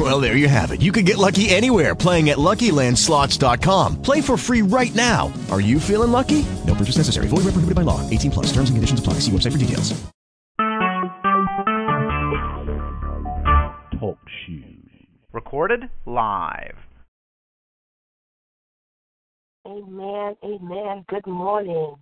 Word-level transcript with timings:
Well, 0.00 0.18
there 0.18 0.34
you 0.34 0.48
have 0.48 0.70
it. 0.70 0.80
You 0.80 0.92
can 0.92 1.04
get 1.04 1.18
lucky 1.18 1.50
anywhere 1.50 1.94
playing 1.94 2.30
at 2.30 2.38
LuckyLandSlots.com. 2.38 4.00
Play 4.00 4.22
for 4.22 4.38
free 4.38 4.62
right 4.62 4.94
now. 4.94 5.30
Are 5.50 5.60
you 5.60 5.78
feeling 5.78 6.10
lucky? 6.10 6.46
No 6.66 6.74
purchase 6.74 6.96
necessary. 6.96 7.28
Void 7.28 7.44
where 7.44 7.52
prohibited 7.52 7.74
by 7.74 7.82
law. 7.82 8.00
18 8.08 8.30
plus. 8.30 8.46
Terms 8.46 8.70
and 8.70 8.78
conditions 8.78 8.98
apply. 8.98 9.14
See 9.20 9.30
website 9.30 9.52
for 9.52 9.58
details. 9.58 9.92
Talk 14.00 14.18
shoes. 14.46 15.06
Recorded 15.34 15.90
live. 16.06 16.76
Amen. 19.66 20.34
Amen. 20.42 21.04
Good 21.08 21.26
morning. 21.26 21.96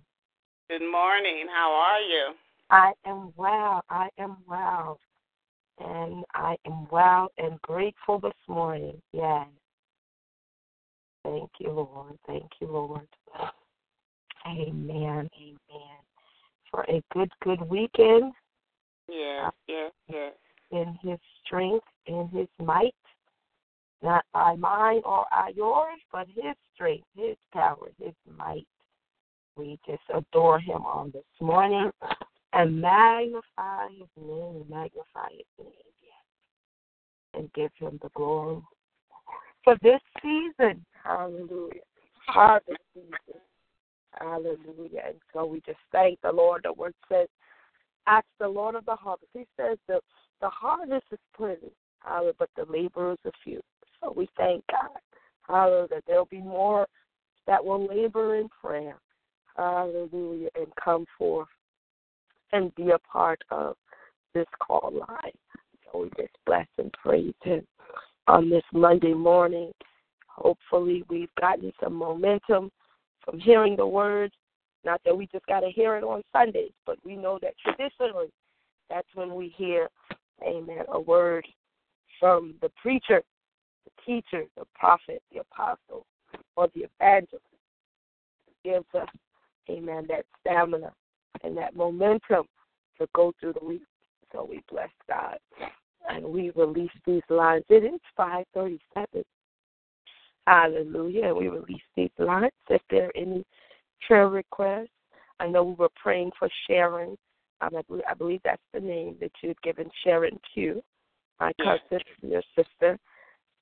Good 0.69 0.89
morning. 0.89 1.47
How 1.53 1.73
are 1.73 1.99
you? 1.99 2.33
I 2.69 2.93
am 3.05 3.33
well. 3.35 3.83
I 3.89 4.07
am 4.17 4.37
well. 4.47 4.99
And 5.79 6.25
I 6.33 6.57
am 6.65 6.87
well 6.91 7.31
and 7.37 7.61
grateful 7.61 8.19
this 8.19 8.33
morning. 8.47 9.01
Yes. 9.13 9.47
Thank 11.23 11.49
you, 11.59 11.71
Lord. 11.71 12.17
Thank 12.27 12.49
you, 12.59 12.67
Lord. 12.67 13.07
Amen. 14.45 15.29
Amen. 15.37 15.99
For 16.71 16.83
a 16.83 17.01
good, 17.13 17.31
good 17.43 17.61
weekend. 17.61 18.33
Yeah, 19.09 19.49
yeah, 19.67 19.89
yeah. 20.07 20.29
In 20.71 20.97
his 21.01 21.19
strength, 21.45 21.85
in 22.05 22.29
his 22.31 22.47
might. 22.63 22.93
Not 24.01 24.23
by 24.33 24.55
mine 24.55 25.01
or 25.03 25.25
by 25.29 25.51
yours, 25.55 25.99
but 26.11 26.27
his 26.27 26.55
strength, 26.73 27.05
his 27.15 27.35
power, 27.51 27.89
his 28.01 28.13
might. 28.37 28.67
We 29.57 29.77
just 29.85 30.03
adore 30.13 30.59
him 30.59 30.85
on 30.85 31.11
this 31.11 31.23
morning 31.41 31.91
and 32.53 32.81
magnify 32.81 33.87
his 33.97 34.07
name, 34.17 34.65
magnify 34.69 35.29
his 35.31 35.45
name, 35.57 35.71
yes. 36.01 37.35
And 37.35 37.53
give 37.53 37.71
him 37.77 37.99
the 38.01 38.09
glory 38.15 38.61
for 39.63 39.77
this 39.81 40.01
season. 40.21 40.85
Hallelujah. 41.03 41.81
Harvest 42.27 42.79
season. 42.93 43.41
Hallelujah. 44.19 45.01
And 45.07 45.15
so 45.33 45.45
we 45.45 45.61
just 45.65 45.79
thank 45.91 46.19
the 46.21 46.31
Lord. 46.31 46.61
The 46.63 46.73
word 46.73 46.93
says, 47.11 47.27
ask 48.07 48.25
the 48.39 48.47
Lord 48.47 48.75
of 48.75 48.85
the 48.85 48.95
harvest. 48.95 49.29
He 49.33 49.45
says 49.57 49.77
the 49.87 49.99
the 50.41 50.49
harvest 50.49 51.05
is 51.11 51.19
plenty, 51.35 51.71
hallelujah, 51.99 52.33
but 52.39 52.49
the 52.55 52.63
laborers 52.71 53.17
are 53.25 53.31
few. 53.43 53.59
So 53.99 54.13
we 54.15 54.29
thank 54.37 54.63
God, 54.71 54.97
hallelujah, 55.45 55.87
that 55.89 56.03
there'll 56.07 56.25
be 56.25 56.39
more 56.39 56.87
that 57.45 57.63
will 57.63 57.85
labor 57.85 58.37
in 58.37 58.47
prayer, 58.47 58.95
hallelujah, 59.57 60.47
and 60.55 60.67
come 60.81 61.05
forth 61.17 61.49
and 62.51 62.73
be 62.75 62.89
a 62.91 62.99
part 62.99 63.41
of 63.51 63.75
this 64.33 64.47
call 64.59 64.91
line. 64.93 65.31
So 65.91 66.03
we 66.03 66.09
just 66.17 66.35
bless 66.45 66.67
and 66.77 66.91
praise 66.93 67.33
Him 67.43 67.65
on 68.27 68.49
this 68.49 68.63
Monday 68.73 69.13
morning. 69.13 69.71
Hopefully, 70.27 71.03
we've 71.09 71.33
gotten 71.39 71.71
some 71.83 71.93
momentum 71.93 72.71
from 73.23 73.39
hearing 73.39 73.75
the 73.75 73.85
word. 73.85 74.31
Not 74.85 75.01
that 75.03 75.17
we 75.17 75.27
just 75.27 75.45
got 75.47 75.59
to 75.61 75.69
hear 75.69 75.97
it 75.97 76.03
on 76.03 76.23
Sundays, 76.31 76.71
but 76.85 76.97
we 77.03 77.15
know 77.15 77.37
that 77.41 77.53
traditionally 77.63 78.31
that's 78.89 79.07
when 79.13 79.35
we 79.35 79.53
hear, 79.57 79.89
amen, 80.41 80.85
a 80.89 80.99
word 80.99 81.45
from 82.19 82.55
the 82.61 82.69
preacher, 82.81 83.21
the 83.85 83.91
teacher, 84.05 84.45
the 84.57 84.63
prophet, 84.73 85.21
the 85.33 85.41
apostle, 85.41 86.05
or 86.55 86.69
the 86.73 86.87
evangelist. 86.99 87.43
Gives 88.63 88.85
us, 88.93 89.07
amen, 89.69 90.07
that 90.09 90.25
stamina 90.41 90.91
and 91.43 91.57
that 91.57 91.75
momentum 91.75 92.45
to 92.99 93.07
go 93.15 93.33
through 93.39 93.53
the 93.59 93.65
week. 93.65 93.83
So 94.31 94.47
we 94.49 94.61
bless 94.69 94.89
God. 95.07 95.37
And 96.07 96.25
we 96.25 96.51
release 96.55 96.91
these 97.05 97.21
lines. 97.29 97.63
It 97.69 97.83
is 97.83 97.99
537. 98.15 99.23
Hallelujah. 100.47 101.27
And 101.27 101.37
we 101.37 101.47
release 101.47 101.81
these 101.95 102.09
lines. 102.17 102.51
If 102.69 102.81
there 102.89 103.07
are 103.07 103.17
any 103.17 103.45
prayer 104.07 104.29
requests, 104.29 104.89
I 105.39 105.47
know 105.47 105.63
we 105.63 105.75
were 105.75 105.89
praying 106.01 106.31
for 106.37 106.49
Sharon. 106.67 107.17
Um, 107.61 107.75
I, 107.75 107.81
believe, 107.87 108.03
I 108.09 108.13
believe 108.13 108.41
that's 108.43 108.61
the 108.73 108.79
name 108.79 109.15
that 109.21 109.31
you 109.41 109.49
had 109.49 109.61
given 109.61 109.89
Sharon 110.03 110.39
Q, 110.53 110.81
my 111.39 111.51
cousin, 111.61 112.03
your 112.21 112.43
sister. 112.55 112.97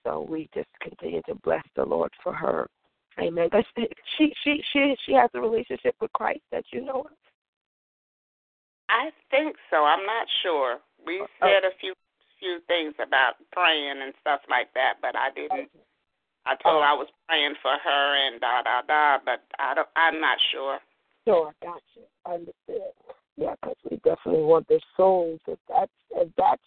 So 0.04 0.26
we 0.30 0.50
just 0.54 0.70
continue 0.82 1.22
to 1.28 1.36
bless 1.36 1.64
the 1.76 1.84
Lord 1.84 2.12
for 2.24 2.34
her. 2.34 2.68
Amen. 3.20 3.50
But 3.52 3.66
she 3.76 3.88
she 4.46 4.64
she 4.72 4.96
she 5.06 5.14
has 5.14 5.30
a 5.34 5.42
relationship 5.42 5.96
with 6.00 6.14
Christ 6.14 6.42
that 6.52 6.64
you 6.72 6.86
know 6.86 7.02
of. 7.02 7.12
I 8.90 9.12
think 9.30 9.56
so. 9.70 9.84
I'm 9.84 10.06
not 10.06 10.28
sure. 10.44 10.78
We 11.06 11.22
oh. 11.22 11.28
said 11.40 11.64
a 11.64 11.76
few 11.80 11.94
few 12.40 12.60
things 12.68 12.94
about 13.02 13.34
praying 13.52 13.98
and 14.04 14.14
stuff 14.22 14.42
like 14.50 14.72
that, 14.76 15.02
but 15.02 15.16
I 15.16 15.30
didn't. 15.34 15.70
I 16.46 16.56
told 16.62 16.82
her 16.82 16.88
I 16.88 16.94
was 16.94 17.08
praying 17.28 17.56
for 17.62 17.74
her 17.74 18.28
and 18.28 18.40
da 18.40 18.62
da 18.62 18.82
da, 18.88 19.18
but 19.24 19.44
I 19.60 19.74
don't. 19.74 19.88
I'm 19.96 20.22
not 20.22 20.38
sure. 20.52 20.80
Sure, 21.26 21.54
gotcha. 21.62 22.08
Understood. 22.26 22.94
Yeah, 23.36 23.56
because 23.62 23.76
we 23.90 23.98
definitely 23.98 24.44
want 24.44 24.68
their 24.68 24.80
souls. 24.96 25.40
If 25.48 25.60
that's 25.68 25.92
if 26.12 26.30
that's 26.38 26.62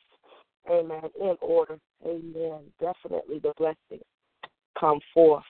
amen 0.71 1.11
in 1.21 1.37
order, 1.41 1.79
amen. 2.05 2.61
Definitely 2.81 3.39
the 3.39 3.55
blessings 3.57 4.05
come 4.79 5.01
forth 5.15 5.45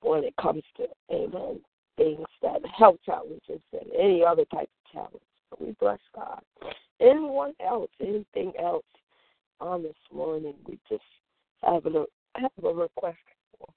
when 0.00 0.24
it 0.24 0.34
comes 0.40 0.62
to 0.76 0.86
amen 1.12 1.60
things 1.98 2.26
that 2.42 2.60
health 2.78 2.96
challenges 3.04 3.60
and 3.72 3.92
any 3.98 4.24
other 4.24 4.44
type 4.46 4.70
of 4.70 4.92
challenge. 4.92 5.27
We 5.58 5.74
bless 5.80 5.98
God. 6.14 6.42
Anyone 7.00 7.54
else, 7.64 7.90
anything 8.00 8.52
else 8.60 8.84
on 9.60 9.82
this 9.82 9.94
morning? 10.12 10.54
We 10.66 10.78
just 10.88 11.02
have 11.62 11.86
a 11.86 12.04
have 12.36 12.50
a 12.62 12.68
request 12.68 13.18
for. 13.58 13.68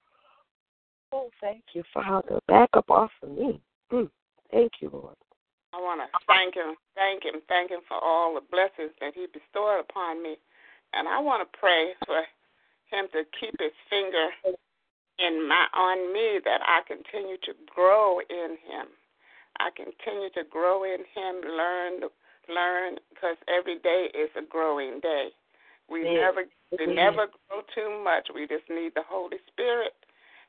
Oh, 1.12 1.30
thank 1.40 1.62
you, 1.72 1.82
Father. 1.92 2.40
Back 2.48 2.70
up 2.74 2.90
off 2.90 3.10
of 3.22 3.30
me. 3.30 3.60
Mm. 3.92 4.10
Thank 4.50 4.72
you, 4.80 4.90
Lord. 4.92 5.16
I 5.72 5.80
want 5.80 6.00
to 6.04 6.08
thank 6.28 6.54
him, 6.54 6.76
thank 6.94 7.24
him, 7.24 7.40
thank 7.48 7.70
him 7.70 7.80
for 7.88 7.96
all 7.96 8.34
the 8.34 8.44
blessings 8.52 8.92
that 9.00 9.14
he 9.14 9.24
bestowed 9.32 9.80
upon 9.80 10.22
me. 10.22 10.36
And 10.92 11.08
I 11.08 11.18
want 11.18 11.40
to 11.40 11.58
pray 11.58 11.96
for 12.04 12.20
him 12.92 13.08
to 13.12 13.24
keep 13.40 13.56
his 13.58 13.72
finger 13.88 14.28
in 15.18 15.48
my 15.48 15.64
on 15.72 16.12
me 16.12 16.40
that 16.44 16.60
I 16.60 16.84
continue 16.86 17.36
to 17.48 17.52
grow 17.72 18.20
in 18.20 18.60
him. 18.68 18.92
I 19.62 19.70
continue 19.70 20.30
to 20.34 20.42
grow 20.50 20.82
in 20.82 21.06
him, 21.14 21.40
learn 21.46 22.02
learn 22.50 22.98
because 23.10 23.36
every 23.46 23.78
day 23.78 24.10
is 24.10 24.28
a 24.34 24.42
growing 24.42 24.98
day. 25.00 25.30
We 25.88 26.02
Yeah. 26.02 26.20
never 26.26 26.44
we 26.78 26.86
Yeah. 26.86 26.94
never 26.94 27.28
grow 27.48 27.62
too 27.74 27.90
much. 28.02 28.28
We 28.34 28.46
just 28.46 28.68
need 28.68 28.94
the 28.94 29.04
Holy 29.06 29.38
Spirit 29.46 29.94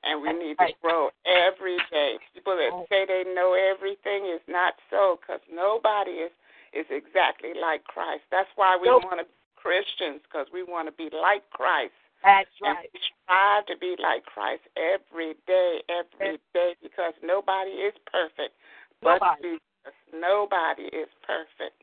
and 0.03 0.21
we 0.21 0.33
need 0.33 0.57
to 0.57 0.73
grow 0.81 1.11
every 1.25 1.77
day. 1.91 2.17
People 2.33 2.57
that 2.57 2.87
say 2.89 3.05
they 3.05 3.23
know 3.23 3.53
everything 3.53 4.25
is 4.25 4.41
not 4.47 4.73
so 4.89 5.19
because 5.21 5.41
nobody 5.51 6.11
is 6.11 6.31
is 6.73 6.85
exactly 6.89 7.53
like 7.53 7.83
Christ. 7.83 8.23
That's 8.31 8.49
why 8.55 8.75
we 8.75 8.87
Nope. 8.87 9.03
want 9.03 9.19
to 9.19 9.25
be 9.25 9.37
Christians 9.55 10.21
because 10.23 10.47
we 10.51 10.63
want 10.63 10.87
to 10.87 10.93
be 10.93 11.09
like 11.15 11.47
Christ. 11.51 11.93
That's 12.23 12.49
And 12.63 12.75
right. 12.75 12.89
we 12.93 12.99
strive 13.23 13.65
to 13.67 13.77
be 13.77 13.95
like 13.99 14.25
Christ 14.25 14.63
every 14.75 15.35
day, 15.47 15.83
every 15.87 16.39
day, 16.53 16.75
because 16.81 17.13
nobody 17.21 17.71
is 17.71 17.93
perfect. 18.11 18.55
But 19.03 19.19
Nobody. 19.19 19.41
Jesus, 19.41 19.95
nobody 20.13 20.83
is 20.95 21.09
perfect. 21.25 21.77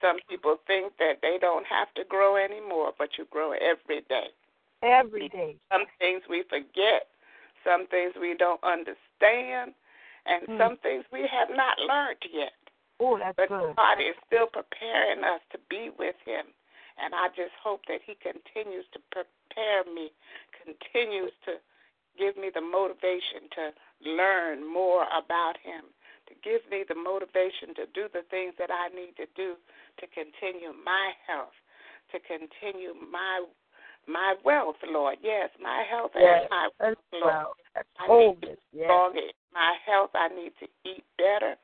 Some 0.00 0.16
people 0.28 0.56
think 0.66 0.92
that 0.98 1.20
they 1.20 1.36
don't 1.40 1.66
have 1.66 1.92
to 1.94 2.04
grow 2.08 2.36
anymore, 2.36 2.92
but 2.98 3.10
you 3.18 3.26
grow 3.30 3.52
every 3.52 4.00
day. 4.08 4.28
Every 4.82 5.28
day. 5.28 5.56
Some 5.70 5.84
things 5.98 6.22
we 6.28 6.42
forget, 6.48 7.08
some 7.64 7.86
things 7.88 8.14
we 8.20 8.34
don't 8.34 8.62
understand, 8.64 9.74
and 10.26 10.48
Mm. 10.48 10.58
some 10.58 10.76
things 10.78 11.04
we 11.12 11.26
have 11.26 11.50
not 11.50 11.78
learned 11.78 12.24
yet. 12.30 12.54
Oh, 12.98 13.16
that's 13.16 13.36
But 13.36 13.48
good. 13.48 13.76
God 13.76 14.00
is 14.00 14.16
still 14.26 14.46
preparing 14.46 15.24
us 15.24 15.40
to 15.50 15.58
be 15.68 15.90
with 15.90 16.16
Him. 16.24 16.46
And 16.98 17.14
I 17.14 17.28
just 17.28 17.54
hope 17.54 17.84
that 17.86 18.02
He 18.02 18.14
continues 18.16 18.86
to 18.92 19.00
prepare 19.10 19.84
me, 19.84 20.12
continues 20.64 21.32
to 21.44 21.60
give 22.18 22.36
me 22.36 22.50
the 22.50 22.60
motivation 22.60 23.48
to 23.50 23.72
learn 24.00 24.66
more 24.66 25.06
about 25.12 25.56
Him, 25.58 25.84
give 26.42 26.62
me 26.70 26.84
the 26.88 26.94
motivation 26.94 27.74
to 27.76 27.84
do 27.94 28.08
the 28.12 28.22
things 28.30 28.54
that 28.58 28.70
I 28.70 28.88
need 28.94 29.16
to 29.16 29.26
do 29.36 29.54
to 29.98 30.04
continue 30.10 30.72
my 30.72 31.12
health, 31.26 31.54
to 32.12 32.18
continue 32.20 32.94
my 32.94 33.44
my 34.08 34.34
wealth, 34.44 34.76
Lord. 34.88 35.18
Yes, 35.22 35.50
my 35.60 35.84
health 35.88 36.12
Yes, 36.14 36.42
and 36.42 36.50
my 36.50 36.68
wealth, 36.80 36.98
Lord. 37.12 37.24
well. 37.24 37.52
That's 37.74 37.88
I 37.98 38.08
need 38.08 38.42
to 38.42 38.56
Yes. 38.72 38.86
strong 38.86 39.12
in 39.16 39.30
my 39.52 39.76
health. 39.84 40.10
I 40.14 40.28
need 40.28 40.52
to 40.60 40.66
eat 40.84 41.04
better. 41.18 41.56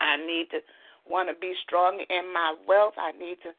I 0.00 0.16
need 0.16 0.48
to 0.50 0.60
want 1.08 1.28
to 1.28 1.34
be 1.34 1.54
strong 1.64 2.00
in 2.08 2.32
my 2.32 2.54
wealth. 2.66 2.94
I 2.98 3.12
need 3.12 3.38
to 3.42 3.50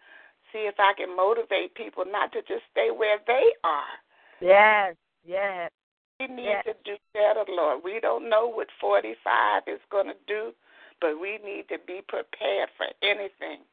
see 0.51 0.67
if 0.67 0.75
I 0.79 0.93
can 0.93 1.15
motivate 1.15 1.75
people 1.75 2.03
not 2.05 2.31
to 2.33 2.41
just 2.41 2.63
stay 2.71 2.89
where 2.91 3.19
they 3.27 3.51
are. 3.63 3.95
Yes, 4.39 4.95
yes. 5.23 5.71
We 6.21 6.35
need 6.35 6.43
yes. 6.43 6.65
to 6.65 6.73
do 6.85 6.97
better, 7.13 7.43
Lord. 7.49 7.81
We 7.83 7.99
don't 7.99 8.29
know 8.29 8.47
what 8.47 8.67
45 8.79 9.63
is 9.67 9.79
going 9.89 10.07
to 10.07 10.19
do, 10.27 10.51
but 10.99 11.19
we 11.19 11.39
need 11.43 11.65
to 11.69 11.77
be 11.87 12.01
prepared 12.07 12.69
for 12.77 12.85
anything, 13.01 13.65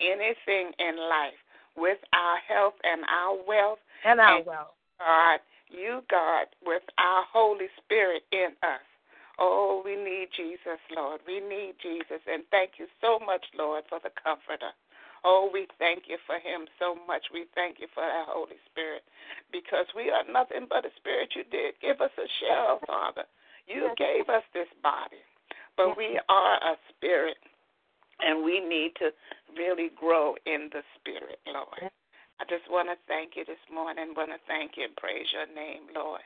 anything 0.00 0.72
in 0.78 0.96
life 0.98 1.38
with 1.76 1.98
our 2.12 2.38
health 2.46 2.74
and 2.84 3.02
our 3.10 3.36
wealth. 3.46 3.78
And 4.04 4.20
our 4.20 4.36
and 4.36 4.46
wealth. 4.46 4.74
God, 4.98 5.40
you, 5.68 6.02
God, 6.08 6.46
with 6.64 6.82
our 6.98 7.24
Holy 7.32 7.66
Spirit 7.84 8.22
in 8.30 8.54
us. 8.62 8.86
Oh, 9.38 9.82
we 9.84 9.96
need 9.96 10.28
Jesus, 10.34 10.80
Lord. 10.94 11.20
We 11.26 11.40
need 11.40 11.74
Jesus. 11.82 12.22
And 12.26 12.44
thank 12.50 12.78
you 12.78 12.86
so 13.00 13.18
much, 13.18 13.44
Lord, 13.58 13.84
for 13.88 13.98
the 14.02 14.10
Comforter. 14.22 14.72
Oh, 15.26 15.50
we 15.52 15.66
thank 15.82 16.06
you 16.06 16.22
for 16.22 16.38
him 16.38 16.70
so 16.78 16.94
much. 17.10 17.26
We 17.34 17.50
thank 17.58 17.82
you 17.82 17.90
for 17.90 18.06
that 18.06 18.30
Holy 18.30 18.62
Spirit 18.70 19.02
because 19.50 19.90
we 19.98 20.14
are 20.14 20.22
nothing 20.30 20.70
but 20.70 20.86
a 20.86 20.94
spirit. 21.02 21.34
You 21.34 21.42
did 21.50 21.74
give 21.82 21.98
us 21.98 22.14
a 22.14 22.28
shell, 22.38 22.78
Father. 22.86 23.26
You 23.66 23.90
gave 23.98 24.30
us 24.30 24.46
this 24.54 24.70
body, 24.86 25.18
but 25.74 25.98
we 25.98 26.20
are 26.30 26.54
a 26.62 26.78
spirit, 26.94 27.34
and 28.22 28.46
we 28.46 28.62
need 28.62 28.94
to 29.02 29.10
really 29.58 29.90
grow 29.98 30.38
in 30.46 30.70
the 30.70 30.86
spirit, 30.94 31.42
Lord. 31.50 31.90
I 32.38 32.44
just 32.46 32.70
want 32.70 32.86
to 32.86 32.96
thank 33.10 33.34
you 33.34 33.42
this 33.42 33.58
morning. 33.66 34.14
Want 34.14 34.30
to 34.30 34.38
thank 34.46 34.78
you 34.78 34.86
and 34.86 34.94
praise 34.94 35.26
your 35.34 35.50
name, 35.50 35.90
Lord. 35.90 36.22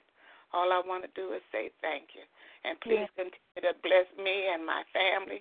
All 0.53 0.75
I 0.75 0.83
want 0.85 1.09
to 1.09 1.13
do 1.17 1.33
is 1.33 1.41
say 1.49 1.71
thank 1.81 2.13
you. 2.13 2.27
And 2.69 2.77
please 2.85 3.09
continue 3.17 3.65
to 3.65 3.73
bless 3.81 4.11
me 4.21 4.53
and 4.53 4.61
my 4.67 4.85
family, 4.93 5.41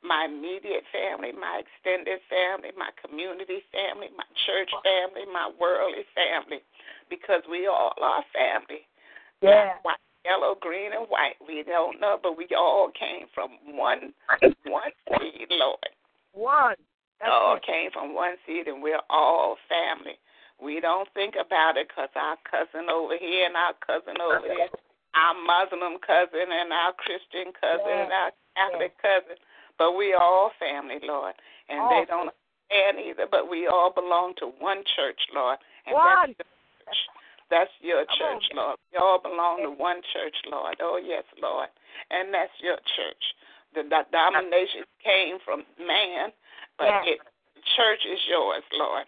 my 0.00 0.26
immediate 0.26 0.82
family, 0.88 1.32
my 1.32 1.62
extended 1.62 2.18
family, 2.32 2.72
my 2.76 2.90
community 2.98 3.62
family, 3.70 4.08
my 4.16 4.26
church 4.48 4.70
family, 4.82 5.28
my 5.28 5.52
worldly 5.60 6.08
family, 6.16 6.64
because 7.10 7.42
we 7.50 7.66
all 7.66 7.92
are 8.00 8.24
family. 8.32 8.88
Yeah. 9.42 9.76
White, 9.82 10.00
yellow, 10.24 10.56
green, 10.58 10.92
and 10.96 11.06
white. 11.06 11.36
We 11.42 11.62
don't 11.62 12.00
know, 12.00 12.18
but 12.22 12.38
we 12.38 12.46
all 12.56 12.90
came 12.94 13.26
from 13.34 13.58
one 13.66 14.14
one 14.66 14.94
seed, 15.18 15.48
Lord. 15.50 15.92
One. 16.32 16.80
That's 17.20 17.30
all 17.30 17.56
it. 17.56 17.66
came 17.66 17.90
from 17.92 18.14
one 18.14 18.34
seed, 18.46 18.66
and 18.66 18.82
we're 18.82 19.02
all 19.10 19.56
family. 19.68 20.18
We 20.62 20.80
don't 20.80 21.08
think 21.14 21.34
about 21.34 21.76
it 21.76 21.88
because 21.88 22.10
our 22.14 22.38
cousin 22.46 22.88
over 22.88 23.18
here 23.18 23.46
and 23.46 23.56
our 23.56 23.74
cousin 23.82 24.20
over 24.22 24.46
there 24.46 24.70
our 25.14 25.36
Muslim 25.36 26.00
cousin 26.00 26.48
and 26.48 26.72
our 26.72 26.92
Christian 26.96 27.52
cousin 27.52 27.88
yes. 27.88 28.08
and 28.08 28.12
our 28.12 28.30
Catholic 28.56 28.92
yes. 28.96 29.04
cousin, 29.04 29.36
but 29.82 29.98
we 29.98 30.14
are 30.14 30.22
all 30.22 30.54
family, 30.62 31.02
Lord, 31.02 31.34
and 31.68 31.80
all 31.80 31.90
they 31.90 32.06
don't 32.06 32.30
understand 32.30 33.02
either. 33.02 33.26
But 33.26 33.50
we 33.50 33.66
all 33.66 33.90
belong 33.90 34.34
to 34.38 34.54
one 34.62 34.86
church, 34.94 35.18
Lord, 35.34 35.58
and 35.86 35.94
one. 35.98 36.38
that's 36.38 36.38
your 36.38 36.86
church. 36.86 37.02
That's 37.50 37.74
your 37.82 38.02
church, 38.14 38.44
Lord. 38.54 38.78
We 38.94 39.02
all 39.02 39.18
belong 39.18 39.66
to 39.66 39.74
one 39.74 40.00
church, 40.14 40.38
Lord. 40.46 40.78
Oh 40.78 41.02
yes, 41.02 41.26
Lord, 41.42 41.66
and 42.14 42.32
that's 42.32 42.54
your 42.62 42.78
church. 42.94 43.24
The, 43.74 43.82
the 43.82 44.06
domination 44.14 44.86
came 45.02 45.42
from 45.44 45.66
man, 45.82 46.30
but 46.78 47.02
yes. 47.02 47.18
it, 47.18 47.18
church 47.74 48.06
is 48.06 48.20
yours, 48.30 48.62
Lord. 48.78 49.04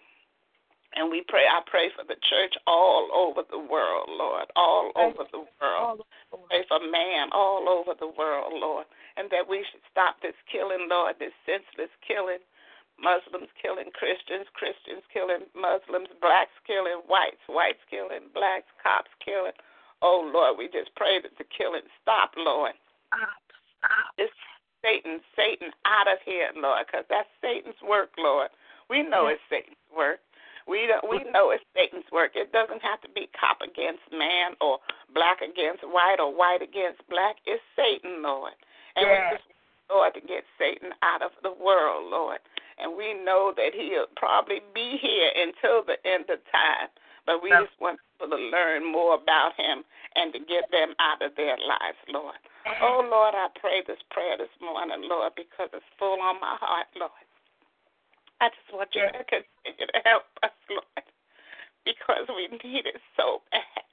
And 0.94 1.10
we 1.10 1.26
pray, 1.26 1.42
I 1.50 1.58
pray 1.66 1.90
for 1.90 2.06
the 2.06 2.18
church 2.22 2.54
all 2.66 3.10
over 3.10 3.42
the 3.50 3.58
world, 3.58 4.06
Lord, 4.08 4.46
all 4.54 4.92
over 4.94 5.26
the 5.32 5.42
world. 5.58 6.06
Pray 6.48 6.62
for 6.68 6.78
man 6.78 7.30
all 7.32 7.66
over 7.68 7.98
the 7.98 8.10
world, 8.14 8.54
Lord. 8.54 8.86
And 9.16 9.28
that 9.30 9.48
we 9.48 9.66
should 9.70 9.82
stop 9.90 10.22
this 10.22 10.38
killing, 10.50 10.86
Lord, 10.88 11.16
this 11.18 11.34
senseless 11.46 11.90
killing. 12.06 12.42
Muslims 12.94 13.50
killing 13.58 13.90
Christians, 13.90 14.46
Christians 14.54 15.02
killing 15.10 15.50
Muslims, 15.50 16.06
blacks 16.22 16.54
killing 16.62 17.02
whites, 17.10 17.42
whites 17.50 17.82
killing 17.90 18.30
blacks, 18.30 18.70
cops 18.78 19.10
killing. 19.18 19.56
Oh, 19.98 20.22
Lord, 20.30 20.54
we 20.58 20.70
just 20.70 20.94
pray 20.94 21.18
that 21.18 21.34
the 21.34 21.44
killing 21.50 21.82
stop, 22.02 22.38
Lord. 22.38 22.78
Stop, 23.10 23.42
stop. 23.82 24.14
This 24.14 24.30
Satan, 24.84 25.18
Satan 25.34 25.72
out 25.88 26.06
of 26.06 26.22
here, 26.24 26.52
Lord, 26.54 26.86
because 26.86 27.02
that's 27.08 27.28
Satan's 27.40 27.80
work, 27.82 28.10
Lord. 28.14 28.52
We 28.90 29.02
know 29.02 29.26
it's 29.26 29.42
Satan's 29.50 29.80
work. 29.90 30.20
We 30.66 30.88
don't, 30.88 31.04
we 31.08 31.20
know 31.30 31.50
it's 31.50 31.64
Satan's 31.76 32.08
work. 32.10 32.32
It 32.34 32.52
doesn't 32.52 32.80
have 32.80 33.00
to 33.04 33.10
be 33.12 33.28
cop 33.36 33.60
against 33.60 34.00
man 34.10 34.56
or 34.60 34.80
black 35.12 35.44
against 35.44 35.84
white 35.84 36.16
or 36.18 36.32
white 36.32 36.62
against 36.62 37.04
black. 37.08 37.36
It's 37.44 37.62
Satan, 37.76 38.22
Lord. 38.22 38.56
And 38.96 39.04
yes. 39.04 39.12
we 39.12 39.36
just 39.36 39.48
want 39.48 39.54
Lord 39.92 40.12
to 40.16 40.22
get 40.24 40.44
Satan 40.56 40.96
out 41.04 41.20
of 41.20 41.36
the 41.44 41.52
world, 41.52 42.08
Lord. 42.08 42.40
And 42.80 42.96
we 42.96 43.12
know 43.12 43.52
that 43.56 43.76
he'll 43.76 44.10
probably 44.16 44.64
be 44.74 44.96
here 44.98 45.30
until 45.36 45.84
the 45.84 46.00
end 46.08 46.26
of 46.32 46.40
time. 46.48 46.88
But 47.26 47.42
we 47.42 47.48
just 47.48 47.72
want 47.80 48.00
people 48.16 48.36
to 48.36 48.42
learn 48.52 48.84
more 48.84 49.16
about 49.16 49.56
him 49.56 49.84
and 50.16 50.32
to 50.32 50.40
get 50.40 50.68
them 50.70 50.92
out 51.00 51.24
of 51.24 51.32
their 51.36 51.56
lives, 51.56 52.00
Lord. 52.08 52.36
Oh, 52.84 53.00
Lord, 53.00 53.32
I 53.32 53.48
pray 53.60 53.80
this 53.86 54.00
prayer 54.10 54.36
this 54.36 54.52
morning, 54.60 55.08
Lord, 55.08 55.32
because 55.36 55.72
it's 55.72 55.84
full 55.98 56.20
on 56.20 56.40
my 56.40 56.56
heart, 56.60 56.88
Lord. 56.96 57.24
I 58.40 58.48
just 58.50 58.70
want 58.72 58.90
you 58.94 59.02
to 59.06 59.24
continue 59.24 59.86
to 59.86 60.00
help 60.04 60.26
us, 60.42 60.54
Lord, 60.70 61.06
because 61.84 62.26
we 62.28 62.48
need 62.62 62.86
it 62.86 63.00
so 63.16 63.42
bad. 63.52 63.84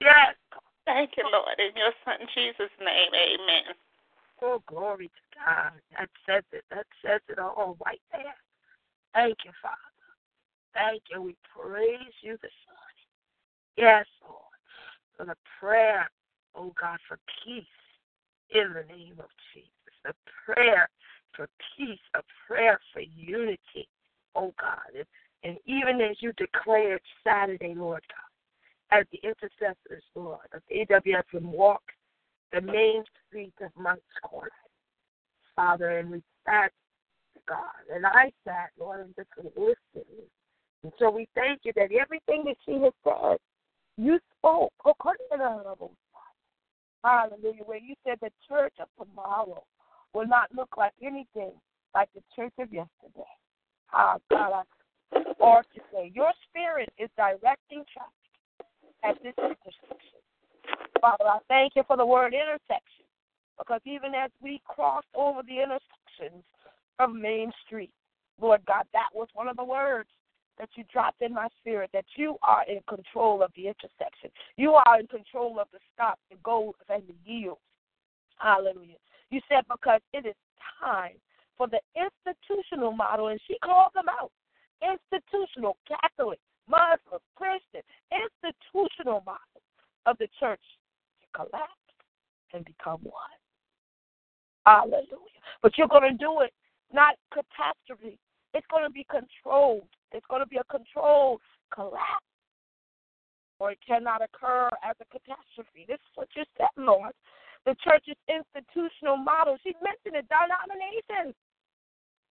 Yes. 0.00 0.34
Thank 0.84 1.16
you, 1.16 1.24
Lord. 1.30 1.58
In 1.58 1.76
your 1.76 1.94
Son 2.04 2.26
Jesus' 2.34 2.74
name, 2.80 3.12
amen. 3.14 3.74
Oh, 4.42 4.62
glory 4.66 5.06
to 5.08 5.38
God. 5.38 5.72
That 5.96 6.10
says 6.26 6.42
it. 6.52 6.64
That 6.70 6.86
says 7.04 7.20
it 7.28 7.38
all 7.38 7.76
right 7.84 8.00
there. 8.10 8.34
Thank 9.14 9.38
you, 9.44 9.52
Father. 9.62 9.76
Thank 10.74 11.02
you. 11.10 11.22
We 11.22 11.36
praise 11.54 12.14
you 12.22 12.38
this 12.42 12.58
morning. 12.66 13.08
Yes, 13.76 14.06
Lord. 14.22 14.42
For 15.16 15.26
the 15.26 15.36
prayer, 15.60 16.10
oh 16.56 16.72
God, 16.80 16.98
for 17.06 17.18
peace 17.44 17.64
in 18.50 18.72
the 18.72 18.84
name 18.92 19.14
of 19.18 19.30
Jesus. 19.54 19.94
The 20.04 20.14
prayer 20.44 20.88
for 21.36 21.48
peace, 21.76 21.98
a 22.14 22.20
prayer 22.46 22.80
for 22.92 23.00
unity, 23.00 23.88
oh 24.34 24.52
God. 24.60 25.04
And, 25.44 25.58
even 25.66 26.00
as 26.00 26.16
you 26.20 26.32
declared 26.34 27.00
Saturday, 27.24 27.74
Lord 27.74 28.02
God, 28.08 29.00
as 29.00 29.06
the 29.10 29.18
intercessors, 29.26 30.04
Lord, 30.14 30.46
of 30.54 30.62
AWS 30.72 31.22
and 31.32 31.46
walk 31.46 31.82
the 32.52 32.60
main 32.60 33.02
streets 33.26 33.56
of 33.60 33.70
Moncks 33.76 34.02
Corner, 34.22 34.50
Father, 35.56 35.98
and 35.98 36.10
we 36.10 36.22
sat, 36.46 36.70
God, 37.48 37.58
and 37.92 38.06
I 38.06 38.30
sat, 38.44 38.70
Lord, 38.78 39.00
and 39.00 39.14
just 39.16 39.30
listening. 39.56 40.26
And 40.84 40.92
so 40.98 41.10
we 41.10 41.26
thank 41.34 41.60
you 41.64 41.72
that 41.76 41.90
everything 41.92 42.44
that 42.44 42.56
she 42.64 42.74
has 42.82 42.92
said, 43.04 43.38
you 43.96 44.18
spoke. 44.38 44.72
According 44.86 45.26
to 45.32 45.38
the. 45.38 45.88
Hallelujah. 47.04 47.64
Where 47.64 47.78
you 47.78 47.94
said 48.06 48.18
the 48.20 48.30
church 48.48 48.74
of 48.80 48.88
tomorrow 48.98 49.64
will 50.14 50.26
not 50.26 50.54
look 50.54 50.76
like 50.76 50.92
anything 51.02 51.52
like 51.94 52.08
the 52.14 52.22
church 52.34 52.52
of 52.58 52.72
yesterday. 52.72 53.32
Ah, 53.92 54.16
God, 54.30 54.64
I, 55.14 55.22
or 55.38 55.62
to 55.62 55.80
say, 55.92 56.10
your 56.14 56.32
spirit 56.48 56.90
is 56.98 57.10
directing 57.16 57.84
traffic 57.92 58.12
at 59.04 59.22
this 59.22 59.34
intersection. 59.38 60.20
Father, 61.00 61.24
I 61.24 61.38
thank 61.48 61.72
you 61.76 61.82
for 61.86 61.96
the 61.96 62.06
word 62.06 62.32
intersection, 62.32 63.04
because 63.58 63.80
even 63.84 64.14
as 64.14 64.30
we 64.40 64.60
crossed 64.66 65.08
over 65.14 65.42
the 65.42 65.58
intersections 65.60 66.44
of 66.98 67.12
Main 67.12 67.50
Street, 67.66 67.92
Lord 68.40 68.60
God, 68.66 68.84
that 68.92 69.08
was 69.12 69.28
one 69.34 69.48
of 69.48 69.56
the 69.56 69.64
words 69.64 70.08
that 70.58 70.68
you 70.76 70.84
dropped 70.92 71.20
in 71.22 71.34
my 71.34 71.48
spirit 71.60 71.90
that 71.92 72.04
you 72.16 72.36
are 72.42 72.64
in 72.68 72.80
control 72.88 73.42
of 73.42 73.50
the 73.56 73.66
intersection. 73.66 74.30
You 74.56 74.72
are 74.72 75.00
in 75.00 75.06
control 75.06 75.58
of 75.58 75.66
the 75.72 75.78
stop, 75.92 76.18
the 76.30 76.36
goals, 76.44 76.76
and 76.88 77.02
the 77.08 77.30
yields. 77.30 77.60
Hallelujah. 78.38 78.96
You 79.32 79.40
said 79.48 79.64
because 79.64 80.00
it 80.12 80.26
is 80.26 80.36
time 80.78 81.16
for 81.56 81.66
the 81.66 81.80
institutional 81.96 82.92
model, 82.92 83.28
and 83.28 83.40
she 83.48 83.56
called 83.64 83.92
them 83.94 84.04
out 84.08 84.30
institutional, 84.84 85.78
Catholic, 85.88 86.38
Muslim, 86.68 87.22
Christian, 87.34 87.80
institutional 88.12 89.22
model 89.24 89.62
of 90.04 90.18
the 90.18 90.28
church 90.38 90.60
to 91.22 91.26
collapse 91.32 91.72
and 92.52 92.62
become 92.66 93.00
one. 93.02 93.40
Hallelujah. 94.66 95.40
But 95.62 95.78
you're 95.78 95.88
going 95.88 96.12
to 96.12 96.18
do 96.18 96.40
it 96.42 96.52
not 96.92 97.14
catastrophe. 97.32 98.18
It's 98.52 98.66
going 98.70 98.84
to 98.84 98.90
be 98.90 99.06
controlled. 99.08 99.88
It's 100.12 100.26
going 100.28 100.42
to 100.42 100.46
be 100.46 100.58
a 100.58 100.64
controlled 100.64 101.40
collapse. 101.72 102.28
Or 103.60 103.72
it 103.72 103.78
cannot 103.86 104.20
occur 104.20 104.68
as 104.84 104.96
a 105.00 105.06
catastrophe. 105.06 105.86
This 105.88 105.96
is 105.96 106.12
what 106.16 106.28
you're 106.36 106.44
said, 106.58 106.68
Lord 106.76 107.14
the 107.64 107.76
church's 107.82 108.18
institutional 108.26 109.16
model. 109.16 109.56
She 109.62 109.74
mentioned 109.82 110.18
it, 110.18 110.26
denominations. 110.26 111.34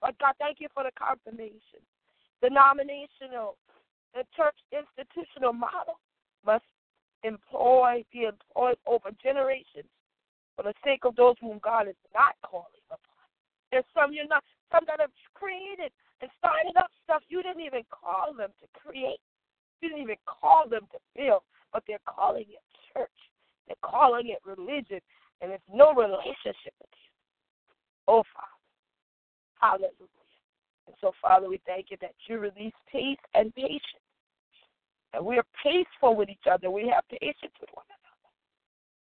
But 0.02 0.18
God, 0.20 0.34
thank 0.40 0.60
you 0.60 0.68
for 0.74 0.84
the 0.84 0.92
confirmation. 0.98 1.80
Denominational, 2.42 3.56
the 4.14 4.26
church 4.36 4.58
institutional 4.74 5.54
model 5.54 6.02
must 6.46 6.66
employ, 7.24 8.04
be 8.12 8.26
employed 8.26 8.78
over 8.88 9.12
generations 9.22 9.88
for 10.56 10.64
the 10.64 10.74
sake 10.84 11.06
of 11.06 11.16
those 11.16 11.36
whom 11.40 11.60
God 11.64 11.88
is 11.88 12.00
not 12.14 12.36
calling 12.44 12.82
upon. 12.90 13.26
There's 13.72 13.88
some 13.94 14.12
you're 14.12 14.28
not, 14.28 14.44
some 14.72 14.84
that 14.88 15.00
have 15.00 15.14
created 15.34 15.94
and 16.20 16.30
started 16.38 16.76
up 16.78 16.92
stuff 17.04 17.22
you 17.30 17.42
didn't 17.42 17.64
even 17.64 17.84
call 17.90 18.34
them 18.34 18.50
to 18.60 18.68
create. 18.74 19.22
You 19.82 19.90
didn't 19.90 20.04
even 20.04 20.20
call 20.26 20.68
them 20.68 20.90
to 20.92 21.00
build, 21.16 21.42
but 21.72 21.84
they're 21.88 22.04
calling 22.06 22.46
it 22.50 22.64
church. 22.94 23.10
They're 23.68 23.80
calling 23.82 24.30
it 24.30 24.42
religion, 24.46 25.00
and 25.42 25.52
it's 25.52 25.64
no 25.72 25.94
relationship 25.94 26.74
with 26.80 26.94
you. 26.94 27.12
Oh, 28.08 28.24
Father. 28.34 28.60
Hallelujah. 29.60 30.28
And 30.88 30.96
so, 31.02 31.12
Father, 31.22 31.50
we 31.50 31.62
thank 31.66 31.92
you 31.92 31.98
that 32.02 32.14
you 32.28 32.40
release 32.40 32.74
peace 32.92 33.22
and 33.34 33.54
patience. 33.54 34.02
And 35.14 35.26
we 35.26 35.38
are 35.38 35.46
peaceful 35.62 36.16
with 36.16 36.30
each 36.30 36.48
other. 36.50 36.72
We 36.72 36.88
have 36.94 37.04
patience 37.10 37.54
with 37.60 37.70
one 37.74 37.86
another. 37.90 38.02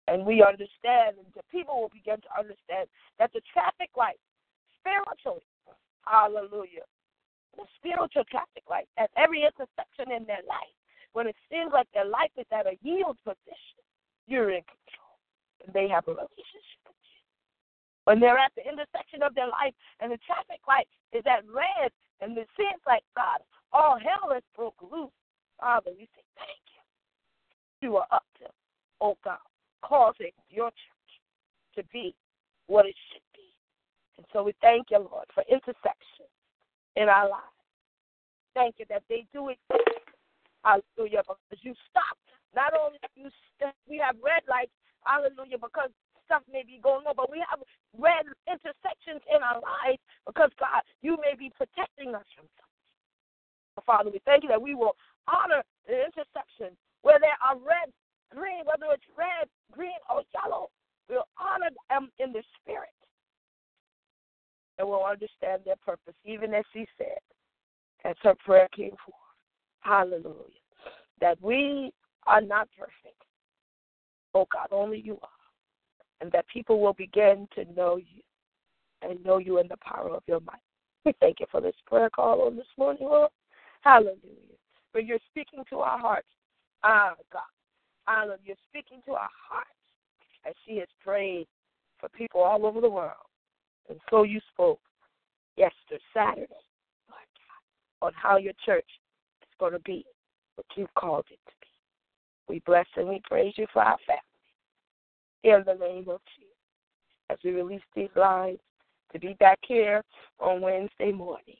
And 0.08 0.26
we 0.26 0.42
understand, 0.42 1.22
and 1.22 1.30
the 1.36 1.46
people 1.52 1.80
will 1.80 1.92
begin 1.92 2.16
to 2.16 2.30
understand 2.38 2.88
that 3.18 3.30
the 3.32 3.40
traffic 3.52 3.90
light, 3.96 4.18
spiritually, 4.80 5.44
hallelujah, 6.06 6.88
the 7.56 7.64
spiritual 7.78 8.24
traffic 8.30 8.64
light 8.68 8.88
at 8.98 9.10
every 9.16 9.44
intersection 9.44 10.10
in 10.10 10.26
their 10.26 10.42
life, 10.48 10.74
when 11.12 11.26
it 11.26 11.36
seems 11.50 11.70
like 11.72 11.86
their 11.92 12.06
life 12.06 12.30
is 12.36 12.46
at 12.50 12.66
a 12.66 12.78
yield 12.82 13.18
position, 13.24 13.82
you're 14.26 14.50
in 14.50 14.62
control. 14.62 14.99
They 15.72 15.88
have 15.88 16.08
a 16.08 16.12
relationship 16.12 16.80
with 16.86 16.96
you. 17.04 17.20
When 18.04 18.20
they're 18.20 18.38
at 18.38 18.52
the 18.56 18.66
intersection 18.66 19.22
of 19.22 19.34
their 19.34 19.48
life 19.48 19.74
and 20.00 20.10
the 20.10 20.18
traffic 20.26 20.60
light 20.66 20.88
is 21.12 21.22
at 21.26 21.44
red 21.48 21.92
and 22.20 22.36
it 22.36 22.48
seems 22.56 22.80
like 22.86 23.04
God, 23.16 23.40
all 23.72 23.98
hell 23.98 24.32
has 24.32 24.42
broke 24.56 24.80
loose. 24.80 25.12
Father, 25.60 25.90
we 25.92 26.08
say 26.16 26.24
thank 26.36 26.64
you. 26.72 27.88
You 27.88 27.96
are 27.96 28.06
up 28.10 28.24
to, 28.40 28.46
oh 29.00 29.16
God, 29.24 29.44
causing 29.82 30.32
your 30.48 30.70
church 30.70 31.10
to 31.76 31.82
be 31.92 32.14
what 32.66 32.86
it 32.86 32.96
should 33.12 33.26
be. 33.34 33.48
And 34.16 34.26
so 34.32 34.42
we 34.42 34.54
thank 34.60 34.90
you, 34.90 34.98
Lord, 34.98 35.26
for 35.34 35.44
intersection 35.50 36.28
in 36.96 37.08
our 37.08 37.28
lives. 37.28 37.56
Thank 38.54 38.76
you 38.78 38.86
that 38.88 39.02
they 39.08 39.26
do 39.32 39.48
exist. 39.50 40.00
Hallelujah. 40.64 41.22
Because 41.22 41.62
you 41.62 41.74
stop. 41.90 42.16
Not 42.54 42.72
only 42.74 42.98
you 43.14 43.30
we 43.88 43.98
have 43.98 44.16
red 44.24 44.42
lights, 44.48 44.74
hallelujah, 45.04 45.58
because 45.58 45.90
stuff 46.30 46.42
may 46.46 46.62
be 46.62 46.78
going 46.78 47.06
on, 47.06 47.14
but 47.16 47.30
we 47.30 47.42
have 47.42 47.58
red 47.98 48.22
intersections 48.46 49.18
in 49.26 49.42
our 49.42 49.58
lives 49.58 49.98
because 50.26 50.50
God, 50.62 50.86
you 51.02 51.18
may 51.18 51.34
be 51.34 51.50
protecting 51.50 52.14
us 52.14 52.26
from 52.38 52.46
something. 52.54 53.84
Father, 53.86 54.10
we 54.10 54.20
thank 54.24 54.44
you 54.44 54.48
that 54.50 54.60
we 54.60 54.74
will 54.74 54.94
honor 55.26 55.64
the 55.88 56.04
intersection 56.04 56.76
where 57.02 57.18
there 57.18 57.38
are 57.42 57.56
red, 57.56 57.90
green, 58.30 58.62
whether 58.64 58.92
it's 58.92 59.08
red, 59.16 59.48
green, 59.72 59.98
or 60.08 60.22
yellow. 60.34 60.68
We'll 61.08 61.26
honor 61.40 61.70
them 61.88 62.10
in 62.18 62.32
the 62.32 62.42
spirit 62.60 62.94
and 64.78 64.86
will 64.86 65.04
understand 65.04 65.62
their 65.64 65.80
purpose, 65.84 66.14
even 66.24 66.54
as 66.54 66.64
she 66.72 66.86
said, 66.96 67.18
as 68.04 68.16
her 68.22 68.34
prayer 68.44 68.68
came 68.76 68.94
forth. 69.04 69.34
Hallelujah. 69.80 70.60
That 71.20 71.40
we 71.42 71.92
are 72.26 72.40
not 72.40 72.68
perfect. 72.78 73.19
Oh 74.34 74.46
God, 74.52 74.68
only 74.70 75.00
you 75.00 75.14
are. 75.22 75.28
And 76.20 76.30
that 76.32 76.46
people 76.48 76.80
will 76.80 76.92
begin 76.92 77.48
to 77.54 77.64
know 77.74 77.96
you 77.96 78.22
and 79.02 79.24
know 79.24 79.38
you 79.38 79.58
in 79.58 79.68
the 79.68 79.76
power 79.78 80.10
of 80.10 80.22
your 80.26 80.40
might. 80.40 80.60
We 81.04 81.14
thank 81.20 81.40
you 81.40 81.46
for 81.50 81.60
this 81.60 81.74
prayer 81.86 82.10
call 82.10 82.42
on 82.42 82.56
this 82.56 82.66
morning, 82.76 83.04
Lord. 83.04 83.30
Hallelujah. 83.80 84.18
For 84.92 85.00
you're 85.00 85.18
speaking 85.30 85.64
to 85.70 85.78
our 85.78 85.98
hearts. 85.98 86.28
Ah, 86.82 87.14
God. 87.32 87.42
Hallelujah. 88.06 88.38
You're 88.44 88.56
speaking 88.68 89.00
to 89.06 89.12
our 89.12 89.28
hearts 89.48 89.70
as 90.46 90.54
she 90.66 90.76
has 90.76 90.88
prayed 91.02 91.46
for 91.98 92.08
people 92.10 92.42
all 92.42 92.66
over 92.66 92.80
the 92.80 92.90
world. 92.90 93.14
And 93.88 93.98
so 94.10 94.22
you 94.22 94.40
spoke 94.52 94.80
yesterday, 95.56 96.02
Saturday, 96.14 96.46
Lord 97.08 97.28
God, 98.00 98.06
on 98.06 98.12
how 98.14 98.36
your 98.36 98.52
church 98.64 98.86
is 99.42 99.48
going 99.58 99.72
to 99.72 99.80
be 99.80 100.04
what 100.56 100.66
you've 100.76 100.94
called 100.94 101.24
it. 101.30 101.38
We 102.48 102.60
bless 102.66 102.86
and 102.96 103.08
we 103.08 103.20
praise 103.24 103.54
you 103.56 103.66
for 103.72 103.82
our 103.82 103.96
family. 104.06 104.20
In 105.44 105.62
the 105.64 105.74
name 105.74 106.08
of 106.08 106.20
Jesus. 106.36 106.50
As 107.30 107.38
we 107.44 107.52
release 107.52 107.82
these 107.94 108.08
lines 108.16 108.58
to 109.12 109.18
be 109.18 109.34
back 109.40 109.58
here 109.66 110.02
on 110.38 110.60
Wednesday 110.60 111.12
morning. 111.12 111.56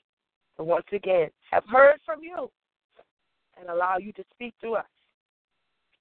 So 0.57 0.63
once 0.63 0.85
again, 0.91 1.29
have 1.51 1.63
heard 1.65 1.97
from 2.05 2.19
you 2.21 2.49
and 3.59 3.69
allow 3.69 3.97
you 3.97 4.11
to 4.13 4.23
speak 4.33 4.53
to 4.61 4.73
us. 4.73 4.85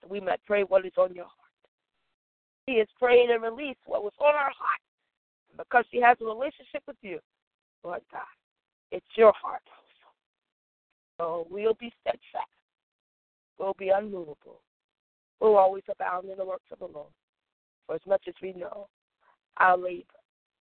We 0.09 0.21
might 0.21 0.41
pray 0.47 0.63
what 0.63 0.87
is 0.87 0.93
on 0.97 1.15
your 1.15 1.25
heart. 1.25 1.37
He 2.67 2.79
has 2.79 2.89
prayed 2.99 3.31
and 3.31 3.43
released 3.43 3.81
what 3.87 4.03
was 4.03 4.13
on 4.21 4.35
our 4.35 4.53
heart 4.57 4.81
because 5.57 5.85
she 5.91 6.01
has 6.01 6.17
a 6.21 6.25
relationship 6.25 6.83
with 6.87 6.97
you, 7.03 7.19
Lord 7.85 8.01
God. 8.13 8.23
It's 8.91 9.07
your 9.17 9.33
heart 9.41 9.63
also. 11.19 11.47
So 11.47 11.47
we'll 11.51 11.75
be 11.75 11.93
steadfast. 12.01 12.49
We'll 13.59 13.75
be 13.79 13.91
unmovable. 13.91 14.63
We'll 15.40 15.56
always 15.56 15.85
abound 15.90 16.28
in 16.28 16.37
the 16.37 16.44
works 16.44 16.70
of 16.70 16.78
the 16.78 16.87
Lord. 16.87 17.12
For 17.87 17.94
as 17.94 18.00
much 18.06 18.23
as 18.28 18.35
we 18.42 18.52
know, 18.52 18.88
our 19.56 19.76
labor 19.76 20.04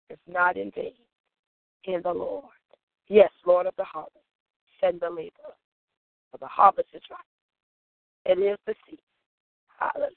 is 0.09 0.17
not 0.27 0.57
in 0.57 0.71
vain 0.71 0.93
in 1.85 2.01
the 2.03 2.11
Lord. 2.11 2.45
Yes, 3.07 3.29
Lord 3.45 3.67
of 3.67 3.75
the 3.77 3.83
harvest, 3.83 4.17
send 4.81 5.01
the 5.01 5.09
labor. 5.09 5.53
For 6.31 6.37
the 6.39 6.47
harvest 6.47 6.89
is 6.93 7.01
right. 7.09 7.19
It 8.25 8.39
is 8.41 8.57
the 8.65 8.73
seed. 8.89 8.99
Hallelujah. 9.79 10.13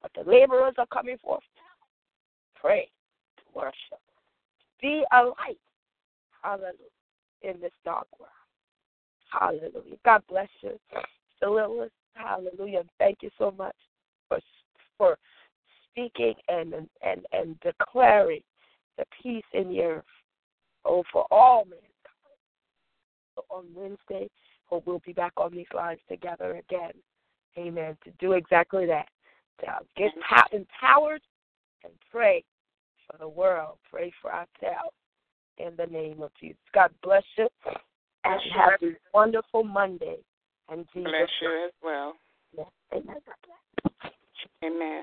But 0.00 0.12
the 0.14 0.30
laborers 0.30 0.74
are 0.78 0.86
coming 0.86 1.18
forth 1.18 1.42
now. 1.56 2.60
Pray 2.60 2.88
worship. 3.54 4.00
Be 4.80 5.04
a 5.12 5.22
light. 5.24 5.58
Hallelujah. 6.42 6.72
In 7.42 7.60
this 7.60 7.72
dark 7.84 8.06
world. 8.18 8.30
Hallelujah. 9.30 9.96
God 10.04 10.22
bless 10.28 10.48
you. 10.62 10.78
Lilith. 11.42 11.90
Hallelujah. 12.14 12.84
Thank 12.98 13.18
you 13.22 13.30
so 13.38 13.52
much 13.56 13.76
for 14.28 14.38
for 14.96 15.18
speaking 15.90 16.34
and 16.48 16.74
and 17.02 17.26
and 17.32 17.58
declaring 17.60 18.40
the 18.98 19.04
peace 19.22 19.44
in 19.52 19.68
the 19.68 19.80
earth. 19.82 20.04
Oh, 20.84 21.02
for 21.12 21.26
all 21.30 21.64
mankind. 21.64 21.82
So 23.34 23.44
on 23.50 23.64
Wednesday, 23.74 24.28
hope 24.66 24.86
we'll 24.86 25.02
be 25.04 25.12
back 25.12 25.32
on 25.36 25.52
these 25.52 25.66
lines 25.74 26.00
together 26.08 26.56
again. 26.56 26.92
Amen. 27.56 27.96
To 28.04 28.10
do 28.18 28.32
exactly 28.32 28.86
that. 28.86 29.08
To 29.60 29.66
get 29.96 30.10
empowered 30.52 31.22
and 31.84 31.92
pray 32.10 32.44
for 33.06 33.18
the 33.18 33.28
world. 33.28 33.78
Pray 33.90 34.12
for 34.20 34.32
ourselves 34.32 34.94
in 35.58 35.74
the 35.76 35.86
name 35.86 36.22
of 36.22 36.30
Jesus. 36.40 36.58
God 36.72 36.90
bless 37.02 37.22
you 37.38 37.48
and 38.24 38.40
have 38.54 38.82
a 38.82 38.96
wonderful 39.12 39.64
Monday. 39.64 40.18
And 40.70 40.86
Jesus 40.94 41.10
bless 41.10 41.28
you 41.42 41.66
as 41.66 41.72
well. 41.82 42.14
Amen. 42.92 43.16
Amen. 44.64 45.02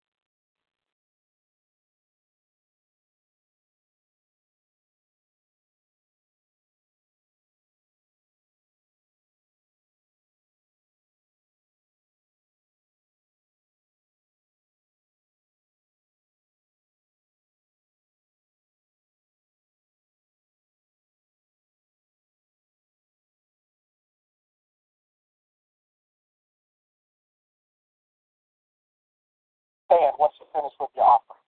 stand 29.91 30.15
once 30.15 30.31
you 30.39 30.47
finish 30.55 30.71
with 30.79 30.95
your 30.95 31.03
offering. 31.03 31.43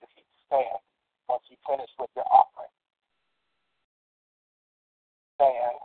If 0.00 0.08
you 0.16 0.24
stand 0.48 0.80
once 1.28 1.44
you 1.52 1.60
finish 1.68 1.92
with 2.00 2.08
your 2.16 2.24
offering. 2.32 2.72
Stand 5.36 5.76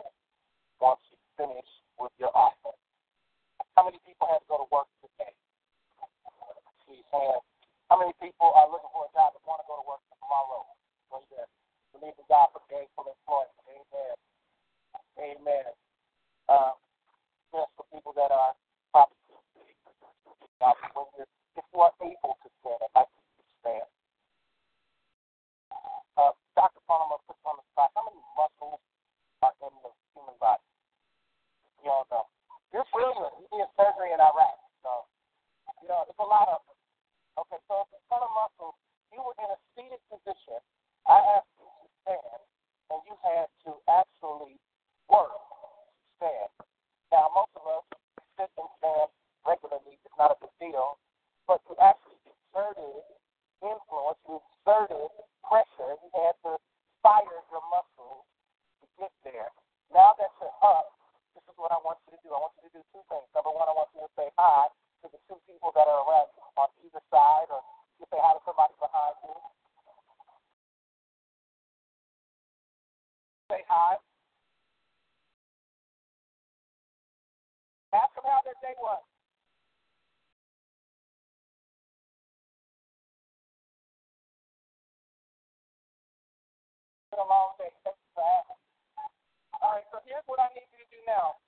once 0.80 1.04
you 1.12 1.20
finish 1.36 1.68
with 2.00 2.16
your 2.16 2.32
offering. 2.32 2.80
How 3.76 3.84
many 3.84 4.00
people 4.08 4.24
had 4.32 4.40
to 4.40 4.48
go 4.48 4.64
to 4.64 4.68
work 4.72 4.88
today? 5.04 5.36
Please 6.88 7.04
hand. 7.12 7.44
How 7.92 8.00
many 8.00 8.16
people 8.16 8.48
are 8.56 8.64
looking 8.72 8.88
for 8.88 9.04
a 9.04 9.12
job 9.12 9.36
that 9.36 9.44
want 9.44 9.60
to 9.60 9.68
go 9.68 9.76
to 9.76 9.84
work 9.84 10.00
tomorrow? 10.08 10.64
That. 11.36 11.46
Believe 11.94 12.16
in 12.16 12.26
God 12.26 12.50
for 12.50 12.64
gainful 12.66 13.06
employment. 13.06 13.54
Amen. 13.70 14.16
Amen. 15.20 15.68
Uh, 16.48 16.74
just 17.54 17.70
for 17.78 17.86
people 17.92 18.10
that 18.18 18.34
are 18.34 18.56
probably 18.90 19.14
now, 20.58 20.74
when 20.96 21.06
you're 21.18 21.28
if 21.54 21.64
you 21.70 21.78
are 21.80 21.94
able 22.02 22.34
to 22.42 22.48
stand, 22.60 22.82
I'd 22.94 23.06
like 23.06 23.10
you 23.14 23.22
to 23.38 23.54
stand. 23.62 23.88
Uh, 26.18 26.34
Dr. 26.54 26.82
Palmer 26.86 27.18
put 27.26 27.38
on 27.46 27.58
the 27.58 27.64
spot. 27.74 27.90
How 27.94 28.06
many 28.06 28.22
muscles 28.38 28.82
are 29.42 29.54
in 29.62 29.74
the 29.82 29.90
human 30.14 30.36
body? 30.38 30.62
You 31.82 31.90
all 31.90 32.06
know. 32.10 32.26
You're 32.70 32.86
brilliant. 32.90 33.34
You 33.38 33.46
did 33.50 33.70
surgery 33.78 34.14
in 34.14 34.18
Iraq. 34.18 34.58
So, 34.82 35.06
you 35.82 35.90
know, 35.90 36.06
it's 36.06 36.18
a 36.18 36.26
lot 36.26 36.50
of 36.50 36.62
them. 36.66 36.78
Okay, 37.46 37.58
so 37.66 37.86
if 37.90 37.98
ton 38.06 38.22
of 38.22 38.30
muscles, 38.34 38.78
you 39.10 39.18
were 39.22 39.34
in 39.42 39.50
a 39.50 39.58
seated 39.74 40.02
position. 40.06 40.58
I 41.06 41.18
asked 41.38 41.50
you 41.58 41.66
to 41.66 41.86
stand, 42.06 42.40
and 42.94 42.98
you 43.06 43.14
had 43.22 43.50
to 43.66 43.78
actually 43.90 44.58
work 45.10 45.34
stand. 46.18 46.50
Now, 47.10 47.30
most 47.34 47.50
of 47.58 47.62
us 47.66 47.84
sit 48.38 48.50
and 48.54 48.70
stand 48.78 49.10
regularly. 49.42 49.98
It's 50.02 50.18
not 50.18 50.34
a 50.34 50.38
big 50.38 50.54
deal 50.62 50.98
but 51.44 51.60
you 51.68 51.76
actually 51.80 52.20
exerted 52.24 53.04
influence, 53.60 54.20
you 54.28 54.40
exerted 54.40 55.12
pressure, 55.44 55.92
you 56.00 56.10
had 56.16 56.36
to 56.44 56.56
fire 57.04 57.40
your 57.52 57.64
muscles 57.68 58.24
to 58.80 58.84
get 58.96 59.12
there. 59.24 59.52
Now 59.92 60.16
that 60.16 60.32
you're 60.40 60.58
up, 60.64 60.88
this 61.36 61.44
is 61.44 61.56
what 61.60 61.70
I 61.70 61.78
want 61.84 62.00
you 62.08 62.16
to 62.16 62.20
do. 62.24 62.32
I 62.32 62.40
want 62.40 62.56
you 62.60 62.68
to 62.68 62.80
do 62.80 62.82
two 62.92 63.04
things. 63.12 63.28
Number 63.36 63.52
one, 63.52 63.68
I 63.68 63.76
want 63.76 63.92
you 63.92 64.00
to 64.02 64.12
say 64.16 64.32
hi 64.40 64.72
to 65.04 65.06
the 65.12 65.20
two 65.28 65.36
people 65.44 65.70
that 65.76 65.84
are 65.84 66.00
around 66.08 66.32
on 66.56 66.68
either 66.80 67.02
side, 67.12 67.48
or 67.52 67.60
you 68.00 68.08
say 68.08 68.18
hi 68.18 68.32
to 68.32 68.42
somebody 68.48 68.72
behind 68.80 69.16
you. 69.20 69.36
Say 73.52 73.60
hi. 73.68 74.00
Ask 77.92 78.10
them 78.16 78.26
how 78.26 78.42
their 78.42 78.58
day 78.64 78.74
was. 78.80 79.04
Been 87.14 87.22
a 87.22 87.30
long 87.30 87.54
day. 87.62 87.70
Thank 87.86 87.94
you 87.94 88.10
for 88.10 88.26
asking. 88.26 88.58
All 89.62 89.70
right, 89.78 89.86
so 89.94 90.02
here's 90.02 90.26
what 90.26 90.42
I 90.42 90.50
need 90.50 90.66
you 90.74 90.82
to 90.82 90.88
do 90.90 90.98
now. 91.06 91.38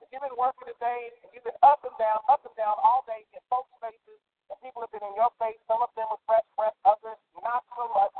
If 0.00 0.08
you've 0.08 0.24
been 0.24 0.32
working 0.40 0.64
today 0.64 1.12
and 1.20 1.28
you've 1.36 1.44
been 1.44 1.60
up 1.60 1.84
and 1.84 1.92
down, 2.00 2.24
up 2.32 2.40
and 2.40 2.56
down 2.56 2.72
all 2.80 3.04
day 3.04 3.28
in 3.36 3.44
folks' 3.52 3.68
faces, 3.84 4.16
and 4.48 4.56
people 4.64 4.80
have 4.80 4.88
been 4.96 5.04
in 5.04 5.12
your 5.12 5.28
face, 5.36 5.60
some 5.68 5.84
of 5.84 5.92
them 5.92 6.08
with 6.08 6.24
fresh 6.24 6.44
breath, 6.56 6.72
others 6.88 7.20
not 7.44 7.68
so 7.76 7.84
much. 7.92 8.16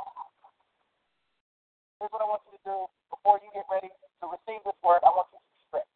Here's 1.97 2.13
what 2.13 2.21
I 2.21 2.29
want 2.29 2.45
you 2.45 2.53
to 2.53 2.63
do 2.69 2.77
before 3.09 3.41
you 3.41 3.49
get 3.57 3.65
ready 3.65 3.89
to 3.89 4.25
receive 4.29 4.61
this 4.61 4.77
word. 4.85 5.01
I 5.01 5.09
want 5.09 5.25
you 5.33 5.41
to 5.41 5.53
stretch. 5.65 5.89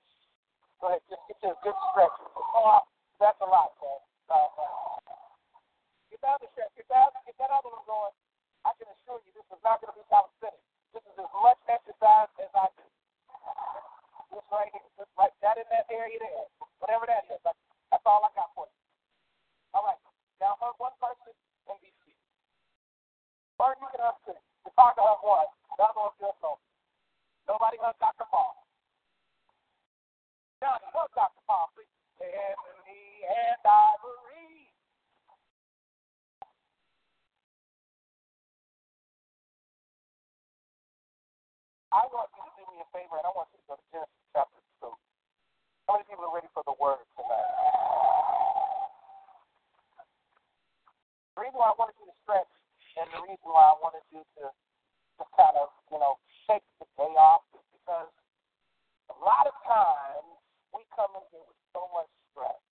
Go 0.81 0.89
ahead, 0.89 1.05
just 1.05 1.21
get 1.29 1.37
you 1.45 1.53
a 1.53 1.59
good 1.61 1.77
stretch. 1.93 2.17
Oh, 2.33 2.81
that's 3.21 3.37
a 3.45 3.49
lot, 3.49 3.77
man. 3.77 4.01
Uh, 4.25 4.49
get 6.09 6.17
down 6.25 6.41
the 6.41 6.49
stretch. 6.57 6.73
Get 6.73 6.89
down. 6.89 7.13
Get 7.29 7.37
that 7.37 7.53
other 7.53 7.69
one 7.69 7.85
going. 7.85 8.15
I 8.65 8.73
can 8.73 8.89
assure 8.89 9.21
you, 9.21 9.37
this 9.37 9.45
is 9.53 9.61
not 9.61 9.85
going 9.85 9.93
to 9.93 9.97
be 10.01 10.05
calisthenics. 10.09 10.65
This 10.93 11.05
is 11.05 11.15
as 11.21 11.33
much 11.37 11.59
exercise 11.69 12.31
as 12.41 12.49
I 12.57 12.65
do. 12.73 12.85
This 14.33 14.45
right 14.49 14.69
here, 14.73 14.89
this 14.97 15.09
right, 15.17 15.33
that 15.41 15.57
in 15.61 15.65
that 15.69 15.85
area 15.89 16.17
there, 16.17 16.49
whatever 16.81 17.05
that 17.05 17.29
is. 17.29 17.41
That's, 17.45 17.57
that's 17.93 18.05
all 18.09 18.25
I 18.25 18.29
got 18.33 18.49
for 18.57 18.65
you. 18.65 18.77
All 19.77 19.85
right. 19.85 20.01
Now 20.41 20.57
hug 20.57 20.77
one 20.81 20.93
person 20.97 21.33
and 21.69 21.77
be 21.81 21.93
seated. 22.01 22.25
Or 23.61 23.77
you 23.77 23.87
can 23.93 24.01
hug 24.01 24.17
two. 24.25 24.37
It's 24.65 24.77
hard 24.77 24.97
to 24.97 25.03
hug 25.05 25.21
one. 25.21 25.49
The 25.77 25.85
other 25.85 26.01
one 26.09 26.13
feels 26.17 26.37
lonely. 26.41 26.69
Nobody 27.45 27.77
hug 27.81 27.97
Dr. 28.01 28.25
Paul. 28.29 28.57
Johnny, 30.61 30.89
hug 30.89 31.09
Dr. 31.13 31.41
Paul, 31.45 31.69
please. 31.77 31.89
Ebony 32.17 33.25
and 33.29 33.61
ivory. 33.61 34.29
I 41.89 42.05
want 42.13 42.29
you 42.37 42.45
to 42.45 42.53
do 42.53 42.63
me 42.69 42.85
a 42.85 42.87
favor, 42.93 43.17
and 43.17 43.25
I 43.25 43.33
want 43.33 43.49
you 43.49 43.57
to 43.57 43.65
go 43.65 43.73
to 43.73 43.85
Genesis 43.89 44.21
chapter 44.29 44.61
2. 44.85 44.93
How 45.89 45.97
many 45.97 46.05
people 46.05 46.21
are 46.29 46.35
ready 46.37 46.45
for 46.53 46.61
the 46.69 46.77
word 46.77 47.01
tonight? 47.17 47.49
The 51.33 51.49
reason 51.49 51.57
why 51.57 51.73
I 51.73 51.77
wanted 51.81 51.97
you 51.97 52.05
to 52.05 52.17
stretch, 52.21 52.53
and 52.93 53.09
the 53.09 53.25
reason 53.25 53.41
why 53.41 53.73
I 53.73 53.75
wanted 53.81 54.05
you 54.13 54.21
to 54.21 54.53
just 55.17 55.31
kind 55.33 55.57
of, 55.57 55.73
you 55.89 55.97
know, 55.97 56.21
shake 56.45 56.61
the 56.77 56.85
day 56.93 57.09
off 57.17 57.41
is 57.57 57.65
because 57.73 58.13
a 59.09 59.17
lot 59.25 59.49
of 59.49 59.55
times 59.65 60.29
we 60.69 60.85
come 60.93 61.09
in 61.17 61.25
here 61.33 61.41
with 61.41 61.57
so 61.73 61.89
much 61.89 62.11
stress. 62.29 62.61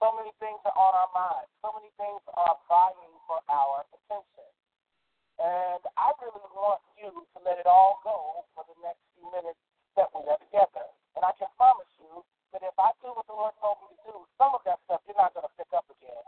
So 0.00 0.08
many 0.16 0.32
things 0.40 0.56
are 0.64 0.72
on 0.72 0.92
our 0.96 1.12
minds. 1.12 1.52
So 1.60 1.68
many 1.76 1.92
things 2.00 2.24
are 2.32 2.56
vying 2.64 3.12
for 3.28 3.44
our 3.52 3.84
attention. 3.92 4.48
And 5.38 5.82
I 5.98 6.14
really 6.22 6.46
want 6.54 6.82
you 6.94 7.10
to 7.10 7.38
let 7.42 7.58
it 7.58 7.66
all 7.66 7.98
go 8.06 8.46
for 8.54 8.62
the 8.70 8.76
next 8.86 9.02
few 9.18 9.26
minutes 9.34 9.58
that 9.98 10.06
we 10.14 10.22
are 10.30 10.38
together. 10.38 10.86
And 11.18 11.26
I 11.26 11.34
can 11.34 11.50
promise 11.58 11.90
you 11.98 12.22
that 12.54 12.62
if 12.62 12.74
I 12.78 12.94
do 13.02 13.10
what 13.10 13.26
the 13.26 13.34
Lord 13.34 13.54
told 13.58 13.82
me 13.82 13.98
to 13.98 13.98
do, 14.06 14.14
some 14.38 14.54
of 14.54 14.62
that 14.62 14.78
stuff 14.86 15.02
you're 15.10 15.18
not 15.18 15.34
going 15.34 15.46
to 15.46 15.54
pick 15.58 15.70
up 15.74 15.86
again. 15.90 16.22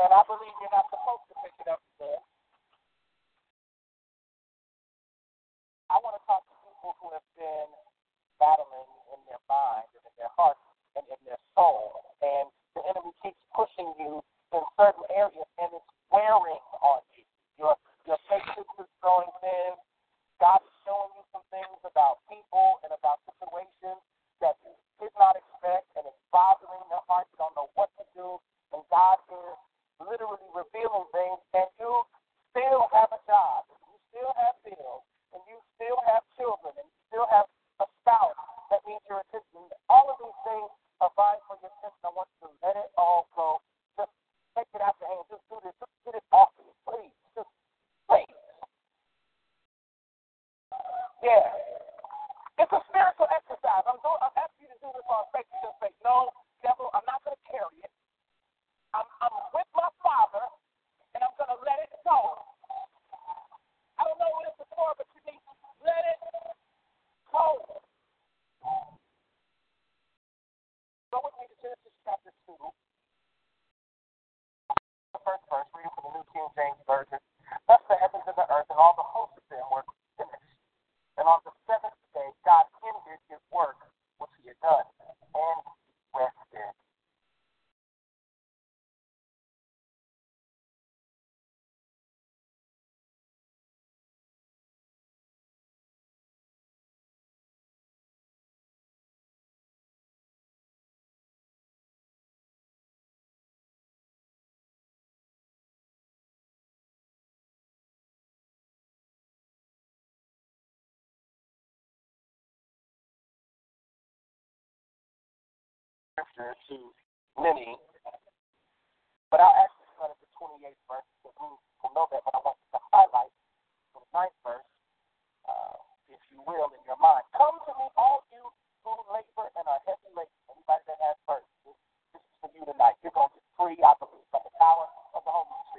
And 0.00 0.08
I 0.08 0.24
believe 0.24 0.56
you're 0.56 0.72
not 0.72 0.88
supposed 0.88 1.28
to 1.28 1.36
pick 1.44 1.52
it 1.60 1.68
up 1.68 1.84
again. 1.96 2.22
I 5.92 6.00
want 6.00 6.16
to 6.16 6.22
talk 6.24 6.46
to 6.48 6.54
people 6.64 6.96
who 7.02 7.12
have 7.12 7.26
been 7.36 7.70
battling 8.40 8.88
in 9.12 9.20
their 9.28 9.42
mind 9.52 9.90
and 10.00 10.04
in 10.06 10.14
their 10.16 10.32
heart 10.32 10.56
and 10.96 11.04
in 11.12 11.20
their 11.28 11.40
soul. 11.52 12.16
And 12.24 12.48
the 12.72 12.88
enemy 12.88 13.12
keeps 13.20 13.40
pushing 13.52 13.92
you 14.00 14.24
in 14.56 14.62
certain 14.80 15.04
areas, 15.12 15.48
and 15.60 15.68
it's 15.76 15.92
wearing 16.08 16.62
on 16.80 17.04
you. 17.12 17.26
You're 17.58 17.76
your 18.08 18.20
patience 18.26 18.66
is 19.44 19.89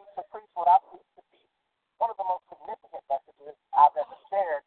getting 0.00 0.16
to 0.16 0.24
preach 0.32 0.48
what 0.56 0.64
I 0.64 0.80
believe 0.88 1.04
to 1.20 1.22
be 1.28 1.44
one 2.00 2.08
of 2.08 2.16
the 2.16 2.24
most 2.24 2.48
significant 2.48 3.04
messages 3.12 3.52
I've 3.76 3.92
ever 3.92 4.16
shared, 4.32 4.64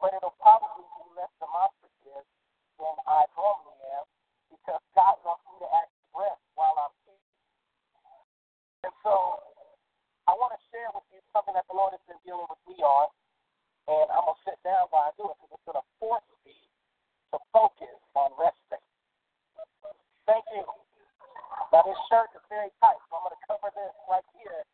but 0.00 0.16
it'll 0.16 0.36
probably 0.40 0.88
be 0.88 1.04
less 1.12 1.28
demonstrative 1.36 2.24
than 2.80 2.96
I 3.04 3.28
normally 3.36 3.76
am 4.00 4.08
because 4.48 4.80
God 4.96 5.20
wants 5.20 5.44
me 5.52 5.60
to 5.60 5.68
actually 5.68 6.08
rest 6.16 6.40
while 6.56 6.72
I'm 6.80 6.94
here. 7.04 7.24
And 8.88 8.94
so 9.04 9.44
I 10.24 10.32
want 10.32 10.56
to 10.56 10.60
share 10.72 10.88
with 10.96 11.04
you 11.12 11.20
something 11.36 11.52
that 11.52 11.68
the 11.68 11.76
Lord 11.76 11.92
has 11.92 12.04
been 12.08 12.20
dealing 12.24 12.48
with 12.48 12.62
me 12.64 12.80
on, 12.80 13.12
and 13.92 14.08
I'm 14.08 14.24
going 14.24 14.40
to 14.40 14.44
sit 14.48 14.56
down 14.64 14.88
while 14.88 15.12
I 15.12 15.12
do 15.20 15.28
it 15.28 15.36
because 15.44 15.60
it's 15.60 15.66
going 15.68 15.76
to 15.76 15.88
force 16.00 16.28
me 16.48 16.56
to 17.36 17.38
focus 17.52 18.00
on 18.16 18.32
resting. 18.40 18.84
Thank 20.24 20.48
you. 20.56 20.64
Now, 21.68 21.84
this 21.84 22.00
shirt 22.08 22.32
is 22.32 22.40
very 22.48 22.72
tight, 22.80 22.96
so 23.12 23.20
I'm 23.20 23.28
going 23.28 23.36
to 23.36 23.44
cover 23.44 23.68
this 23.76 23.92
right 24.08 24.24
here. 24.40 24.64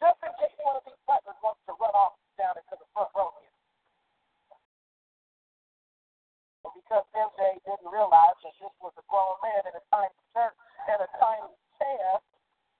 Just 0.00 0.18
in 0.24 0.32
case 0.40 0.56
one 0.64 0.80
of 0.80 0.84
these 0.88 1.02
buttons 1.04 1.36
wants 1.44 1.60
to 1.68 1.76
run 1.76 1.92
off 1.92 2.16
down 2.40 2.56
into 2.56 2.72
the 2.80 2.88
front 2.96 3.12
row 3.12 3.36
here. 3.36 3.52
And 6.64 6.72
because 6.72 7.04
MJ 7.12 7.60
didn't 7.64 7.92
realize 7.92 8.36
that 8.48 8.56
this 8.56 8.74
was 8.80 8.96
a 8.96 9.04
grown 9.12 9.36
man 9.44 9.60
in 9.68 9.76
a 9.76 9.84
tiny 9.92 10.16
shirt 10.32 10.56
and 10.88 11.04
a 11.04 11.08
tiny 11.20 11.52
chair, 11.76 12.20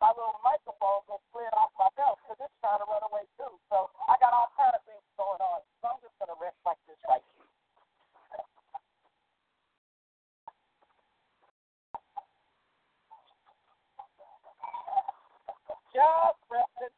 my 0.00 0.12
little 0.16 0.40
microphone 0.44 1.04
just 1.08 1.24
slid 1.32 1.52
off 1.60 1.72
my 1.76 1.88
belt 1.96 2.20
because 2.24 2.40
it's 2.40 2.56
trying 2.60 2.80
to 2.80 2.88
run 2.88 3.04
away 3.08 3.24
too. 3.36 3.52
So 3.68 3.88
I 4.08 4.16
got 4.20 4.32
all 4.32 4.52
kind 4.56 4.72
of 4.72 4.80
things 4.84 5.04
going 5.16 5.40
on. 5.40 5.60
I'm 5.86 6.02
just 6.02 6.18
going 6.18 6.34
to 6.34 6.38
rest 6.42 6.58
like 6.66 6.82
this 6.90 6.98
right 7.06 7.22
here. 7.22 7.46
Just 15.94 16.38
resting. 16.50 16.94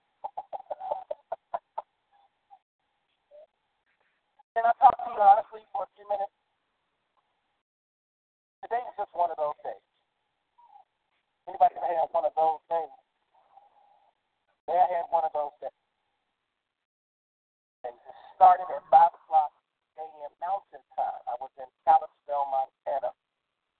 Can 4.56 4.64
I 4.64 4.72
talk 4.80 4.96
to 5.04 5.08
you 5.12 5.20
honestly 5.20 5.62
for 5.70 5.84
a 5.84 5.90
few 5.94 6.08
minutes? 6.08 6.34
Today 8.64 8.82
is 8.82 8.96
just 8.96 9.12
one 9.14 9.30
of 9.30 9.38
those 9.38 9.54
days. 9.62 9.84
Anybody 11.46 11.76
ever 11.76 11.92
had 11.92 12.10
one 12.10 12.26
of 12.26 12.34
those 12.34 12.64
days? 12.66 12.92
I 14.66 14.84
had 14.90 15.06
one 15.14 15.24
of 15.24 15.32
those 15.32 15.54
days. 15.62 15.77
Started 18.38 18.70
at 18.70 18.86
5 18.86 19.18
o'clock 19.18 19.50
a.m. 19.98 20.30
Mountain 20.38 20.86
Time. 20.94 21.22
I 21.26 21.34
was 21.42 21.50
in 21.58 21.66
Kalispell, 21.82 22.46
Montana. 22.54 23.10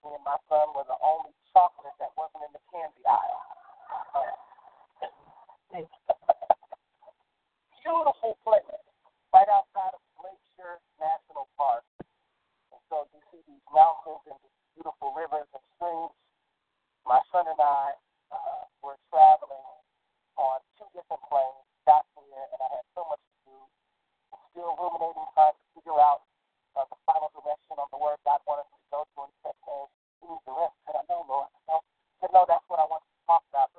Me 0.02 0.10
and 0.10 0.26
my 0.26 0.34
son 0.50 0.74
were 0.74 0.82
the 0.90 0.98
only 0.98 1.30
chocolate 1.54 1.94
that 2.02 2.10
wasn't 2.18 2.42
in 2.42 2.50
the 2.50 2.62
candy 2.74 3.06
aisle. 3.06 3.38
Beautiful 7.86 8.34
place, 8.42 8.66
right 9.30 9.46
outside 9.46 9.94
of 9.94 10.02
Glacier 10.18 10.82
National 10.98 11.46
Park. 11.54 11.86
And 12.74 12.82
so 12.90 13.06
you 13.14 13.22
see 13.30 13.46
these 13.46 13.62
mountains 13.70 14.26
and 14.26 14.42
these 14.42 14.58
beautiful 14.74 15.14
rivers 15.14 15.46
and 15.54 15.62
streams. 15.78 16.18
My 17.06 17.22
son 17.30 17.46
and 17.46 17.62
I 17.62 17.94
uh, 18.34 18.66
were 18.82 18.98
traveling 19.06 19.70
on 20.34 20.58
two 20.74 20.90
different 20.98 21.22
planes, 21.30 21.62
got 21.86 22.10
here, 22.18 22.42
and 22.42 22.58
I 22.58 22.68
had 22.74 22.86
so 22.98 23.06
much 23.06 23.22
to 23.22 23.22
do. 23.22 23.22
I'm 23.22 23.27
still 24.58 24.74
ruminating, 24.74 25.22
trying 25.38 25.54
to 25.54 25.62
figure 25.70 25.94
out 26.02 26.26
uh, 26.74 26.82
the 26.90 26.98
final 27.06 27.30
direction 27.30 27.78
on 27.78 27.86
the 27.94 28.00
word 28.02 28.18
God 28.26 28.42
wanted 28.42 28.66
me 28.74 28.82
to 28.82 28.88
go 28.90 29.00
to. 29.06 29.18
And 29.22 29.30
he 29.30 29.38
said, 29.46 29.54
hey, 29.62 29.86
you 30.18 30.34
need 30.34 30.42
to 30.50 30.52
rest. 30.58 30.74
I 30.82 30.98
said, 30.98 30.98
I 30.98 31.04
know, 31.06 31.22
Lord. 31.30 31.46
I 31.46 31.58
know. 31.70 31.78
I 31.78 32.14
said, 32.18 32.34
no, 32.34 32.42
that's 32.42 32.66
what 32.66 32.82
I 32.82 32.86
want 32.90 33.06
to 33.06 33.14
talk 33.30 33.46
about. 33.54 33.70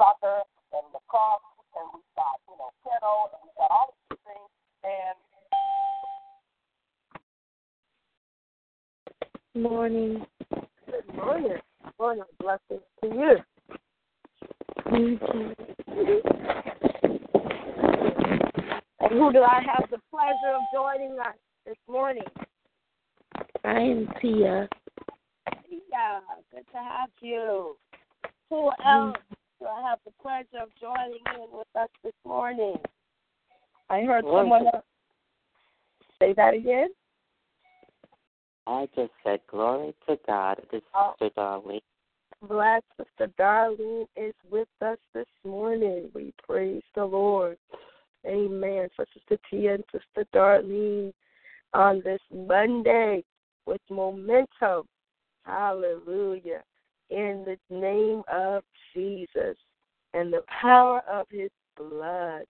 soccer 0.00 0.40
and 0.72 0.86
lacrosse, 0.94 1.44
and 1.76 1.84
we've 1.92 2.02
got, 2.16 2.40
you 2.48 2.56
know, 2.56 2.70
piano, 2.82 3.28
and 3.32 3.40
we've 3.44 3.58
got 3.60 3.70
all 3.70 3.92
of 3.92 3.96
these 4.08 4.18
things. 4.24 4.48
And 4.80 5.16
Morning. 9.62 10.24
Good 10.86 11.14
morning. 11.14 11.58
Morning. 11.98 12.24
Blessings 12.38 12.80
to 13.02 13.06
you. 13.08 13.36
And 19.00 19.10
who 19.10 19.32
do 19.32 19.42
I 19.42 19.60
have 19.66 19.90
the 19.90 19.98
pleasure 20.10 20.54
of 20.54 20.62
joining 20.72 21.18
us 21.18 21.36
this 21.66 21.76
morning? 21.88 22.22
I 23.64 23.80
am 23.80 24.08
Tia. 24.22 24.68
Tia, 25.68 26.20
good 26.52 26.64
to 26.72 26.78
have 26.78 27.10
you. 27.20 27.76
Who 28.50 28.70
else 28.84 29.16
do 29.60 29.66
I 29.66 29.88
have 29.88 30.00
the 30.04 30.10
pleasure 30.20 30.62
of 30.62 30.70
joining 30.80 31.20
in 31.36 31.46
with 31.52 31.68
us 31.78 31.88
this 32.02 32.14
morning? 32.24 32.76
I 33.88 34.02
heard 34.02 34.24
someone 34.24 34.66
else. 34.66 34.84
Say 36.18 36.32
that 36.36 36.54
again. 36.54 36.88
I 38.66 38.88
just 38.96 39.12
said 39.24 39.40
glory 39.48 39.94
to 40.08 40.18
God. 40.26 40.60
This 40.72 40.82
Oh. 40.94 41.14
Sister 41.18 41.30
Darlene. 41.36 41.80
Bless 42.42 42.82
Sister 42.96 43.32
Darlene 43.38 44.06
is 44.16 44.34
with 44.50 44.68
us 44.80 44.98
this 45.14 45.28
morning. 45.44 46.10
We 46.14 46.32
praise 46.42 46.82
the 46.94 47.04
Lord. 47.04 47.56
Amen. 48.26 48.88
For 48.96 49.06
Sister 49.14 49.38
Tia 49.48 49.74
and 49.74 49.84
Sister 49.92 50.26
Darlene 50.34 51.12
on 51.72 52.02
this 52.04 52.20
Monday 52.32 53.24
with 53.66 53.80
momentum. 53.90 54.86
Hallelujah. 55.44 56.62
In 57.10 57.44
the 57.44 57.58
name 57.74 58.22
of 58.30 58.62
Jesus 58.94 59.56
and 60.14 60.32
the 60.32 60.42
power 60.60 61.02
of 61.10 61.26
his 61.30 61.50
blood. 61.76 62.44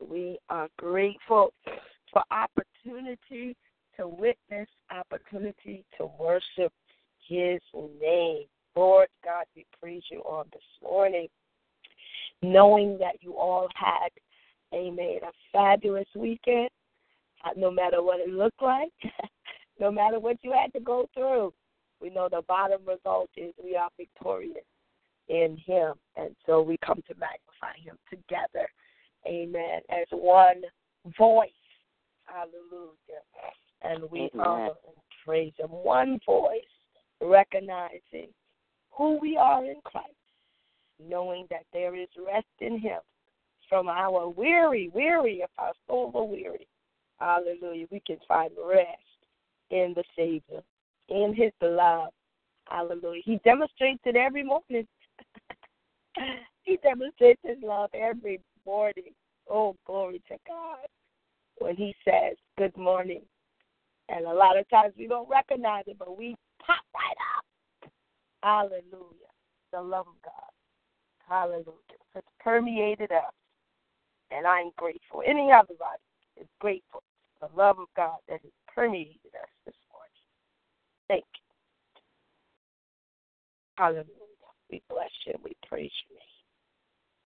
We 0.00 0.38
are 0.48 0.68
grateful 0.78 1.52
for 2.12 2.22
opportunity 2.30 3.56
to 3.96 4.08
witness, 4.08 4.68
opportunity 4.90 5.84
to 5.98 6.10
worship 6.18 6.72
his 7.28 7.60
name. 8.00 8.44
Lord 8.74 9.08
God, 9.24 9.44
we 9.54 9.66
praise 9.80 10.02
you 10.10 10.20
on 10.20 10.46
this 10.52 10.62
morning, 10.82 11.28
knowing 12.42 12.98
that 12.98 13.16
you 13.20 13.36
all 13.36 13.68
had, 13.74 14.08
amen, 14.74 15.18
a 15.22 15.32
fabulous 15.52 16.08
weekend, 16.16 16.70
uh, 16.70 16.70
no 17.56 17.70
matter 17.70 18.02
what 18.02 18.20
it 18.20 18.28
looked 18.28 18.62
like, 18.62 18.92
no 19.80 19.90
matter 19.90 20.18
what 20.18 20.36
you 20.42 20.52
had 20.52 20.72
to 20.72 20.80
go 20.80 21.08
through. 21.14 21.52
We 22.00 22.10
know 22.10 22.28
the 22.28 22.42
bottom 22.48 22.80
result 22.86 23.30
is 23.36 23.54
we 23.62 23.76
are 23.76 23.88
victorious 23.96 24.64
in 25.28 25.56
him. 25.64 25.94
And 26.16 26.34
so 26.46 26.60
we 26.60 26.76
come 26.84 27.02
to 27.08 27.14
magnify 27.14 27.78
him 27.82 27.96
together, 28.10 28.68
amen, 29.26 29.82
as 29.88 30.06
one 30.10 30.62
voice. 31.16 31.50
Hallelujah. 32.24 33.22
And 33.82 34.10
we 34.10 34.30
Amen. 34.34 34.46
honor 34.46 34.66
and 34.86 34.96
praise 35.24 35.52
him. 35.58 35.68
One 35.68 36.18
voice, 36.26 36.60
recognizing 37.20 38.28
who 38.92 39.18
we 39.20 39.36
are 39.36 39.64
in 39.64 39.76
Christ, 39.84 40.08
knowing 41.00 41.46
that 41.50 41.64
there 41.72 41.96
is 41.96 42.08
rest 42.24 42.46
in 42.60 42.78
Him 42.78 43.00
from 43.68 43.88
our 43.88 44.28
weary, 44.28 44.90
weary, 44.94 45.40
if 45.42 45.50
our 45.58 45.72
soul 45.86 46.12
are 46.14 46.24
weary. 46.24 46.68
Hallelujah. 47.18 47.86
We 47.90 48.00
can 48.06 48.18
find 48.26 48.50
rest 48.66 48.88
in 49.70 49.94
the 49.94 50.04
Savior, 50.16 50.62
in 51.08 51.34
His 51.34 51.52
love. 51.60 52.10
Hallelujah. 52.68 53.22
He 53.24 53.40
demonstrates 53.44 54.00
it 54.04 54.16
every 54.16 54.42
morning. 54.42 54.86
he 56.62 56.78
demonstrates 56.82 57.40
His 57.44 57.58
love 57.62 57.90
every 57.94 58.40
morning. 58.66 59.14
Oh, 59.50 59.76
glory 59.86 60.22
to 60.28 60.36
God. 60.46 60.86
When 61.58 61.76
He 61.76 61.94
says, 62.04 62.36
Good 62.58 62.76
morning. 62.76 63.22
And 64.08 64.26
a 64.26 64.32
lot 64.32 64.58
of 64.58 64.68
times 64.68 64.94
we 64.98 65.06
don't 65.06 65.28
recognize 65.28 65.84
it, 65.86 65.96
but 65.98 66.18
we 66.18 66.36
pop 66.64 66.84
right 66.94 67.16
up. 67.36 67.90
Hallelujah. 68.42 69.30
The 69.72 69.80
love 69.80 70.06
of 70.08 70.22
God. 70.22 70.52
Hallelujah. 71.28 71.98
It's 72.14 72.26
permeated 72.40 73.10
us. 73.12 73.32
And 74.30 74.46
I'm 74.46 74.70
grateful. 74.76 75.22
Any 75.26 75.50
other 75.52 75.74
body 75.78 76.02
is 76.42 76.48
grateful. 76.60 77.02
for 77.38 77.48
The 77.48 77.56
love 77.56 77.78
of 77.78 77.88
God 77.96 78.18
that 78.28 78.40
has 78.42 78.52
permeated 78.72 79.34
us 79.40 79.48
this 79.66 79.74
morning. 79.92 80.22
Thank 81.08 81.24
you. 81.34 81.42
Hallelujah. 83.78 84.06
We 84.70 84.82
bless 84.88 85.10
you. 85.26 85.34
We 85.42 85.56
praise 85.68 85.90
your 86.08 86.18
name. 86.18 86.28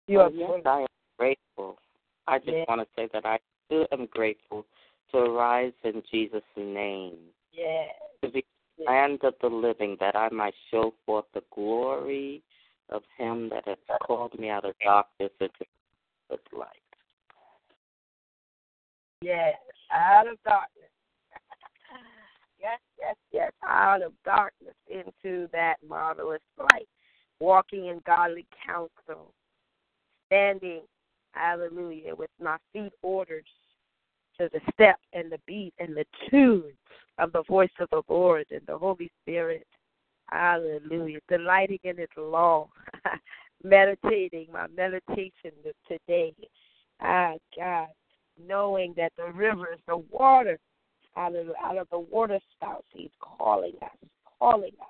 You 0.06 0.20
Oh, 0.20 0.24
are 0.24 0.56
yes. 0.56 0.62
I 0.66 0.80
am 0.80 0.86
grateful. 1.18 1.78
I 2.26 2.38
just 2.38 2.50
Yeah. 2.50 2.64
want 2.68 2.80
to 2.80 2.88
say 2.96 3.08
that 3.12 3.24
I 3.26 3.38
too 3.70 3.86
am 3.92 4.06
grateful 4.06 4.66
to 5.10 5.18
arise 5.18 5.72
in 5.84 6.02
Jesus' 6.10 6.42
name, 6.56 7.32
Yeah. 7.52 7.92
to 8.22 8.28
be 8.28 8.44
land 8.78 9.22
of 9.24 9.34
the 9.40 9.48
living, 9.48 9.96
that 9.96 10.16
I 10.16 10.28
might 10.30 10.54
show 10.70 10.92
forth 11.06 11.26
the 11.32 11.42
glory 11.50 12.42
of 12.90 13.02
Him 13.16 13.48
that 13.50 13.66
has 13.66 13.78
called 14.02 14.38
me 14.38 14.50
out 14.50 14.64
of 14.64 14.78
darkness 14.80 15.32
into 15.40 15.64
His 16.30 16.40
light. 16.52 16.82
Yes. 19.24 19.54
Out 19.90 20.26
of 20.26 20.36
darkness. 20.44 20.90
yes, 22.60 22.78
yes, 23.00 23.16
yes. 23.32 23.52
Out 23.66 24.02
of 24.02 24.12
darkness 24.22 24.74
into 24.86 25.48
that 25.52 25.76
marvelous 25.88 26.42
light. 26.58 26.88
Walking 27.40 27.86
in 27.86 28.02
godly 28.06 28.46
counsel. 28.66 29.32
Standing, 30.26 30.82
hallelujah, 31.32 32.14
with 32.14 32.30
my 32.42 32.58
feet 32.72 32.92
ordered 33.02 33.46
to 34.38 34.50
the 34.52 34.60
step 34.74 34.96
and 35.14 35.32
the 35.32 35.38
beat 35.46 35.72
and 35.78 35.96
the 35.96 36.04
tune 36.28 36.72
of 37.18 37.32
the 37.32 37.44
voice 37.44 37.70
of 37.80 37.88
the 37.90 38.02
Lord 38.08 38.44
and 38.50 38.62
the 38.66 38.76
Holy 38.76 39.10
Spirit. 39.22 39.66
Hallelujah. 40.30 41.20
Delighting 41.28 41.78
in 41.84 41.96
His 41.96 42.08
law. 42.16 42.68
Meditating, 43.62 44.48
my 44.52 44.66
meditation 44.76 45.52
today. 45.88 46.34
Ah, 47.00 47.34
God. 47.56 47.88
Knowing 48.38 48.94
that 48.96 49.12
the 49.16 49.32
rivers, 49.32 49.78
the 49.86 49.96
water, 50.10 50.58
hallelujah, 51.14 51.52
out 51.64 51.78
of 51.78 51.88
the 51.90 51.98
water 51.98 52.40
spouts, 52.52 52.86
He's 52.92 53.10
calling 53.20 53.74
us, 53.82 54.08
calling 54.38 54.72
us. 54.80 54.88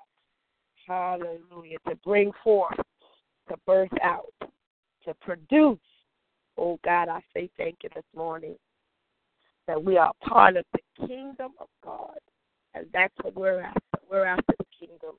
Hallelujah. 0.87 1.77
To 1.87 1.95
bring 2.03 2.31
forth, 2.43 2.77
to 3.49 3.55
birth 3.65 3.89
out, 4.03 4.33
to 4.41 5.13
produce. 5.21 5.79
Oh, 6.57 6.79
God, 6.83 7.09
I 7.09 7.21
say 7.33 7.49
thank 7.57 7.77
you 7.83 7.89
this 7.93 8.05
morning 8.15 8.55
that 9.67 9.83
we 9.83 9.97
are 9.97 10.11
part 10.21 10.57
of 10.57 10.65
the 10.73 11.07
kingdom 11.07 11.51
of 11.59 11.67
God. 11.83 12.17
And 12.73 12.85
that's 12.93 13.13
what 13.21 13.35
we're 13.35 13.61
after. 13.61 13.79
We're 14.09 14.25
after 14.25 14.53
the 14.57 14.65
kingdom. 14.87 15.15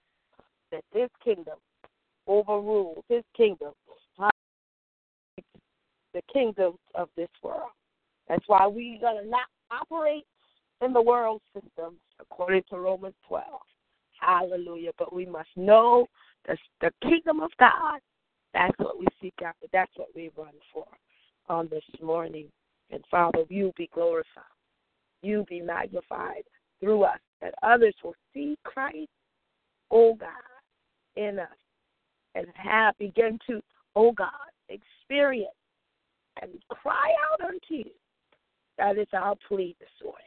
That 0.72 0.82
this 0.92 1.10
kingdom 1.22 1.58
overrules, 2.26 3.04
his 3.08 3.22
kingdom, 3.36 3.72
the 6.16 6.22
kingdoms 6.32 6.78
of 6.94 7.08
this 7.16 7.28
world. 7.42 7.70
That's 8.28 8.44
why 8.46 8.66
we're 8.66 9.00
going 9.00 9.22
to 9.24 9.28
not 9.28 9.46
operate 9.70 10.24
in 10.84 10.92
the 10.92 11.02
world 11.02 11.40
system 11.54 11.96
according 12.20 12.62
to 12.70 12.78
Romans 12.78 13.14
12. 13.28 13.44
Hallelujah. 14.20 14.90
But 14.98 15.14
we 15.14 15.26
must 15.26 15.48
know 15.56 16.06
the, 16.46 16.56
the 16.80 16.90
kingdom 17.02 17.40
of 17.40 17.50
God. 17.58 18.00
That's 18.54 18.78
what 18.78 18.98
we 18.98 19.06
seek 19.20 19.34
after. 19.44 19.66
That's 19.72 19.92
what 19.96 20.08
we 20.14 20.30
run 20.36 20.54
for 20.72 20.86
on 21.48 21.68
this 21.70 21.84
morning. 22.02 22.46
And 22.90 23.04
Father, 23.10 23.44
you 23.48 23.72
be 23.76 23.90
glorified. 23.92 24.44
You 25.22 25.44
be 25.48 25.60
magnified 25.60 26.42
through 26.80 27.04
us, 27.04 27.18
that 27.40 27.54
others 27.62 27.94
will 28.04 28.14
see 28.32 28.56
Christ, 28.64 29.08
oh 29.90 30.14
God, 30.14 30.28
in 31.16 31.38
us 31.38 31.48
and 32.36 32.46
have 32.54 32.96
begin 32.98 33.38
to, 33.48 33.60
oh 33.96 34.12
God, 34.12 34.30
experience 34.68 35.50
and 36.40 36.50
cry 36.68 37.14
out 37.32 37.40
unto 37.40 37.58
you. 37.70 37.90
That 38.78 38.98
is 38.98 39.08
our 39.12 39.36
plea 39.48 39.74
this 39.80 39.88
morning, 40.02 40.20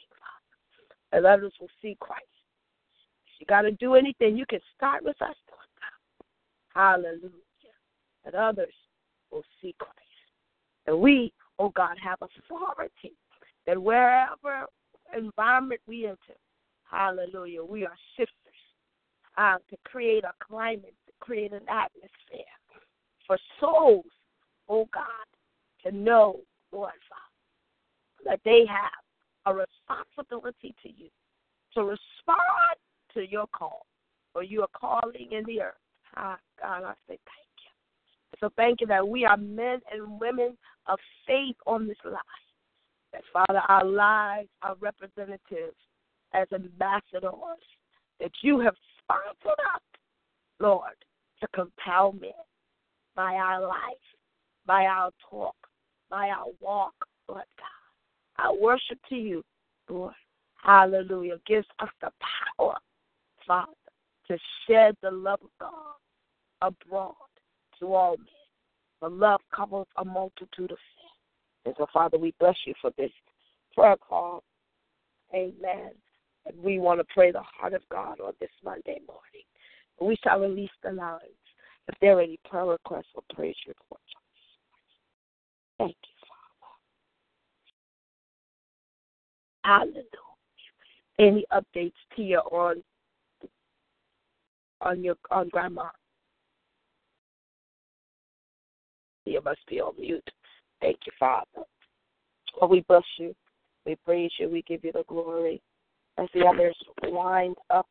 Father. 1.12 1.28
Others 1.28 1.54
will 1.60 1.70
see 1.82 1.98
Christ. 2.00 2.24
If 3.28 3.42
you 3.42 3.46
got 3.46 3.62
to 3.62 3.72
do 3.72 3.96
anything, 3.96 4.38
you 4.38 4.46
can 4.50 4.60
start 4.76 5.04
with 5.04 5.22
us, 5.22 5.36
Lord 5.50 5.70
God. 5.80 6.80
Hallelujah. 6.82 7.30
That 8.26 8.36
others 8.36 8.74
will 9.32 9.44
see 9.62 9.76
Christ. 9.80 9.96
And 10.88 11.00
we, 11.00 11.32
oh 11.60 11.70
God, 11.70 11.98
have 12.04 12.18
authority 12.22 13.14
that 13.68 13.82
wherever 13.82 14.66
environment 15.16 15.82
we 15.88 16.06
enter, 16.06 16.38
hallelujah, 16.90 17.64
we 17.64 17.86
are 17.86 17.96
shifters 18.18 18.34
uh, 19.38 19.58
to 19.70 19.78
create 19.86 20.24
a 20.24 20.34
climate, 20.44 20.96
to 21.06 21.14
create 21.20 21.54
an 21.54 21.62
atmosphere 21.70 22.56
for 23.28 23.38
souls, 23.60 24.06
oh 24.68 24.88
God, 24.94 25.06
to 25.84 25.96
know, 25.96 26.40
Lord 26.72 26.92
Father, 27.08 27.29
that 28.26 28.40
they 28.46 28.66
have 28.68 28.92
a 29.46 29.54
responsibility 29.54 30.76
to 30.84 30.90
you 30.90 31.10
to 31.74 31.84
respond 31.84 32.78
to 33.14 33.28
your 33.28 33.48
call 33.48 33.86
or 34.36 34.44
are 34.44 34.68
calling 34.80 35.30
in 35.32 35.44
the 35.46 35.62
earth. 35.62 35.74
Ah, 36.16 36.38
God, 36.62 36.84
I 36.84 36.94
say 37.08 37.18
thank 37.26 37.50
you. 37.64 38.40
So 38.40 38.50
thank 38.56 38.82
you 38.82 38.88
that 38.88 39.08
we 39.08 39.26
are 39.26 39.38
men 39.38 39.80
and 39.92 40.20
women 40.20 40.58
of 40.88 41.00
faith 41.28 41.56
on 41.66 41.88
this 41.88 41.98
line. 42.06 42.16
That, 43.14 43.24
Father, 43.34 43.62
our 43.68 43.86
lives 43.86 44.50
are 44.62 44.76
representatives 44.80 45.78
as 46.34 46.48
ambassadors 46.54 47.34
that 48.20 48.32
you 48.44 48.60
have 48.60 48.76
sponsored 49.02 49.60
us, 49.76 49.82
Lord, 50.60 50.94
to 51.42 51.48
compel 51.54 52.14
men 52.14 52.32
by 53.16 53.34
our 53.34 53.62
life, 53.62 53.76
by 54.66 54.86
our 54.86 55.12
talk, 55.30 55.56
by 56.10 56.30
our 56.30 56.48
walk, 56.60 56.94
Lord 57.28 57.44
God. 57.58 57.79
Our 58.44 58.56
worship 58.58 59.00
to 59.10 59.16
you, 59.16 59.44
Lord. 59.90 60.14
Hallelujah. 60.64 61.38
Gives 61.48 61.68
us 61.80 61.90
the 62.02 62.12
power, 62.58 62.78
Father, 63.46 63.72
to 64.28 64.38
shed 64.68 64.96
the 65.02 65.12
love 65.12 65.40
of 65.42 65.50
God 65.60 65.96
abroad 66.62 67.16
to 67.80 67.94
all 67.94 68.18
men. 68.18 68.28
The 69.02 69.10
love 69.10 69.42
covers 69.56 69.88
a 69.98 70.06
multitude 70.06 70.72
of 70.72 70.78
sins. 70.78 71.10
And 71.66 71.76
so, 71.78 71.88
Father, 71.94 72.18
we 72.18 72.34
bless 72.40 72.58
you 72.66 72.74
for 72.82 72.92
this 72.98 73.12
prayer 73.74 73.96
call. 73.98 74.44
Amen. 75.34 75.92
And 76.46 76.64
we 76.64 76.80
want 76.80 77.00
to 77.00 77.06
pray 77.14 77.32
the 77.32 77.42
heart 77.42 77.74
of 77.74 77.82
God 77.90 78.20
on 78.20 78.34
this 78.40 78.50
Monday 78.64 79.00
morning. 79.08 79.46
We 80.02 80.18
shall 80.24 80.40
release 80.40 80.70
the 80.84 80.92
lines. 80.92 81.22
If 81.88 81.96
there 82.02 82.18
are 82.18 82.22
any 82.22 82.40
prayer 82.50 82.66
requests 82.66 83.10
or 83.16 83.24
praise 83.34 83.56
reports, 83.68 84.04
thank 85.78 85.92
you, 85.92 86.14
Father. 86.28 86.40
Hallelujah. 89.64 90.04
Any 91.20 91.46
updates, 91.52 91.92
Tia, 92.16 92.40
on 92.40 92.82
on 94.82 95.04
your 95.04 95.16
on 95.32 95.50
grandma? 95.50 95.90
You 99.26 99.42
must 99.44 99.60
be 99.68 99.82
on 99.82 99.94
mute. 100.00 100.28
Thank 100.82 100.98
you, 101.06 101.12
Father. 101.20 101.66
Well, 102.60 102.70
we 102.70 102.82
bless 102.88 103.04
you. 103.18 103.36
We 103.86 103.96
praise 104.06 104.32
you. 104.40 104.50
We 104.50 104.64
give 104.64 104.84
you 104.84 104.92
the 104.92 105.04
glory. 105.08 105.62
As 106.18 106.28
the 106.34 106.46
others 106.46 106.76
wind 107.04 107.56
up, 107.70 107.88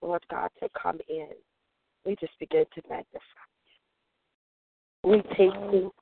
Lord 0.00 0.22
God, 0.30 0.50
to 0.62 0.68
come 0.80 1.00
in, 1.08 1.28
we 2.04 2.16
just 2.16 2.32
begin 2.38 2.64
to 2.74 2.82
magnify 2.88 3.18
you. 5.02 5.10
We 5.10 5.22
take 5.36 5.54
you 5.72 5.92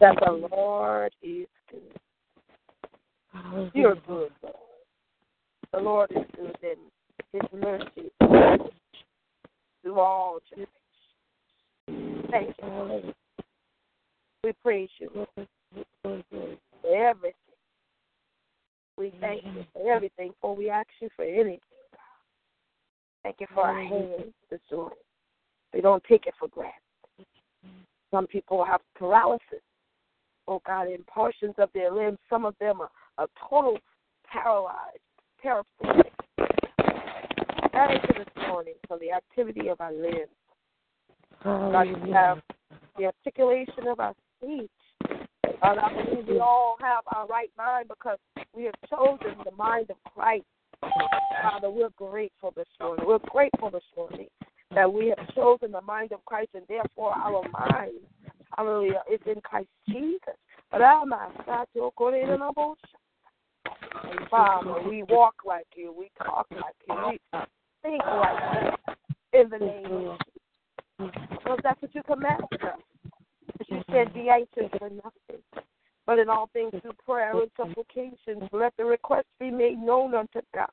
that 0.00 0.16
the 0.24 0.48
Lord 0.50 1.12
is 1.22 1.46
good. 1.70 1.98
You're 3.74 3.94
good, 3.94 4.32
Lord. 4.42 4.54
The 5.72 5.78
Lord 5.80 6.10
is 6.10 6.24
good, 6.34 6.56
and 6.62 6.80
His 7.32 7.42
mercy 7.52 8.10
through 9.82 10.00
all 10.00 10.38
generations. 10.48 12.28
Thank 12.30 12.56
you. 12.62 13.14
We 14.44 14.52
praise 14.62 14.88
you 14.98 15.26
for 16.02 16.22
everything. 16.86 17.34
We 18.96 19.12
thank 19.20 19.44
you 19.44 19.64
for 19.72 19.92
everything, 19.92 20.32
for 20.40 20.56
we 20.56 20.70
ask 20.70 20.88
you 21.00 21.08
for 21.14 21.24
anything. 21.24 21.60
Thank 23.22 23.36
you 23.40 23.46
for 23.54 23.66
our 23.66 23.82
hands 23.82 24.32
this 24.50 24.60
morning. 24.72 24.98
We 25.74 25.80
don't 25.80 26.02
take 26.04 26.26
it 26.26 26.34
for 26.38 26.48
granted. 26.48 26.74
Some 28.10 28.26
people 28.26 28.64
have 28.64 28.80
paralysis, 28.96 29.62
oh 30.46 30.60
God, 30.66 30.88
in 30.88 31.04
portions 31.04 31.54
of 31.58 31.68
their 31.74 31.92
limbs. 31.92 32.18
Some 32.30 32.44
of 32.46 32.54
them 32.58 32.80
are, 32.80 32.90
are 33.18 33.28
total 33.50 33.78
paralyzed, 34.32 34.98
paraplegic. 35.44 36.12
Thank 37.72 38.02
you 38.02 38.24
this 38.24 38.48
morning 38.48 38.74
for 38.86 38.98
the 38.98 39.12
activity 39.12 39.68
of 39.68 39.80
our 39.80 39.92
limbs. 39.92 40.28
Oh, 41.44 41.72
God, 41.72 41.82
you 41.82 42.12
have 42.12 42.40
the 42.96 43.06
articulation 43.06 43.88
of 43.88 44.00
our 44.00 44.14
speech. 44.38 44.70
God, 45.60 45.78
I 45.78 46.04
believe 46.04 46.26
we 46.28 46.38
all 46.38 46.76
have 46.80 47.04
our 47.14 47.26
right 47.26 47.50
mind 47.58 47.88
because 47.88 48.18
we 48.54 48.64
have 48.64 48.74
chosen 48.88 49.36
the 49.44 49.50
mind 49.52 49.90
of 49.90 49.96
Christ. 50.14 50.44
Father, 50.80 51.70
we're 51.70 51.90
grateful 51.96 52.52
this 52.56 52.66
morning. 52.80 53.04
We're 53.06 53.18
grateful 53.18 53.70
this 53.70 53.82
morning 53.96 54.28
that 54.74 54.92
we 54.92 55.08
have 55.16 55.34
chosen 55.34 55.72
the 55.72 55.80
mind 55.80 56.12
of 56.12 56.24
Christ 56.24 56.50
and 56.54 56.64
therefore 56.68 57.12
our 57.12 57.42
mind, 57.52 57.94
hallelujah, 58.56 59.02
is 59.12 59.20
in 59.26 59.40
Christ 59.40 59.68
Jesus. 59.88 60.36
But 60.70 60.82
I'm 60.82 61.12
and 64.04 64.28
Father, 64.30 64.88
we 64.88 65.02
walk 65.04 65.34
like 65.46 65.66
you, 65.74 65.94
we 65.96 66.10
talk 66.24 66.46
like 66.50 66.74
you, 66.88 66.94
we 67.10 67.40
think 67.82 68.02
like 68.04 68.76
you 69.32 69.40
in 69.40 69.50
the 69.50 69.58
name 69.58 70.08
of 70.08 70.18
Jesus. 70.98 71.28
because 71.30 71.58
that's 71.62 71.80
what 71.82 71.94
you 71.94 72.02
commanded 72.04 72.62
us. 72.62 72.78
You 73.68 73.82
said, 73.90 74.12
Be 74.14 74.28
anxious 74.30 74.70
for 74.78 74.88
nothing, 74.88 75.42
but 76.06 76.18
in 76.18 76.28
all 76.28 76.48
things 76.52 76.72
through 76.82 76.92
prayer 77.04 77.38
and 77.38 77.50
supplications, 77.56 78.48
let 78.52 78.72
the 78.78 78.84
request 78.84 79.26
be 79.38 79.50
made 79.50 79.78
known 79.78 80.14
unto 80.14 80.40
God. 80.54 80.68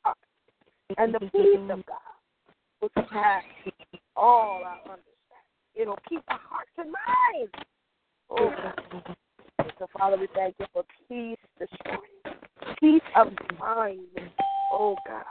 And 0.98 1.14
the 1.14 1.20
peace 1.20 1.70
of 1.70 1.86
God 1.86 1.98
will 2.82 2.90
surpass 2.96 3.44
all 4.16 4.62
our 4.64 4.80
understanding. 4.82 5.06
It'll 5.76 6.00
keep 6.08 6.24
our 6.30 6.40
hearts 6.48 6.72
and 6.78 6.94
minds. 6.94 7.54
Oh, 8.30 8.50
God. 8.50 9.16
So, 9.80 9.88
Father, 9.98 10.18
we 10.18 10.28
thank 10.34 10.56
you 10.60 10.66
for 10.74 10.84
peace 11.08 11.38
this 11.60 11.70
morning. 11.86 12.40
Peace 12.80 13.10
of 13.16 13.34
mind. 13.60 14.02
Oh, 14.72 14.96
God. 15.08 15.24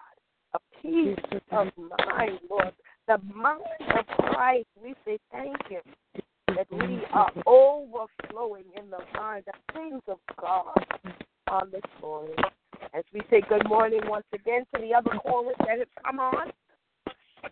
A 0.54 0.58
peace 0.80 1.40
of 1.50 1.68
mind, 1.76 2.38
Lord 2.48 2.72
the 3.06 3.18
mind 3.34 3.60
of 3.96 4.06
Christ, 4.06 4.66
we 4.82 4.94
say 5.04 5.18
thank 5.30 5.56
you 5.70 5.80
that 6.54 6.66
we 6.70 7.00
are 7.12 7.30
overflowing 7.46 8.64
in 8.78 8.90
the 8.90 8.98
mind, 9.14 9.44
the 9.46 9.74
things 9.74 10.00
of 10.08 10.18
God 10.40 10.72
on 11.48 11.70
this 11.70 11.82
morning. 12.00 12.36
As 12.94 13.04
we 13.12 13.20
say 13.28 13.42
good 13.48 13.68
morning 13.68 14.00
once 14.06 14.24
again 14.32 14.64
to 14.74 14.80
the 14.80 14.94
other 14.94 15.18
callers 15.18 15.56
that 15.66 15.78
have 15.78 15.88
come 16.04 16.20
on. 16.20 16.50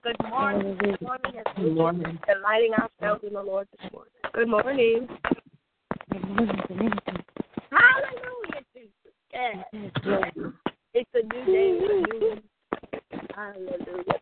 Good 0.03 0.17
morning. 0.29 0.79
Good 0.79 1.03
morning. 1.03 1.33
As 1.37 1.57
good 1.57 1.75
morning. 1.75 2.19
Delighting 2.27 2.73
ourselves 2.73 3.25
in 3.27 3.35
the 3.35 3.43
Lord 3.43 3.69
this 3.73 3.93
morning. 3.93 4.13
Good 4.33 4.49
morning. 4.49 5.09
Hallelujah, 7.71 8.63
Jesus. 8.75 9.13
Yes. 9.33 9.65
It's 10.95 11.11
a 11.15 11.23
new 11.23 11.45
day. 11.47 11.79
A 11.79 11.91
new, 12.19 12.43
hallelujah. 13.35 14.21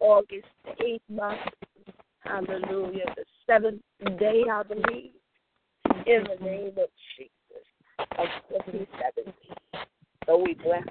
August, 0.00 0.46
the 0.64 0.84
eighth 0.84 1.02
month. 1.08 1.40
Hallelujah. 2.20 3.06
The 3.16 3.24
seventh 3.46 3.82
day, 4.18 4.44
I 4.50 4.62
believe. 4.62 5.12
In 6.06 6.24
the 6.24 6.44
name 6.44 6.72
of 6.78 6.88
Jesus. 7.16 7.30
Of 8.18 8.28
2017. 8.48 9.34
So 10.26 10.38
we 10.38 10.54
bless. 10.54 10.82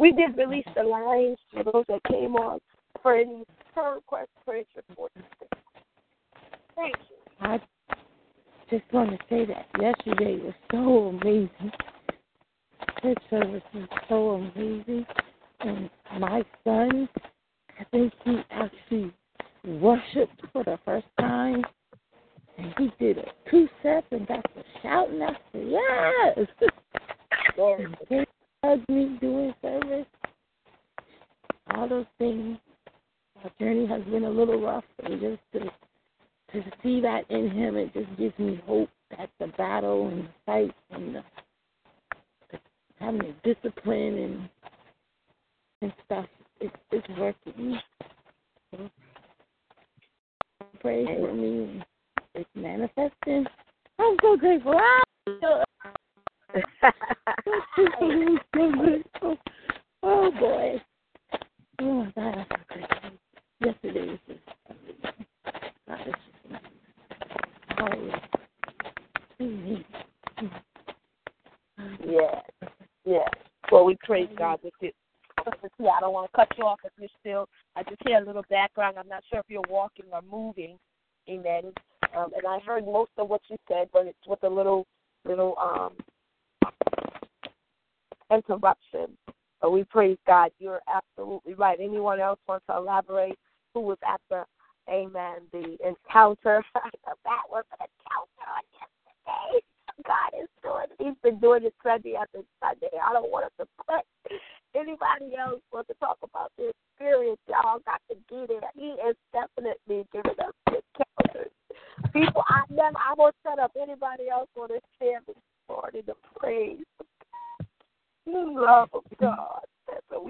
We 0.00 0.12
did 0.12 0.36
release 0.36 0.66
the 0.74 0.82
lines 0.82 1.38
for 1.52 1.64
those 1.64 1.84
that 1.88 2.02
came 2.08 2.34
on 2.36 2.58
for 3.02 3.14
any 3.14 3.44
prayer 3.72 3.94
requests, 3.94 4.28
prayer 4.44 4.64
reports. 4.88 5.14
Thank 6.74 6.96
you. 6.96 7.16
I 7.40 7.60
just 8.70 8.84
want 8.92 9.10
to 9.10 9.18
say 9.28 9.44
that 9.46 9.66
yesterday 9.80 10.38
was 10.38 10.54
so 10.70 11.08
amazing. 11.08 11.72
Church 13.02 13.18
service 13.30 13.62
was 13.74 13.88
so 14.08 14.30
amazing. 14.30 15.06
And 15.60 15.90
my 16.20 16.42
son 16.64 17.08
I 17.78 17.84
think 17.84 18.12
he 18.24 18.38
actually 18.50 19.12
worshipped 19.64 20.40
for 20.52 20.64
the 20.64 20.78
first 20.84 21.06
time. 21.18 21.62
And 22.56 22.72
he 22.78 22.92
did 23.04 23.18
a 23.18 23.24
two 23.50 23.68
step 23.80 24.04
and 24.12 24.26
got 24.28 24.42
to 24.54 24.62
shouting. 24.82 25.20
I 25.22 25.32
said, 25.52 25.66
Yes. 25.66 26.70
Glory. 27.56 27.86
He 28.08 28.24
hugged 28.62 28.88
me 28.88 29.18
doing 29.20 29.54
service. 29.60 30.06
All 31.74 31.88
those 31.88 32.06
things. 32.18 32.58
Our 33.42 33.50
journey 33.58 33.86
has 33.86 34.02
been 34.04 34.24
a 34.24 34.30
little 34.30 34.60
rough, 34.60 34.84
and 35.02 35.20
just 35.20 35.40
to 35.52 35.70
to 36.52 36.70
see 36.82 36.93
that 37.04 37.30
in 37.30 37.50
him, 37.50 37.76
it 37.76 37.92
just 37.94 38.16
gives 38.18 38.38
me 38.38 38.60
hope 38.66 38.90
that 39.16 39.30
the 39.38 39.46
battle 39.56 40.08
and 40.08 41.14
the 41.14 41.22
having 42.98 43.20
the 43.20 43.54
discipline 43.54 44.18
and 44.18 44.48
and 45.82 45.92
stuff 46.04 46.26
it's, 46.60 46.74
it's 46.92 47.08
working. 47.18 47.78
Pray 50.80 51.04
for 51.04 51.34
me. 51.34 51.82
It's 52.34 52.48
manifesting. 52.54 53.46
I'm 53.98 54.16
so 54.22 54.36
grateful. 54.36 54.80
oh 60.02 60.30
boy. 60.38 60.82
Oh 61.80 61.92
my 61.92 62.12
God, 62.14 62.34
I'm 62.38 62.46
so 62.48 62.56
grateful. 62.68 63.10
Yesterday 63.60 64.06
was 64.08 64.18
just 64.26 64.40
God 65.86 66.08
is 66.08 66.14
just 69.38 69.54
Yeah. 72.06 72.40
Yeah. 73.04 73.28
Well, 73.70 73.84
we 73.84 73.96
praise 74.02 74.28
God 74.38 74.60
with 74.62 74.74
it 74.80 74.94
See, 75.44 75.86
I 75.88 76.00
don't 76.00 76.12
want 76.12 76.30
to 76.30 76.36
cut 76.36 76.48
you 76.56 76.64
off 76.64 76.80
if 76.84 76.92
you're 76.98 77.08
still. 77.20 77.48
I 77.76 77.82
just 77.82 78.00
hear 78.06 78.18
a 78.18 78.24
little 78.24 78.44
background. 78.48 78.96
I'm 78.98 79.08
not 79.08 79.24
sure 79.30 79.40
if 79.40 79.46
you're 79.48 79.62
walking 79.68 80.06
or 80.12 80.22
moving. 80.22 80.78
Amen. 81.28 81.72
Um, 82.16 82.30
and 82.36 82.46
I 82.46 82.58
heard 82.64 82.84
most 82.84 83.10
of 83.18 83.28
what 83.28 83.40
you 83.48 83.56
said, 83.68 83.88
but 83.92 84.06
it's 84.06 84.26
with 84.26 84.42
a 84.44 84.48
little 84.48 84.86
little 85.24 85.56
um 85.58 85.92
interruption. 88.30 89.16
But 89.60 89.72
we 89.72 89.83
praise 89.94 90.18
God. 90.26 90.50
You're 90.58 90.80
absolutely 90.92 91.54
right. 91.54 91.78
Anyone 91.80 92.18
else 92.18 92.40
want 92.48 92.64
to 92.68 92.76
elaborate? 92.76 93.38
Who 93.72 93.80
was 93.80 93.98
at 94.06 94.20
the 94.28 94.44
Amen, 94.90 95.46
the 95.52 95.78
encounter? 95.86 96.62
that 96.74 97.44
was 97.48 97.64
an 97.72 97.86
encounter 97.86 98.44
on 98.50 98.64
yesterday. 98.74 99.64
God 100.04 100.42
is 100.42 100.48
doing. 100.62 100.90
He's 100.98 101.18
been 101.22 101.38
doing 101.38 101.64
it 101.64 101.74
Sunday 101.82 102.16
after 102.20 102.40
Sunday. 102.60 102.90
I 103.00 103.12
don't 103.12 103.30
want 103.30 103.46
to 103.58 103.66
quit. 103.78 104.04
Anybody 104.74 105.36
else 105.38 105.62
want 105.72 105.86
to 105.86 105.94
talk 105.94 106.18
about 106.22 106.50
the 106.58 106.72
experience? 106.74 107.38
Y'all 107.48 107.78
got 107.86 108.02
to 108.10 108.16
get 108.28 108.50
it. 108.50 108.64
He 108.74 108.98
is 109.08 109.16
definitely 109.32 110.04
giving 110.12 110.38
us 110.42 110.52
encounters. 110.66 111.52
People, 112.12 112.42
I 112.48 112.62
never. 112.68 112.98
I 112.98 113.14
won't 113.16 113.36
set 113.46 113.60
up. 113.60 113.72
Anybody 113.80 114.28
else 114.28 114.48
want 114.56 114.72
to 114.72 114.80
share 114.98 115.20
this 115.26 115.36
morning 115.68 116.02
the 116.04 116.14
praise? 116.36 116.84
The 118.26 118.32
love 118.32 118.88
of 118.92 119.04
God. 119.18 119.63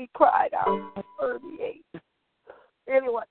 And 0.05 0.11
we 0.11 0.11
cried 0.15 0.55
out. 0.55 1.05
Thirty-eight. 1.21 1.85
Anyone? 2.89 3.25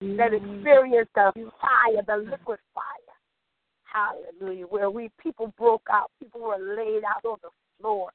That 0.00 0.34
experienced 0.34 1.12
the 1.14 1.32
fire, 1.34 2.02
the 2.06 2.16
liquid 2.30 2.58
fire 2.74 2.82
Hallelujah. 3.84 4.66
Where 4.66 4.90
we 4.90 5.10
people 5.22 5.54
broke 5.58 5.86
out, 5.90 6.10
people 6.20 6.42
were 6.42 6.58
laid 6.76 7.02
out 7.04 7.24
on 7.24 7.38
the 7.42 7.48
floor. 7.80 8.10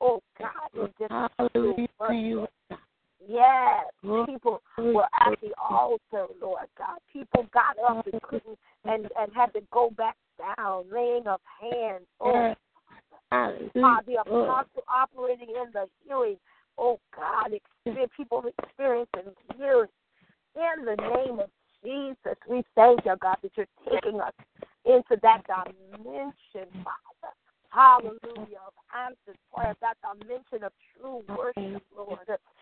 Oh 0.00 0.22
God, 0.38 0.70
it 0.74 0.94
just 0.98 1.12
Hallelujah. 1.38 2.48
Yes, 3.28 3.84
people 4.26 4.62
were 4.78 5.04
at 5.04 5.40
the 5.42 5.52
altar, 5.58 6.26
Lord 6.40 6.66
God. 6.78 6.98
People 7.12 7.46
got 7.52 7.76
up 7.88 8.06
and 8.06 8.22
couldn't 8.22 8.58
and 8.84 9.08
and 9.18 9.32
had 9.34 9.52
to 9.54 9.60
go 9.72 9.90
back 9.90 10.16
down, 10.38 10.84
laying 10.92 11.26
of 11.26 11.40
hands. 11.60 12.06
Oh, 12.20 12.54
God, 13.74 14.04
the 14.06 14.20
apostle 14.20 14.84
operating 14.88 15.48
in 15.50 15.72
the 15.72 15.86
healing. 16.06 16.36
Oh 16.78 17.00
God, 17.14 17.52
people 18.16 18.44
experiencing 18.58 19.32
healing 19.56 19.88
in 20.54 20.84
the 20.84 20.96
name 20.96 21.40
of 21.40 21.50
Jesus. 21.84 22.36
We 22.48 22.64
thank 22.74 23.04
you, 23.04 23.14
God, 23.20 23.36
that 23.42 23.52
you're 23.56 23.66
taking 23.90 24.20
us 24.20 24.32
into 24.84 25.16
that 25.22 25.42
dimension, 25.46 26.68
Father. 26.84 27.32
Hallelujah. 27.70 28.60
Of 28.66 28.72
answered 28.96 29.38
prayer, 29.54 29.74
that 29.82 29.96
dimension 30.00 30.64
of 30.64 30.72
true 30.98 31.22
worship, 31.28 31.82
Lord, 31.96 32.18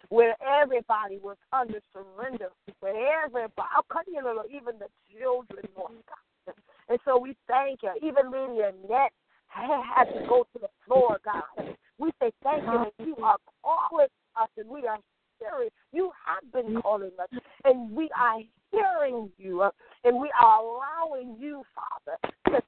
where 0.09 0.35
everybody 0.43 1.18
was 1.22 1.37
under 1.53 1.81
surrender, 1.93 2.49
where 2.81 3.25
everybody, 3.25 3.68
I'll 3.75 3.85
cut 3.85 4.07
you, 4.09 4.20
Lord, 4.25 4.47
even 4.51 4.79
the 4.79 4.89
children, 5.12 5.68
Lord 5.77 5.93
God. 6.09 6.55
And 6.89 6.99
so 7.05 7.18
we 7.18 7.37
thank 7.47 7.83
you. 7.83 7.93
Even 8.03 8.31
Lady 8.31 8.61
Annette 8.62 9.12
had 9.55 10.05
to 10.05 10.27
go 10.29 10.47
to 10.53 10.59
the 10.61 10.69
floor, 10.87 11.19
God. 11.25 11.77
We 11.99 12.11
say 12.21 12.33
thank 12.43 12.65
you 12.65 12.85
that 12.85 13.07
you 13.07 13.17
are 13.23 13.37
calling 13.63 14.09
us 14.37 14.49
and 14.57 14.69
we 14.69 14.87
are 14.87 14.99
hearing. 15.39 15.69
You 15.93 16.11
have 16.27 16.53
been 16.53 16.81
calling 16.83 17.13
us 17.21 17.41
and 17.65 17.91
we 17.93 18.11
are 18.19 18.41
hearing 18.73 19.31
you 19.39 19.63
and 20.05 20.19
we 20.19 20.31
are 20.41 20.61
allowing 20.61 21.37
you, 21.39 21.63
Father, 21.75 22.19
to 22.49 22.63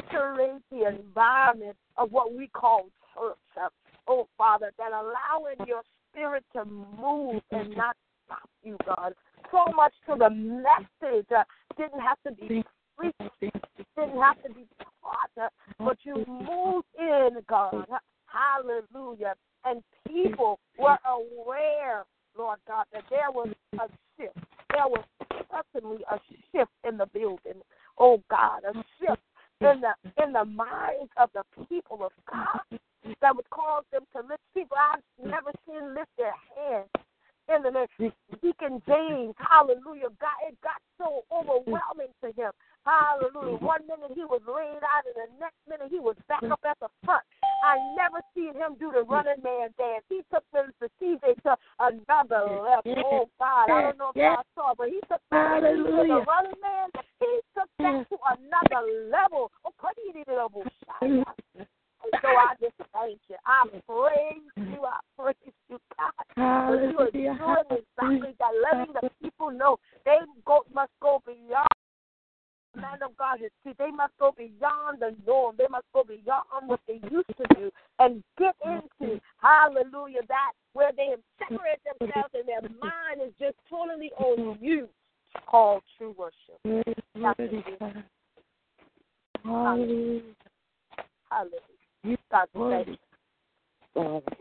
saturate 0.00 0.62
the 0.70 0.88
environment 0.88 1.76
of 1.96 2.12
what 2.12 2.32
we 2.34 2.48
call 2.48 2.88
church. 3.14 3.70
Oh, 4.06 4.26
Father, 4.38 4.72
that 4.78 4.92
allowing 4.92 5.56
your 5.66 5.82
spirit 6.10 6.44
to 6.54 6.64
move 6.64 7.42
and 7.50 7.76
not 7.76 7.96
stop 8.24 8.48
you, 8.62 8.76
God. 8.86 9.12
So 9.50 9.72
much 9.74 9.92
to 10.08 10.16
the 10.18 10.30
message 10.30 11.26
uh, 11.36 11.42
didn't 11.76 12.00
have 12.00 12.18
to 12.26 12.32
be 12.32 12.64
preached, 12.98 13.54
didn't 13.96 14.20
have 14.20 14.42
to 14.42 14.52
be 14.52 14.66
taught, 15.02 15.50
but 15.78 15.98
you 16.02 16.24
moved 16.26 16.86
in, 16.98 17.30
God. 17.48 17.86
Hallelujah. 18.26 19.34
And 19.64 19.82
people 20.06 20.58
were 20.78 20.98
aware, 21.06 22.04
Lord 22.36 22.58
God, 22.66 22.84
that 22.92 23.04
there 23.10 23.30
was 23.30 23.48
a 23.74 23.88
shift. 24.16 24.36
There 24.70 24.86
was 24.86 25.04
certainly 25.50 26.04
a 26.10 26.18
shift 26.52 26.70
in 26.86 26.96
the 26.96 27.06
building. 27.06 27.62
Oh 27.98 28.22
God, 28.30 28.62
a 28.68 28.72
shift 29.00 29.22
in 29.60 29.80
the 29.80 30.22
in 30.22 30.32
the 30.32 30.44
minds 30.44 31.10
of 31.16 31.30
the 31.34 31.42
people 31.66 32.04
of 32.04 32.12
God 32.30 32.78
that 33.20 33.34
would 33.34 33.48
cause 33.50 33.84
them 33.92 34.02
to 34.14 34.20
lift 34.20 34.42
people 34.54 34.76
I've 34.76 35.02
never 35.24 35.50
seen 35.66 35.94
lift 35.94 36.10
their 36.16 36.34
hands 36.54 36.88
in 37.48 37.62
the 37.62 37.70
name. 37.70 38.12
Deacon 38.42 38.82
James, 38.86 39.34
hallelujah, 39.38 40.12
God, 40.20 40.38
it 40.46 40.56
got 40.62 40.80
so 40.98 41.24
overwhelming 41.32 42.12
to 42.22 42.28
him. 42.28 42.52
Hallelujah. 42.88 43.60
One 43.60 43.84
minute 43.84 44.16
he 44.16 44.24
was 44.24 44.40
laid 44.48 44.80
out, 44.80 45.04
and 45.04 45.12
the 45.20 45.28
next 45.36 45.60
minute 45.68 45.92
he 45.92 46.00
was 46.00 46.16
back 46.24 46.42
up 46.48 46.60
at 46.64 46.80
the 46.80 46.88
front. 47.04 47.20
I 47.62 47.76
never 47.92 48.24
seen 48.32 48.54
him 48.56 48.80
do 48.80 48.88
the 48.90 49.02
running 49.04 49.42
man 49.44 49.68
dance. 49.76 50.04
He 50.08 50.22
took 50.32 50.44
Minister 50.54 50.88
CJ 50.96 51.42
to 51.44 51.52
another 51.80 52.48
level. 52.48 52.96
Oh 53.04 53.28
God, 53.38 53.68
I 53.68 53.82
don't 53.82 53.98
know 53.98 54.08
if 54.08 54.16
y'all 54.16 54.40
saw, 54.54 54.72
but 54.72 54.88
he 54.88 55.00
took 55.04 55.20
the 55.30 55.36
running 55.36 55.84
man. 56.64 56.88
He 57.20 57.40
took 57.52 57.68
that 57.78 58.08
to 58.08 58.16
another 58.24 58.82
level. 59.12 59.52
Oh, 59.64 59.72
so 62.22 62.28
I 62.28 62.54
just 62.60 62.78
thank 62.94 63.20
you. 63.28 63.36
I 63.44 63.66
praise 63.84 64.48
you. 64.56 64.80
I 64.86 65.00
praise 65.18 65.54
you, 65.68 65.78
God. 65.98 66.12
Hallelujah. 66.36 67.10
You 67.12 67.44
are 67.44 67.64
doing 67.68 67.84
exactly 67.84 68.34
that, 68.38 68.52
letting 68.64 68.94
the 68.94 69.10
people 69.20 69.50
know 69.50 69.76
they 70.04 70.18
go, 70.46 70.64
must 70.72 70.92
go 71.02 71.20
beyond 71.26 71.68
man 72.80 73.02
of 73.04 73.16
God 73.16 73.42
is 73.42 73.50
see, 73.64 73.72
they 73.78 73.90
must 73.90 74.12
go 74.18 74.32
beyond 74.36 75.00
the 75.00 75.14
norm. 75.26 75.56
They 75.58 75.66
must 75.70 75.86
go 75.92 76.04
beyond 76.04 76.66
what 76.66 76.80
they 76.86 77.00
used 77.10 77.28
to 77.36 77.54
do 77.54 77.70
and 77.98 78.22
get 78.38 78.54
into 78.64 79.20
hallelujah 79.40 80.20
that 80.28 80.52
where 80.72 80.92
they 80.96 81.08
have 81.10 81.20
separated 81.38 81.80
themselves 81.98 82.34
and 82.34 82.48
their 82.48 82.62
mind 82.80 83.20
is 83.26 83.32
just 83.38 83.56
totally 83.68 84.10
on 84.18 84.58
you. 84.60 84.88
Called 85.46 85.82
true 85.96 86.14
worship. 86.18 86.58
Hallelujah. 87.14 88.04
Hallelujah. 89.44 90.20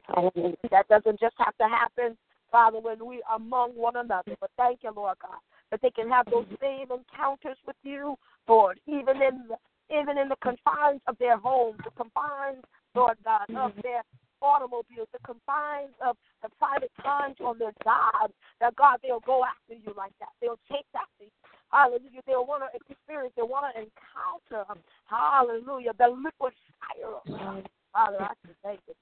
Hallelujah. 0.07 0.55
That 0.71 0.87
doesn't 0.89 1.19
just 1.19 1.35
have 1.37 1.57
to 1.57 1.67
happen, 1.67 2.17
Father, 2.51 2.79
when 2.79 3.05
we 3.05 3.21
among 3.35 3.71
one 3.71 3.95
another. 3.95 4.35
But 4.39 4.51
thank 4.57 4.79
you, 4.83 4.91
Lord 4.95 5.17
God, 5.21 5.39
that 5.71 5.81
they 5.81 5.91
can 5.91 6.09
have 6.09 6.25
those 6.27 6.45
same 6.61 6.87
encounters 6.91 7.57
with 7.65 7.75
you, 7.83 8.15
Lord, 8.47 8.79
even 8.87 9.21
in 9.21 9.47
the, 9.49 9.57
even 9.89 10.17
in 10.17 10.29
the 10.29 10.37
confines 10.41 11.01
of 11.07 11.17
their 11.17 11.37
homes, 11.37 11.79
the 11.83 11.91
confines, 11.91 12.63
Lord 12.95 13.17
God, 13.23 13.49
of 13.49 13.71
mm-hmm. 13.71 13.81
their 13.83 14.01
automobiles, 14.41 15.07
the 15.11 15.19
confines 15.25 15.95
of 16.05 16.15
the 16.43 16.49
private 16.59 16.91
times 17.01 17.35
on 17.43 17.57
their 17.57 17.73
jobs, 17.83 18.33
that 18.59 18.75
God, 18.75 18.99
they'll 19.01 19.21
go 19.21 19.43
after 19.43 19.73
you 19.73 19.93
like 19.95 20.13
that. 20.19 20.29
They'll 20.41 20.59
chase 20.69 20.87
after 20.95 21.25
you. 21.25 21.31
Hallelujah. 21.71 22.21
They'll 22.25 22.45
want 22.45 22.63
to 22.63 22.69
experience, 22.75 23.33
they'll 23.35 23.47
want 23.47 23.73
to 23.75 23.81
encounter, 23.81 24.79
hallelujah, 25.05 25.91
the 25.97 26.07
liquid 26.07 26.53
fire. 26.79 27.15
of 27.15 27.27
God. 27.27 27.69
Father, 27.93 28.21
I 28.21 28.33
can 28.45 28.55
thank 28.63 28.79
you. 28.87 28.93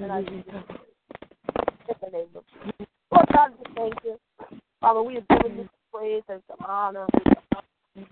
And 0.00 0.12
I 0.12 0.22
in 1.88 1.94
the 2.00 2.18
name 2.18 2.28
of 2.34 2.44
Jesus. 2.62 2.86
Lord 3.10 3.26
God, 3.32 3.50
we 3.58 3.74
thank 3.74 3.94
you. 4.04 4.16
Father, 4.80 5.02
we 5.02 5.16
are 5.18 5.24
giving 5.42 5.58
you 5.58 5.68
praise 5.92 6.22
and 6.28 6.42
some 6.48 6.64
honor. 6.68 7.06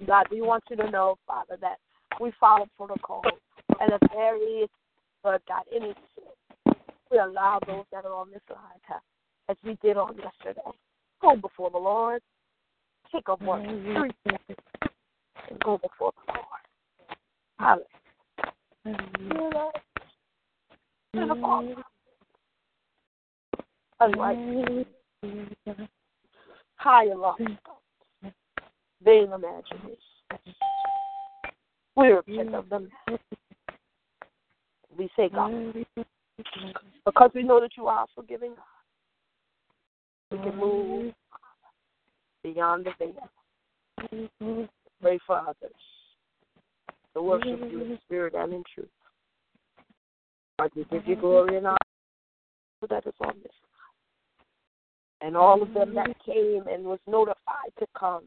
God, 0.07 0.27
we 0.31 0.43
want 0.43 0.65
you 0.69 0.77
to 0.77 0.91
know, 0.91 1.17
Father, 1.27 1.57
that 1.61 1.79
we 2.21 2.33
follow 2.41 2.67
protocol. 2.77 3.23
And 3.81 3.93
if 3.93 4.01
there 4.13 4.37
is, 4.37 4.69
Lord 5.25 5.43
God, 5.47 5.63
any 5.75 5.95
sin, 6.15 6.75
we 7.11 7.19
allow 7.19 7.61
those 7.67 7.85
that 7.93 8.05
are 8.05 8.13
on 8.13 8.31
this 8.31 8.41
line, 8.51 8.81
to, 8.89 8.95
as 9.49 9.57
we 9.65 9.79
did 9.83 9.97
on 9.97 10.17
yesterday, 10.17 10.61
go 11.21 11.37
before 11.37 11.71
the 11.71 11.79
Lord, 11.79 12.21
take 13.13 13.29
a 13.29 13.37
one, 13.37 13.63
three 13.97 14.13
seconds, 14.25 14.59
and 15.49 15.61
go 15.61 15.79
before 15.79 16.13
the 16.27 16.33
Lord. 16.35 17.87
Hallelujah. 18.89 19.71
Higher 26.77 27.17
love, 27.17 27.37
vain 29.03 29.33
imagination. 29.33 29.97
We 31.97 32.09
repent 32.09 32.55
of 32.55 32.69
them. 32.69 32.91
We 34.97 35.09
say, 35.17 35.29
God, 35.29 35.75
because 37.05 37.31
we 37.35 37.43
know 37.43 37.61
that 37.61 37.77
you 37.77 37.87
are 37.87 38.07
forgiving 38.15 38.55
God, 38.55 38.65
we 40.31 40.39
can 40.39 40.59
move 40.59 41.15
beyond 42.43 42.87
the 42.87 42.93
veil. 42.99 44.59
Pray 45.01 45.19
for 45.27 45.39
others 45.39 45.57
to 47.15 47.23
worship 47.23 47.61
you 47.71 47.83
in 47.83 47.99
spirit 48.05 48.35
and 48.35 48.53
in 48.53 48.63
truth. 48.75 48.89
God, 50.59 50.71
we 50.77 50.85
give 50.85 51.07
you 51.07 51.17
glory 51.17 51.57
and 51.57 51.67
honor 51.67 51.77
that 52.89 53.07
is 53.07 53.15
on 53.21 53.35
this 53.43 53.53
and 55.21 55.37
all 55.37 55.63
of 55.63 55.73
them 55.73 55.95
that 55.95 56.15
came 56.25 56.65
and 56.71 56.85
was 56.85 56.99
notified 57.07 57.73
to 57.79 57.87
come. 57.99 58.25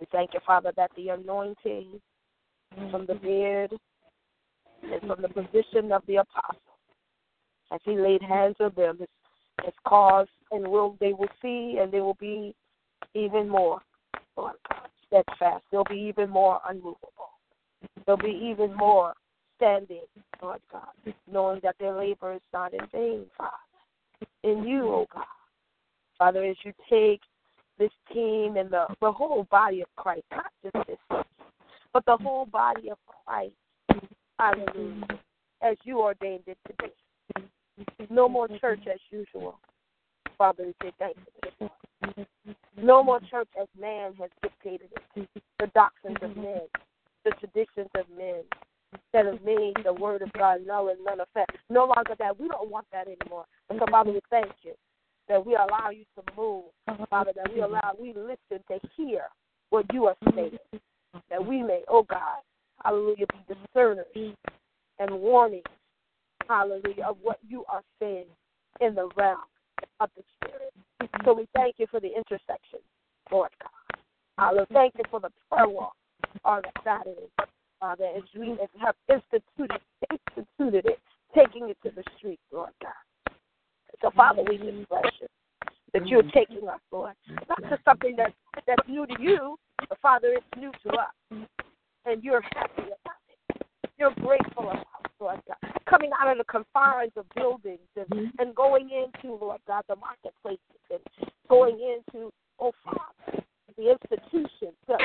We 0.00 0.06
thank 0.10 0.34
you, 0.34 0.40
Father, 0.46 0.72
that 0.76 0.90
the 0.96 1.10
anointing 1.10 2.00
from 2.90 3.06
the 3.06 3.14
beard 3.14 3.72
and 4.82 5.00
from 5.02 5.20
the 5.20 5.28
position 5.28 5.92
of 5.92 6.02
the 6.06 6.16
apostle, 6.16 6.60
as 7.72 7.80
he 7.84 7.96
laid 7.96 8.22
hands 8.22 8.56
on 8.60 8.72
them, 8.76 8.98
has, 8.98 9.08
has 9.64 9.74
caused 9.86 10.30
and 10.52 10.66
will 10.66 10.96
they 11.00 11.12
will 11.12 11.28
see 11.42 11.78
and 11.80 11.92
they 11.92 12.00
will 12.00 12.16
be 12.18 12.54
even 13.14 13.48
more, 13.48 13.80
Lord 14.36 14.54
God, 14.68 14.88
steadfast. 15.06 15.64
They'll 15.70 15.84
be 15.84 16.12
even 16.16 16.30
more 16.30 16.60
unmovable. 16.68 17.10
They'll 18.06 18.16
be 18.16 18.50
even 18.50 18.74
more 18.74 19.12
standing, 19.56 20.04
Lord 20.42 20.60
God, 20.72 21.14
knowing 21.30 21.60
that 21.62 21.76
their 21.78 21.94
labor 21.94 22.32
is 22.32 22.40
not 22.52 22.72
in 22.72 22.80
vain, 22.92 23.26
Father. 23.36 23.52
In 24.42 24.64
you, 24.64 24.88
oh 24.88 25.06
God. 25.12 25.24
Father, 26.20 26.44
as 26.44 26.56
you 26.64 26.74
take 26.90 27.22
this 27.78 27.90
team 28.12 28.58
and 28.58 28.70
the, 28.70 28.84
the 29.00 29.10
whole 29.10 29.44
body 29.50 29.80
of 29.80 29.88
Christ, 29.96 30.24
not 30.30 30.52
just 30.62 30.86
this, 30.86 31.24
but 31.94 32.04
the 32.04 32.18
whole 32.18 32.44
body 32.44 32.90
of 32.90 32.98
Christ, 33.06 33.54
hallelujah, 34.38 35.18
as 35.62 35.78
you 35.84 35.98
ordained 35.98 36.42
it 36.46 36.58
to 36.66 36.74
be. 36.84 38.06
No 38.10 38.28
more 38.28 38.48
church 38.48 38.80
as 38.86 39.00
usual. 39.08 39.58
Father, 40.36 40.66
we 40.66 40.74
say 40.82 40.92
thank 40.98 41.16
you. 41.58 42.16
No 42.76 43.02
more 43.02 43.20
church 43.30 43.48
as 43.58 43.66
man 43.80 44.12
has 44.20 44.28
dictated 44.42 44.90
it. 45.16 45.28
The 45.58 45.68
doctrines 45.68 46.18
of 46.20 46.36
men, 46.36 46.60
the 47.24 47.30
traditions 47.30 47.88
of 47.94 48.04
men, 48.14 48.42
that 49.14 49.24
have 49.24 49.42
made 49.42 49.72
the 49.84 49.94
word 49.94 50.20
of 50.20 50.30
God 50.34 50.66
null 50.66 50.90
and 50.90 51.02
none 51.02 51.20
effect. 51.20 51.56
No 51.70 51.86
longer 51.86 52.14
that. 52.18 52.38
We 52.38 52.48
don't 52.48 52.68
want 52.68 52.84
that 52.92 53.06
anymore. 53.06 53.46
And 53.70 53.78
so, 53.78 53.86
Father, 53.90 54.12
we 54.12 54.20
thank 54.30 54.52
you 54.60 54.74
that 55.30 55.46
we 55.46 55.54
allow 55.54 55.90
you 55.90 56.04
to 56.16 56.22
move. 56.36 56.64
Uh-huh. 56.88 57.06
Father, 57.08 57.30
that 57.36 57.54
we 57.54 57.60
allow, 57.60 57.92
we 57.98 58.08
listen 58.08 58.62
to 58.68 58.78
hear 58.96 59.22
what 59.70 59.86
you 59.94 60.06
are 60.06 60.16
mm-hmm. 60.24 60.36
saying. 60.36 60.58
That 61.30 61.44
we 61.44 61.62
may, 61.62 61.82
oh 61.88 62.02
God, 62.02 62.38
hallelujah, 62.84 63.26
be 63.32 63.54
discerners 63.54 64.06
and 64.98 65.10
warnings, 65.10 65.64
hallelujah, 66.48 67.04
of 67.08 67.16
what 67.22 67.38
you 67.48 67.64
are 67.68 67.82
saying 68.00 68.26
in 68.80 68.94
the 68.94 69.08
realm 69.16 69.38
of 70.00 70.10
the 70.16 70.22
Spirit. 70.36 70.72
Mm-hmm. 71.00 71.24
So 71.24 71.34
we 71.34 71.46
thank 71.54 71.76
you 71.78 71.86
for 71.90 72.00
the 72.00 72.08
intersection, 72.08 72.80
Lord 73.30 73.50
God. 73.60 74.00
Hallelujah. 74.36 74.66
Thank 74.72 74.94
you 74.98 75.04
for 75.10 75.20
the 75.20 75.30
prayer 75.50 75.68
walk 75.68 75.94
on 76.44 76.62
Saturday. 76.84 77.28
Father, 77.78 78.06
as 78.16 78.22
we 78.38 78.56
have 78.80 78.94
instituted, 79.08 79.80
instituted 80.10 80.86
it, 80.86 80.98
taking 81.34 81.68
it 81.70 81.78
to 81.84 81.90
the 81.94 82.02
street, 82.18 82.40
Lord 82.52 82.70
God. 82.82 82.92
So, 84.02 84.10
Father, 84.16 84.42
we 84.48 84.56
just 84.58 84.88
bless 84.88 85.04
you 85.20 85.26
that 85.92 86.06
you're 86.06 86.22
taking 86.22 86.68
us, 86.68 86.80
Lord. 86.92 87.14
Not 87.48 87.62
just 87.68 87.84
something 87.84 88.14
that, 88.16 88.32
that's 88.66 88.88
new 88.88 89.06
to 89.06 89.14
you, 89.20 89.56
but, 89.88 89.98
Father, 90.00 90.28
it's 90.28 90.46
new 90.56 90.72
to 90.84 90.98
us. 90.98 91.46
And 92.06 92.22
you're 92.22 92.42
happy 92.54 92.82
about 92.82 93.20
it. 93.28 93.66
You're 93.98 94.14
grateful 94.14 94.64
about 94.64 95.04
it, 95.04 95.10
Lord 95.20 95.40
God. 95.46 95.72
Coming 95.88 96.10
out 96.18 96.30
of 96.30 96.38
the 96.38 96.44
confines 96.44 97.12
of 97.16 97.26
buildings 97.34 97.80
and, 97.96 98.32
and 98.38 98.54
going 98.54 98.90
into, 98.90 99.34
Lord 99.34 99.60
God, 99.66 99.84
the 99.88 99.96
marketplaces 99.96 100.60
and 100.90 101.00
going 101.48 101.78
into, 101.80 102.30
oh, 102.58 102.72
Father, 102.84 103.44
the 103.76 103.90
institutions, 103.90 104.74
the 104.86 104.94
uh, 104.94 104.98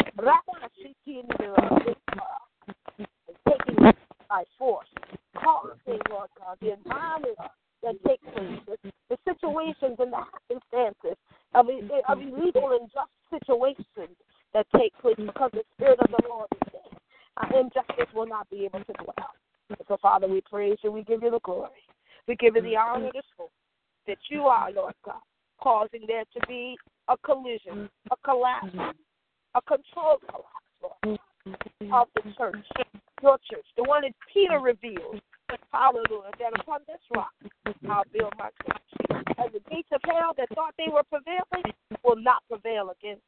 taking 3.47 3.85
it 3.85 3.95
by 4.29 4.43
force, 4.57 4.87
causing, 5.35 5.99
Lord 6.09 6.29
God, 6.39 6.57
the 6.61 6.73
environment 6.73 7.37
that 7.86 7.95
take 8.05 8.21
place, 8.33 8.59
the, 8.65 8.91
the 9.09 9.17
situations 9.23 9.95
and 9.99 10.11
the 10.11 10.17
happenstances 10.17 11.17
of, 11.53 11.67
of 12.09 12.17
illegal 12.19 12.73
and 12.73 12.89
just 12.89 13.13
situations 13.29 14.17
that 14.53 14.65
take 14.75 14.91
place 14.99 15.15
because 15.17 15.51
the 15.53 15.63
Spirit 15.75 15.99
of 15.99 16.09
the 16.09 16.27
Lord 16.27 16.47
is 16.51 16.73
there. 16.73 16.99
Uh, 17.38 17.59
injustice 17.59 18.11
will 18.15 18.27
not 18.27 18.49
be 18.49 18.65
able 18.65 18.79
to 18.79 18.93
dwell. 18.93 19.31
So, 19.88 19.97
Father, 20.01 20.27
we 20.27 20.41
praise 20.49 20.77
you. 20.83 20.91
We 20.91 21.03
give 21.03 21.21
you 21.21 21.31
the 21.31 21.39
glory. 21.39 21.83
We 22.27 22.36
give 22.36 22.55
you 22.55 22.61
the 22.61 22.75
honor 22.75 23.11
this 23.13 23.25
morning 23.38 23.51
that 24.07 24.17
you 24.29 24.43
are, 24.43 24.71
Lord 24.71 24.93
God, 25.03 25.21
causing 25.61 26.05
there 26.07 26.23
to 26.23 26.47
be 26.47 26.75
a 27.07 27.17
collision, 27.17 27.89
a 28.11 28.15
collapse, 28.23 28.67
a 29.53 29.61
controlled 29.61 30.21
collapse, 30.29 31.03
Lord, 31.05 31.19
of 31.91 32.07
the 32.15 32.33
church, 32.38 32.55
your 33.21 33.38
church, 33.49 33.65
the 33.77 33.83
one 33.83 34.01
that 34.03 34.13
Peter 34.33 34.59
revealed. 34.59 35.21
Hallelujah. 35.71 36.31
That 36.39 36.59
upon 36.59 36.79
this 36.88 36.97
rock 37.13 37.29
I'll 37.89 38.03
build 38.11 38.34
my 38.38 38.49
church. 38.63 38.89
And 39.38 39.51
the 39.53 39.61
gates 39.70 39.89
of 39.91 40.01
hell 40.05 40.34
that 40.38 40.49
thought 40.55 40.74
they 40.78 40.91
were 40.91 41.03
prevailing 41.03 41.74
will 42.03 42.16
not 42.16 42.43
prevail 42.49 42.93
against. 42.93 43.24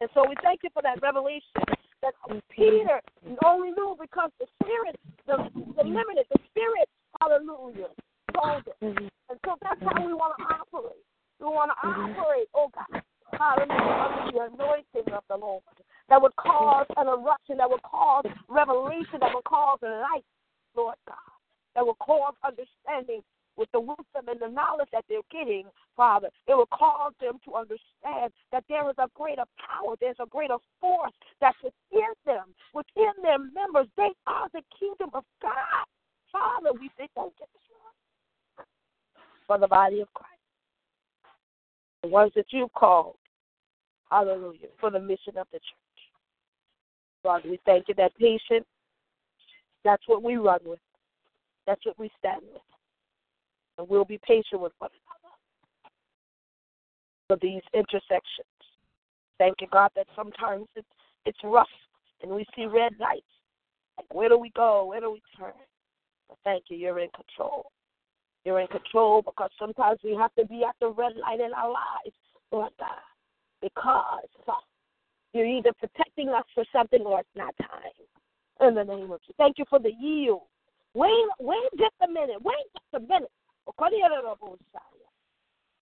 And 0.00 0.10
so 0.14 0.24
we 0.28 0.34
thank 0.42 0.60
you 0.62 0.70
for 0.72 0.82
that 0.82 1.00
revelation 1.02 1.62
that 2.02 2.12
Peter 2.50 3.00
only 3.44 3.70
knew 3.70 3.96
because 4.00 4.30
the 4.38 4.46
Spirit, 4.62 4.96
the, 5.26 5.36
the 5.76 5.84
limited, 5.84 6.26
the 6.30 6.38
Spirit, 6.50 6.88
hallelujah, 7.20 7.88
told 8.34 8.62
it. 8.66 8.76
And 8.80 9.38
so 9.44 9.56
that's 9.62 9.80
how 9.80 10.04
we 10.04 10.12
want 10.12 10.34
to 10.38 10.44
operate. 10.44 11.02
We 11.40 11.46
want 11.46 11.72
to 11.72 11.88
operate, 11.88 12.48
oh 12.54 12.68
God, 12.72 13.02
hallelujah, 13.32 13.96
under 14.04 14.32
the 14.32 14.44
anointing 14.54 15.12
of 15.12 15.24
the 15.28 15.36
Lord 15.36 15.62
that 16.08 16.22
would 16.22 16.36
cause 16.36 16.86
an 16.96 17.08
eruption, 17.08 17.56
that 17.58 17.68
would 17.68 17.82
cause 17.82 18.24
revelation, 18.48 19.18
that 19.20 19.34
would 19.34 19.44
cause 19.44 19.78
light, 19.82 20.24
Lord 20.76 20.96
God, 21.08 21.16
that 21.74 21.84
would 21.84 21.98
cause 21.98 22.34
understanding 22.44 23.22
with 23.56 23.68
the 23.72 23.80
wisdom 23.80 24.28
and 24.28 24.40
the 24.40 24.48
knowledge 24.48 24.88
that 24.92 25.04
they're 25.08 25.20
getting, 25.30 25.64
Father. 25.96 26.28
It 26.46 26.54
will 26.54 26.66
cause 26.66 27.12
them 27.20 27.38
to 27.44 27.54
understand 27.54 28.32
that 28.52 28.64
there 28.68 28.88
is 28.90 28.96
a 28.98 29.08
greater 29.14 29.44
power, 29.58 29.94
there's 30.00 30.16
a 30.20 30.26
greater 30.26 30.56
force 30.80 31.12
that's 31.40 31.56
within 31.62 32.12
them, 32.24 32.54
within 32.74 33.12
their 33.22 33.38
members. 33.38 33.86
They 33.96 34.10
are 34.26 34.48
the 34.52 34.62
kingdom 34.78 35.10
of 35.14 35.24
God. 35.40 35.86
Father, 36.30 36.72
we 36.78 36.90
say 36.98 37.08
thank 37.14 37.32
you 37.40 37.46
for 39.46 39.58
the 39.58 39.68
body 39.68 40.00
of 40.00 40.12
Christ. 40.12 40.32
The 42.02 42.08
ones 42.08 42.32
that 42.36 42.46
you've 42.50 42.72
called, 42.74 43.16
hallelujah, 44.10 44.68
for 44.78 44.90
the 44.90 45.00
mission 45.00 45.38
of 45.38 45.46
the 45.52 45.58
church. 45.58 45.96
Father, 47.22 47.48
we 47.48 47.58
thank 47.64 47.88
you 47.88 47.94
that 47.94 48.16
patience, 48.18 48.66
that's 49.84 50.02
what 50.06 50.22
we 50.22 50.36
run 50.36 50.60
with. 50.64 50.78
That's 51.66 51.84
what 51.86 51.98
we 51.98 52.10
stand 52.18 52.42
with. 52.52 52.62
And 53.78 53.88
we'll 53.88 54.04
be 54.04 54.18
patient 54.26 54.60
with 54.60 54.72
one 54.78 54.90
another 54.90 55.34
for 57.28 57.38
these 57.42 57.62
intersections. 57.74 58.46
Thank 59.38 59.56
you, 59.60 59.66
God, 59.70 59.90
that 59.96 60.06
sometimes 60.16 60.66
it's, 60.76 60.86
it's 61.26 61.38
rough 61.44 61.68
and 62.22 62.30
we 62.30 62.46
see 62.54 62.66
red 62.66 62.92
lights. 62.98 63.22
Like, 63.98 64.12
where 64.14 64.28
do 64.28 64.38
we 64.38 64.50
go? 64.50 64.86
Where 64.86 65.00
do 65.00 65.12
we 65.12 65.22
turn? 65.38 65.52
But 66.28 66.38
thank 66.44 66.64
you, 66.68 66.76
you're 66.76 66.98
in 66.98 67.10
control. 67.14 67.70
You're 68.44 68.60
in 68.60 68.68
control 68.68 69.22
because 69.22 69.50
sometimes 69.58 69.98
we 70.04 70.14
have 70.14 70.34
to 70.38 70.46
be 70.46 70.62
at 70.64 70.76
the 70.80 70.88
red 70.88 71.16
light 71.16 71.40
in 71.40 71.52
our 71.52 71.70
lives, 71.70 72.16
Lord 72.52 72.72
God, 72.78 72.88
because 73.60 74.56
you're 75.32 75.46
either 75.46 75.72
protecting 75.78 76.28
us 76.30 76.44
for 76.54 76.64
something 76.72 77.00
or 77.00 77.20
it's 77.20 77.28
not 77.34 77.54
time. 77.58 78.68
In 78.68 78.74
the 78.74 78.84
name 78.84 79.10
of 79.10 79.20
Jesus. 79.20 79.34
Thank 79.36 79.58
you 79.58 79.64
for 79.68 79.78
the 79.78 79.92
yield. 80.00 80.42
Wait, 80.94 81.10
wait 81.38 81.58
just 81.78 81.94
a 82.02 82.08
minute. 82.08 82.40
Wait 82.42 82.54
just 82.72 83.04
a 83.04 83.06
minute. 83.06 83.30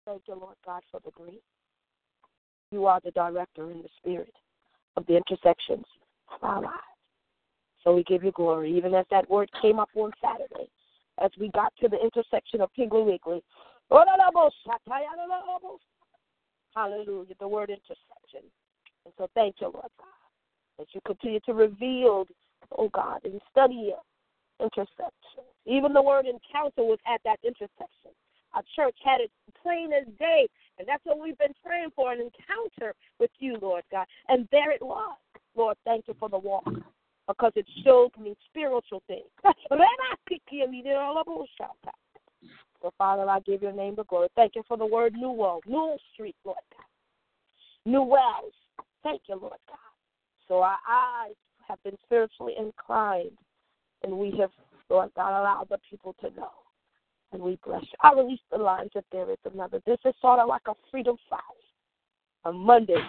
Thank 0.07 0.23
you, 0.29 0.35
Lord 0.35 0.57
God, 0.65 0.83
for 0.91 1.01
the 1.05 1.11
grief. 1.11 1.41
You 2.71 2.87
are 2.87 3.01
the 3.05 3.11
director 3.13 3.71
in 3.71 3.83
the 3.83 3.89
spirit 3.99 4.33
of 4.97 5.07
the 5.07 5.17
intersections 5.17 5.85
of 6.33 6.43
our 6.43 6.63
lives. 6.63 6.79
So 7.83 7.95
we 7.95 8.03
give 8.05 8.25
you 8.25 8.33
glory. 8.33 8.77
Even 8.77 8.95
as 8.95 9.07
that 9.11 9.29
word 9.29 9.51
came 9.61 9.79
up 9.79 9.91
on 9.95 10.11
Saturday, 10.23 10.69
as 11.23 11.31
we 11.39 11.51
got 11.51 11.73
to 11.81 11.89
the 11.89 12.03
intersection 12.03 12.61
of 12.61 12.71
Piggly 12.79 13.05
Wiggly. 13.05 13.43
Hallelujah, 16.75 17.35
the 17.39 17.49
word 17.49 17.71
intersection. 17.71 18.51
And 19.05 19.15
so 19.17 19.29
thank 19.35 19.57
you, 19.61 19.69
Lord 19.73 19.91
God, 19.99 20.81
as 20.81 20.87
you 20.93 21.01
continue 21.07 21.41
to 21.41 21.55
reveal, 21.55 22.25
oh 22.77 22.89
God, 22.89 23.21
and 23.25 23.41
study 23.51 23.93
intersection. 24.61 25.45
Even 25.67 25.93
the 25.93 26.03
word 26.03 26.27
encounter 26.27 26.85
was 26.85 26.99
at 27.07 27.21
that 27.25 27.39
intersection. 27.43 28.13
Our 28.55 28.63
church 28.77 28.97
had 29.05 29.21
it 29.21 29.31
plain 29.63 29.93
as 29.93 30.07
day, 30.19 30.47
and 30.79 30.87
that's 30.87 31.05
what 31.05 31.19
we've 31.19 31.39
been 31.39 31.55
praying 31.65 31.91
for 31.97 32.13
an 32.13 32.21
encounter 32.21 32.95
with 33.19 33.31
you, 33.39 33.59
Lord 33.61 33.83
God. 33.91 34.07
And 34.29 34.49
there 34.53 34.71
it 34.71 34.83
was. 34.83 35.17
Lord, 35.57 35.77
thank 35.85 36.07
you 36.09 36.15
for 36.19 36.29
the 36.29 36.39
walk 36.39 36.69
because 37.27 37.53
it 37.57 37.67
showed 37.85 38.11
me 38.21 38.37
spiritual 38.51 39.03
things. 39.07 39.27
so, 42.83 42.91
Father, 42.99 43.29
I 43.29 43.41
give 43.41 43.63
your 43.63 43.73
name 43.73 43.95
the 43.97 44.05
glory. 44.05 44.29
Thank 44.37 44.55
you 44.55 44.63
for 44.69 44.77
the 44.77 44.87
word 44.87 45.15
New 45.15 45.31
World, 45.31 45.65
New 45.67 45.97
Street, 46.13 46.37
Lord 46.45 46.59
God. 46.77 47.91
New 47.91 48.03
Wells, 48.03 48.53
Thank 49.05 49.23
you, 49.29 49.37
Lord 49.37 49.61
God. 49.69 49.79
So 50.49 50.63
our 50.63 50.79
eyes 50.89 51.35
have 51.69 51.81
been 51.85 51.97
spiritually 52.05 52.55
inclined, 52.59 53.37
and 54.05 54.17
we 54.17 54.31
have, 54.39 54.51
Lord 54.91 55.11
God, 55.17 55.41
allowed 55.41 55.69
the 55.71 55.79
people 55.91 56.15
to 56.21 56.31
know 56.37 56.51
And 57.33 57.43
we 57.43 57.59
bless 57.65 57.83
you. 57.83 57.99
I 58.03 58.13
release 58.13 58.41
the 58.53 58.59
lines 58.59 58.91
if 58.95 59.05
there 59.11 59.31
is 59.31 59.39
another. 59.53 59.81
This 59.87 59.99
is 60.05 60.15
sort 60.21 60.39
of 60.39 60.49
like 60.49 60.63
a 60.69 60.75
freedom 60.91 61.17
Friday, 61.29 61.43
a 62.45 62.53
Monday. 62.53 63.03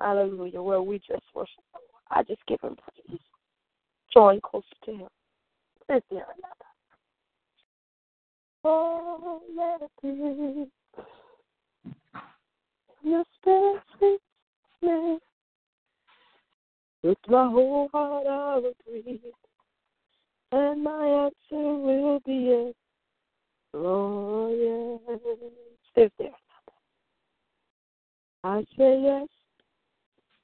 Hallelujah, 0.00 0.62
where 0.62 0.82
we 0.82 0.98
just 0.98 1.22
worship. 1.34 1.62
I 2.10 2.22
just 2.22 2.40
give 2.48 2.60
him 2.62 2.76
praise. 2.76 3.20
Drawing 4.12 4.40
closer 4.40 4.66
to 4.86 4.92
him. 4.92 5.08
Is 5.94 6.02
there 6.10 6.26
another? 6.36 6.70
Oh, 8.64 9.40
let 9.56 9.82
it 9.82 9.90
be. 10.02 10.70
Your 13.02 13.24
spirit 13.40 13.82
speaks 13.96 14.22
me. 14.82 15.18
With 17.02 17.18
my 17.28 17.48
whole 17.48 17.88
heart 17.92 18.26
I'll 18.26 18.58
agree. 18.58 19.20
And 20.52 20.82
my 20.82 21.06
answer 21.06 21.34
will 21.52 22.20
be 22.26 22.34
yes. 22.34 22.74
Lord, 23.72 24.56
yes. 24.58 25.20
Is 25.96 26.10
there? 26.18 26.28
I 28.42 28.64
say 28.76 29.00
yes. 29.02 29.28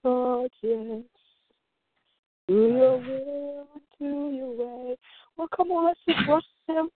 Lord, 0.04 0.50
yes. 0.62 1.02
Do 2.46 2.54
your 2.54 2.98
will 2.98 3.66
to 3.98 4.04
your 4.04 4.50
way. 4.56 4.96
Well, 5.36 5.48
come 5.54 5.72
on, 5.72 5.86
let's 5.86 6.00
just 6.08 6.28
worship 6.28 6.46
him. 6.68 6.90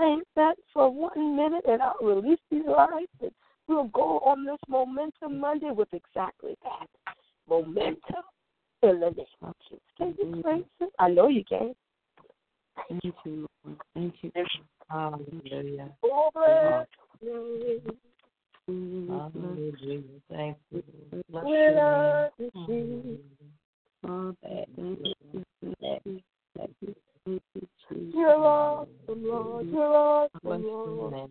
Ain't 0.00 0.26
that 0.34 0.56
for 0.74 0.90
one 0.90 1.36
minute, 1.36 1.64
and 1.68 1.80
I'll 1.80 1.96
release 2.02 2.40
these 2.50 2.66
lines, 2.66 3.08
and 3.22 3.30
we'll 3.68 3.84
go 3.84 4.18
on 4.20 4.44
this 4.44 4.58
Momentum 4.68 5.38
Monday 5.38 5.70
with 5.70 5.88
exactly 5.92 6.56
that. 6.64 6.88
Momentum 7.48 8.24
in 8.82 9.00
the 9.00 9.10
name 9.10 9.26
of 9.42 9.54
Jesus. 9.68 9.84
Can 9.96 10.14
you 10.18 10.24
mm-hmm. 10.24 10.40
praise 10.40 10.64
him? 10.80 10.88
I 10.98 11.08
know 11.08 11.28
you 11.28 11.44
can. 11.44 11.74
Thank 12.88 13.04
you, 13.04 13.48
Lord. 13.64 13.78
Thank 13.94 14.14
you. 14.22 14.30
Hallelujah. 14.88 15.90
Oh, 16.04 16.30
bless. 16.34 16.86
Hallelujah. 18.68 20.02
Thank 20.30 20.56
you. 20.70 20.82
Bless 21.30 21.44
your 21.44 22.30
name. 22.54 23.18
Oh, 24.08 24.34
thank 24.42 24.68
you. 24.76 25.12
Thank 25.32 26.02
you. 26.04 26.22
Thank 26.56 26.72
you. 26.80 26.94
Thank 27.24 27.42
you, 27.54 28.12
you're 28.14 28.30
awesome, 28.30 28.88
Lord. 29.08 29.66
You're 29.66 29.96
awesome, 29.96 30.64
Lord. 30.64 31.12
name. 31.12 31.30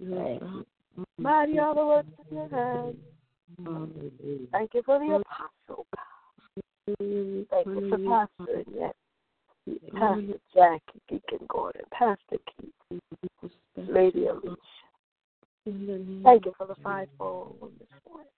Thank 0.00 0.42
you. 0.42 0.66
Mighty 1.18 1.58
are 1.58 1.74
the 1.74 1.84
works 1.84 2.08
of 2.18 2.26
your 2.32 2.48
hands. 2.48 2.96
Thank 4.52 4.74
you 4.74 4.82
for 4.84 4.98
the 4.98 5.20
apostle, 5.20 5.86
God. 5.94 6.96
Thank 6.98 7.66
you 7.66 7.90
for 7.90 7.98
Pastor 7.98 8.64
Annette, 8.66 8.96
Pastor 9.66 10.38
Jackie, 10.54 11.00
Deacon 11.08 11.46
Gordon, 11.48 11.82
Pastor 11.92 12.36
Keith, 12.60 13.00
Lady 13.76 14.26
Alicia. 14.26 14.56
Thank 15.66 16.46
you 16.46 16.52
for 16.56 16.66
the 16.66 16.74
fivefold 16.82 17.56
on 17.60 17.70
this 17.78 17.88
morning, 18.08 18.32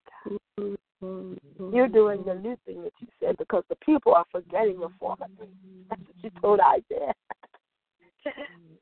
God. 1.00 1.74
You're 1.74 1.88
doing 1.88 2.22
the 2.24 2.34
new 2.34 2.56
thing 2.66 2.82
that 2.82 2.92
you 3.00 3.08
said 3.20 3.36
because 3.38 3.64
the 3.68 3.76
people 3.76 4.14
are 4.14 4.26
forgetting 4.30 4.80
the 4.80 4.88
former. 4.98 5.26
That's 5.90 6.02
what 6.02 6.16
you 6.22 6.30
told 6.40 6.60
Isaiah. 6.60 7.14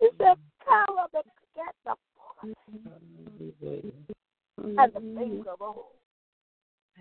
it's 0.01 0.16
the 0.18 0.36
power 0.66 1.07
that 1.12 1.24
forget 1.55 1.74
the 1.84 1.95
former 2.16 2.55
and 4.82 4.93
the 4.95 5.01
things 5.18 5.47
of 5.47 5.61
old. 5.61 5.84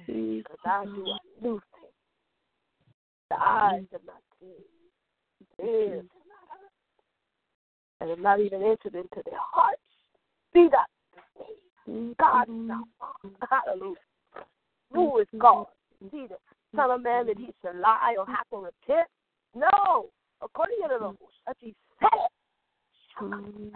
Because 0.06 0.58
I 0.66 0.86
do 0.86 1.08
a 1.08 1.44
new 1.44 1.62
thing. 1.74 1.92
The 3.30 3.36
eyes 3.40 3.84
have 3.92 4.06
not 4.06 4.22
seen, 4.40 4.64
the 5.60 5.68
ears 5.68 6.06
have 6.10 6.28
not 6.28 6.44
heard, 6.50 6.72
and 8.02 8.10
have 8.10 8.20
not 8.20 8.40
even 8.40 8.64
entered 8.64 8.96
into 8.96 9.22
their 9.26 9.40
hearts. 9.40 9.82
Be 10.54 10.68
that 10.72 10.88
God 12.20 12.50
is 12.50 12.56
far. 13.00 13.14
Mm-hmm. 13.26 13.44
Hallelujah. 13.50 13.96
Who 14.94 15.20
is 15.20 15.28
mm-hmm. 15.28 15.40
God? 15.40 15.68
Is 16.04 16.12
he 16.12 16.28
the 16.28 16.38
son 16.76 16.92
of 16.92 17.02
man 17.02 17.26
that 17.28 17.38
he 17.38 17.54
should 17.62 17.80
lie 17.80 18.16
or 18.18 18.26
have 18.26 18.48
to 18.52 18.58
repent? 18.58 19.08
No. 19.56 20.10
According 20.42 20.78
to 20.84 20.88
the 20.88 20.96
mm-hmm. 20.96 21.04
Lord, 21.04 21.18
as 21.50 21.56
he 21.60 21.76
said 22.00 22.10
it, 22.14 22.32
shall 23.18 23.30
come. 23.30 23.72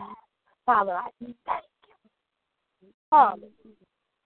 Father, 0.65 0.93
I 0.93 1.09
thank 1.19 1.36
you. 2.81 2.89
Hallelujah. 3.11 3.51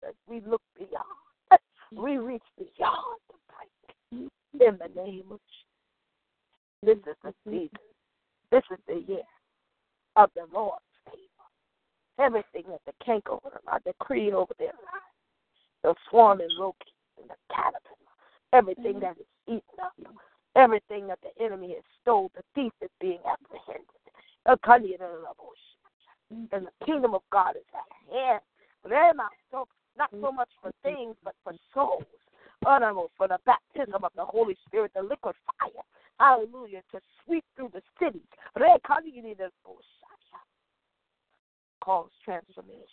That 0.03 0.13
we 0.27 0.41
look 0.47 0.61
beyond. 0.77 1.61
We 1.91 2.17
reach 2.17 2.43
beyond 2.57 3.19
the 3.29 3.35
break. 3.47 4.29
In 4.53 4.77
the 4.77 5.01
name 5.01 5.31
of 5.31 5.39
Jesus. 5.39 5.66
This 6.83 6.97
is 6.97 7.03
the 7.23 7.33
season. 7.45 7.69
This 8.51 8.63
is 8.71 8.79
the 8.87 9.03
year 9.11 9.23
of 10.15 10.29
the 10.35 10.45
Lord's 10.53 10.83
favor. 11.05 11.17
Everything 12.19 12.63
that 12.69 12.81
the 12.85 12.93
cankerworm, 13.05 13.59
I 13.67 13.79
decree 13.85 14.31
over 14.31 14.53
their 14.57 14.67
lives. 14.67 15.05
The 15.83 15.95
swarming 16.09 16.49
locust 16.51 16.91
and 17.19 17.29
the 17.29 17.35
caterpillar. 17.53 17.97
Everything 18.53 18.99
that 18.99 19.17
is 19.17 19.25
eaten 19.47 19.79
up. 19.81 19.93
Everything 20.55 21.07
that 21.07 21.19
the 21.21 21.43
enemy 21.43 21.73
has 21.75 21.83
stole. 22.01 22.31
The 22.35 22.43
thief 22.55 22.73
is 22.81 22.89
being 22.99 23.19
apprehended. 23.29 23.85
Ocean. 24.47 26.47
And 26.51 26.67
the 26.67 26.85
kingdom 26.85 27.13
of 27.13 27.21
God 27.31 27.55
is 27.55 27.65
at 27.73 28.13
hand. 28.13 28.41
Not 29.97 30.09
so 30.21 30.31
much 30.31 30.49
for 30.61 30.71
things, 30.83 31.15
but 31.23 31.35
for 31.43 31.53
souls. 31.73 32.03
Honorable 32.65 33.09
for 33.17 33.27
the 33.27 33.39
baptism 33.45 34.03
of 34.03 34.11
the 34.15 34.25
Holy 34.25 34.55
Spirit, 34.67 34.91
the 34.95 35.01
liquid 35.01 35.35
fire. 35.59 35.83
Hallelujah. 36.19 36.81
To 36.91 36.99
sweep 37.23 37.43
through 37.55 37.71
the 37.73 37.81
cities. 37.99 38.21
Cause 41.83 42.09
transformation. 42.25 42.85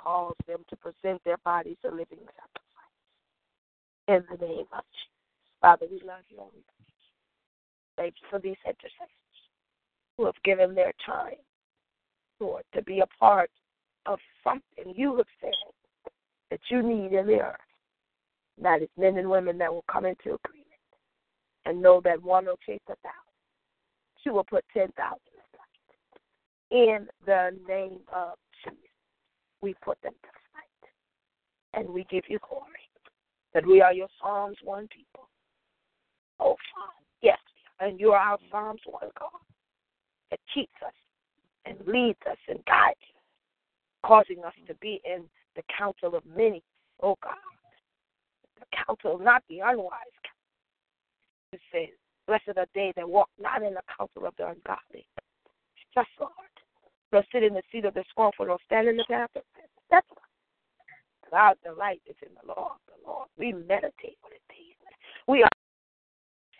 Cause 0.00 0.34
them 0.46 0.64
to 0.68 0.76
present 0.76 1.22
their 1.24 1.38
bodies 1.44 1.76
a 1.84 1.88
living 1.88 2.18
sacrifice. 2.18 2.64
In 4.08 4.24
the 4.30 4.46
name 4.46 4.66
of 4.72 4.84
Jesus. 4.92 5.08
Father, 5.60 5.86
we 5.90 6.00
love 6.06 6.24
you. 6.28 6.42
Thank 7.96 8.14
you 8.20 8.28
for 8.30 8.38
these 8.38 8.56
intercessors 8.64 9.08
who 10.16 10.26
have 10.26 10.40
given 10.44 10.74
their 10.74 10.92
time, 11.04 11.34
Lord, 12.40 12.62
to 12.74 12.82
be 12.82 13.00
a 13.00 13.06
part 13.18 13.50
of 14.06 14.18
something 14.44 14.94
you 14.96 15.16
have 15.16 15.26
said 15.40 15.50
that 16.50 16.60
you 16.70 16.82
need 16.82 17.12
in 17.12 17.26
the 17.26 17.40
earth. 17.40 17.56
That 18.62 18.82
is 18.82 18.88
men 18.96 19.18
and 19.18 19.30
women 19.30 19.58
that 19.58 19.72
will 19.72 19.84
come 19.90 20.04
into 20.04 20.34
agreement 20.34 20.57
and 21.68 21.82
know 21.82 22.00
that 22.02 22.22
one 22.22 22.46
will 22.46 22.58
chase 22.64 22.80
a 22.88 22.96
thousand. 22.96 23.36
She 24.24 24.30
will 24.30 24.44
put 24.44 24.64
ten 24.72 24.88
thousand 24.96 25.20
in 26.70 27.06
the 27.26 27.50
name 27.68 28.00
of 28.12 28.34
Jesus. 28.64 28.78
We 29.60 29.74
put 29.84 30.00
them 30.02 30.12
to 30.12 30.28
flight, 30.50 30.92
and 31.74 31.92
we 31.92 32.06
give 32.10 32.24
you 32.28 32.38
glory 32.48 32.64
that 33.52 33.66
we 33.66 33.82
are 33.82 33.92
your 33.92 34.08
Psalms 34.20 34.56
one 34.64 34.88
people. 34.88 35.28
Oh, 36.40 36.56
Father, 36.74 36.92
yes, 37.22 37.38
and 37.80 38.00
you 38.00 38.12
are 38.12 38.18
our 38.18 38.38
Psalms 38.50 38.80
one 38.86 39.10
God 39.18 39.28
that 40.30 40.40
keeps 40.52 40.72
us 40.84 40.92
and 41.66 41.76
leads 41.86 42.18
us 42.30 42.38
and 42.48 42.64
guides 42.64 42.96
us, 43.00 43.22
causing 44.04 44.42
us 44.44 44.54
to 44.66 44.74
be 44.76 45.00
in 45.04 45.24
the 45.54 45.62
counsel 45.76 46.14
of 46.14 46.22
many. 46.34 46.62
Oh 47.02 47.16
God, 47.22 47.34
the 48.58 48.66
counsel, 48.86 49.18
not 49.18 49.42
the 49.50 49.60
unwise. 49.60 50.17
It 51.52 51.60
says, 51.72 51.88
Blessed 52.26 52.58
are 52.58 52.66
they 52.74 52.92
that 52.96 53.08
walk 53.08 53.30
not 53.40 53.62
in 53.62 53.74
the 53.74 53.82
counsel 53.96 54.26
of 54.26 54.34
the 54.36 54.48
ungodly. 54.48 55.06
Just 55.94 56.08
Lord. 56.20 56.32
Nor 57.12 57.24
sit 57.32 57.42
in 57.42 57.54
the 57.54 57.62
seat 57.72 57.86
of 57.86 57.94
the 57.94 58.04
scornful, 58.10 58.46
nor 58.46 58.58
stand 58.66 58.88
in 58.88 58.98
the 58.98 59.04
path 59.08 59.30
of 59.34 59.42
That's 59.90 60.06
Our 61.32 61.54
delight 61.64 62.02
is 62.06 62.16
in 62.20 62.28
the 62.34 62.48
law 62.48 62.76
of 62.76 62.80
the 62.86 63.08
Lord. 63.08 63.28
We 63.38 63.52
meditate 63.52 64.18
on 64.24 64.32
it. 64.32 64.42
We 65.28 65.42
are 65.42 65.50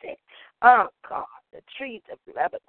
sick. 0.02 0.18
Oh 0.60 0.88
God, 1.08 1.24
the 1.52 1.60
trees 1.76 2.02
of 2.12 2.18
Lebanon, 2.28 2.60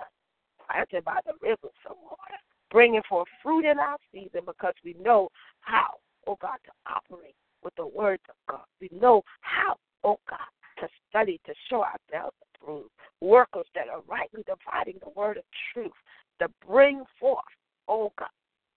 planted 0.66 1.04
by 1.04 1.20
the 1.26 1.34
rivers 1.42 1.76
of 1.86 1.98
water, 2.02 2.40
bringing 2.72 3.02
forth 3.08 3.28
fruit 3.44 3.66
in 3.66 3.78
our 3.80 3.98
season 4.14 4.42
because 4.46 4.74
we 4.86 4.96
know 5.04 5.28
how, 5.60 5.96
oh 6.26 6.38
God, 6.42 6.58
to 6.66 6.72
operate 6.88 7.36
with 7.64 7.76
the 7.76 7.86
words 7.86 8.24
of 8.30 8.36
God. 8.50 8.66
We 8.80 8.90
know 8.98 9.24
how, 9.42 9.76
oh 10.06 10.20
God, 10.30 10.40
to 10.80 10.88
study, 11.10 11.40
to 11.46 11.54
show 11.70 11.84
ourselves 11.84 12.36
approved. 12.56 12.90
Workers 13.22 13.66
that 13.76 13.90
are 13.90 14.02
rightly 14.08 14.44
dividing 14.44 15.00
the 15.04 15.12
word 15.16 15.38
of 15.38 15.44
truth, 15.74 15.92
to 16.40 16.48
bring 16.66 17.04
forth, 17.20 17.44
oh 17.88 18.12
God, 18.18 18.30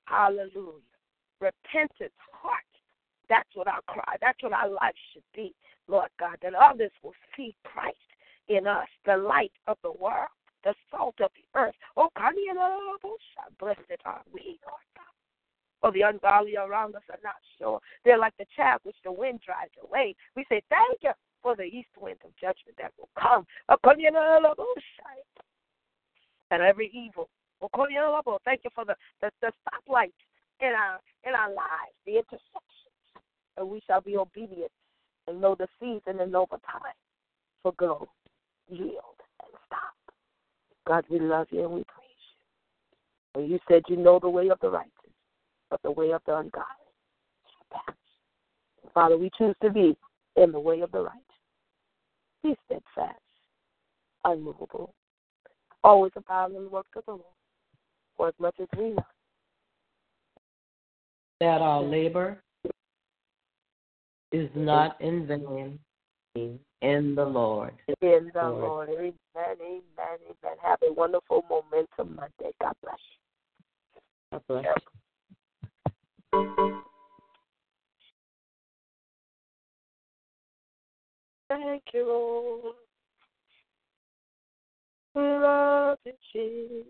hallelujah, 0.06 0.82
repentant 1.40 2.12
heart. 2.32 2.64
That's 3.28 3.48
what 3.54 3.68
our 3.68 3.82
cry, 3.86 4.16
that's 4.20 4.42
what 4.42 4.52
our 4.52 4.68
life 4.68 4.94
should 5.12 5.22
be, 5.34 5.54
Lord 5.88 6.10
God, 6.18 6.36
that 6.42 6.54
others 6.54 6.90
will 7.02 7.14
see 7.36 7.54
Christ 7.64 7.96
in 8.48 8.66
us, 8.66 8.88
the 9.06 9.16
light 9.16 9.52
of 9.66 9.78
the 9.82 9.92
world, 9.92 10.28
the 10.64 10.74
salt 10.90 11.14
of 11.20 11.30
the 11.34 11.58
earth. 11.58 11.74
Oh, 11.96 12.08
blessed 13.58 14.02
are 14.04 14.22
we, 14.32 14.58
Lord 14.66 14.86
God. 14.96 15.12
For 15.80 15.92
the 15.92 16.02
ungodly 16.02 16.56
around 16.56 16.94
us 16.94 17.02
are 17.10 17.18
not 17.24 17.34
sure. 17.58 17.80
They're 18.04 18.18
like 18.18 18.36
the 18.38 18.46
chaff 18.56 18.80
which 18.84 18.96
the 19.04 19.12
wind 19.12 19.40
drives 19.44 19.72
away. 19.82 20.14
We 20.36 20.44
say, 20.48 20.62
Thank 20.68 20.98
you 21.02 21.12
for 21.42 21.56
the 21.56 21.64
east 21.64 21.88
wind 22.00 22.18
of 22.24 22.30
judgment 22.40 22.76
that 22.78 22.92
will 22.98 23.08
come. 23.18 23.46
And 26.50 26.62
every 26.62 26.90
evil, 26.94 27.28
Thank 28.44 28.60
you 28.64 28.70
for 28.74 28.84
the, 28.84 28.94
the, 29.20 29.30
the 29.40 29.52
stoplights 29.62 30.12
in 30.60 30.68
our 30.68 31.00
in 31.24 31.34
our 31.34 31.48
lives, 31.48 31.94
the 32.06 32.16
intersections. 32.16 32.62
And 33.56 33.68
we 33.68 33.80
shall 33.86 34.00
be 34.00 34.16
obedient 34.16 34.70
and 35.28 35.40
know 35.40 35.54
the 35.54 35.68
season 35.78 36.20
and 36.20 36.32
know 36.32 36.46
the 36.50 36.58
time 36.58 36.94
for 37.62 37.72
go, 37.78 38.08
yield, 38.68 39.18
and 39.42 39.52
stop. 39.66 40.14
God, 40.86 41.04
we 41.08 41.20
love 41.20 41.46
you 41.50 41.64
and 41.64 41.70
we 41.70 41.84
praise 41.84 42.22
you. 43.34 43.40
And 43.42 43.50
you 43.50 43.58
said 43.68 43.82
you 43.88 43.96
know 43.96 44.18
the 44.20 44.28
way 44.28 44.48
of 44.48 44.58
the 44.60 44.70
righteous, 44.70 44.92
but 45.70 45.80
the 45.82 45.90
way 45.90 46.12
of 46.12 46.22
the 46.26 46.36
ungodly. 46.36 46.66
Father, 48.92 49.16
we 49.16 49.30
choose 49.38 49.54
to 49.62 49.70
be 49.70 49.96
in 50.36 50.52
the 50.52 50.60
way 50.60 50.80
of 50.80 50.92
the 50.92 51.00
righteous. 51.00 51.31
Be 52.42 52.56
steadfast, 52.66 53.20
unmovable, 54.24 54.92
always 55.84 56.12
abound 56.16 56.56
in 56.56 56.64
the 56.64 56.68
work 56.68 56.86
of 56.96 57.04
the 57.06 57.12
Lord, 57.12 57.22
for 58.16 58.28
as 58.28 58.34
much 58.38 58.56
as 58.60 58.66
we 58.76 58.90
know 58.90 59.04
that 61.40 61.60
our 61.60 61.82
labor 61.82 62.42
is 64.32 64.48
not 64.54 65.00
in 65.00 65.26
vain 65.26 65.78
in 66.82 67.14
the 67.14 67.24
Lord. 67.24 67.74
In 68.00 68.30
the 68.34 68.48
Lord. 68.48 68.88
Amen, 68.88 69.12
amen, 69.36 69.82
amen. 69.98 70.56
Have 70.62 70.78
a 70.88 70.92
wonderful 70.92 71.44
momentum 71.48 72.16
Monday. 72.16 72.52
God 72.60 72.74
bless 72.82 72.98
you. 74.32 74.38
God 74.38 74.42
bless 74.48 74.64
you. 76.32 76.82
Thank 81.52 81.82
you, 81.92 82.06
Lord. 82.06 82.74
We 85.14 85.22
love 85.22 85.98
you, 86.06 86.12
Jesus. 86.32 86.86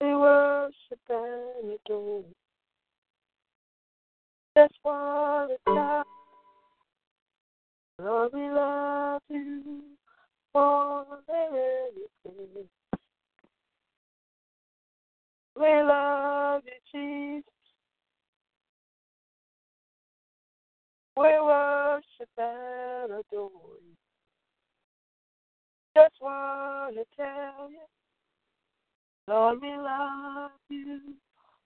We 0.00 0.14
worship 0.16 1.00
and 1.10 1.78
adore. 1.86 2.24
Just 4.56 4.74
want 4.82 5.50
to 5.50 5.56
stop. 5.70 6.06
Lord, 7.98 8.30
we 8.32 8.48
love 8.48 9.20
you 9.28 9.82
more 10.54 11.04
than 11.28 11.60
anything. 12.24 12.68
We 15.56 15.82
love 15.82 16.62
you, 16.64 16.72
Jesus. 16.90 17.59
We 21.20 21.26
worship 21.26 22.30
and 22.38 23.12
adore 23.12 23.50
you. 23.84 23.94
Just 25.94 26.14
want 26.18 26.94
to 26.94 27.04
tell 27.14 27.70
you, 27.70 27.84
Lord, 29.28 29.60
we 29.60 29.68
love 29.68 30.52
you 30.70 31.00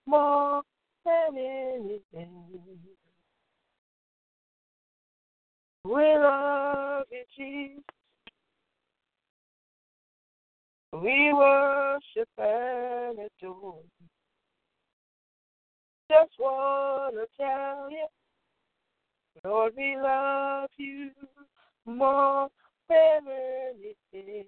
more 0.07 0.63
than 1.05 1.39
anything. 1.39 2.81
We 5.85 6.19
love 6.19 7.05
you, 7.13 7.25
Jesus. 7.39 7.85
We 10.95 11.33
worship 11.33 12.29
and 12.39 13.19
adore 13.21 13.79
you. 14.01 14.09
Just 16.11 16.33
want 16.41 17.15
to 17.15 17.27
tell 17.41 17.89
you, 17.89 18.07
Lord, 19.43 19.73
we 19.77 19.97
love 19.97 20.71
you 20.77 21.11
more 21.87 22.49
than 22.89 23.23
anything. 24.15 24.45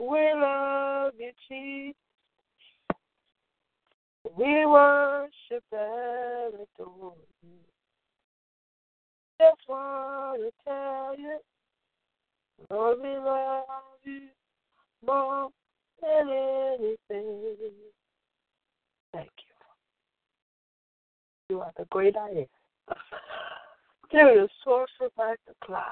We 0.00 0.32
love 0.34 1.12
you, 1.18 1.32
Jesus. 1.48 1.96
We 4.36 4.66
worship 4.66 5.64
and 5.72 6.54
adore 6.54 7.14
you. 7.42 7.50
Just 9.40 9.68
want 9.68 10.40
to 10.40 10.50
tell 10.64 11.14
you, 11.18 11.38
Lord, 12.70 12.98
we 13.02 13.16
love 13.16 13.64
you 14.04 14.28
more 15.06 15.48
than 16.00 16.28
anything. 16.30 17.72
Thank 19.12 19.30
you. 19.46 19.51
You 21.52 21.60
are 21.60 21.72
the 21.76 21.84
great 21.90 22.16
I 22.16 22.28
am. 22.30 22.46
You're 24.10 24.34
the 24.34 24.48
source 24.64 24.90
of 25.02 25.10
my 25.18 25.34
supply. 25.46 25.84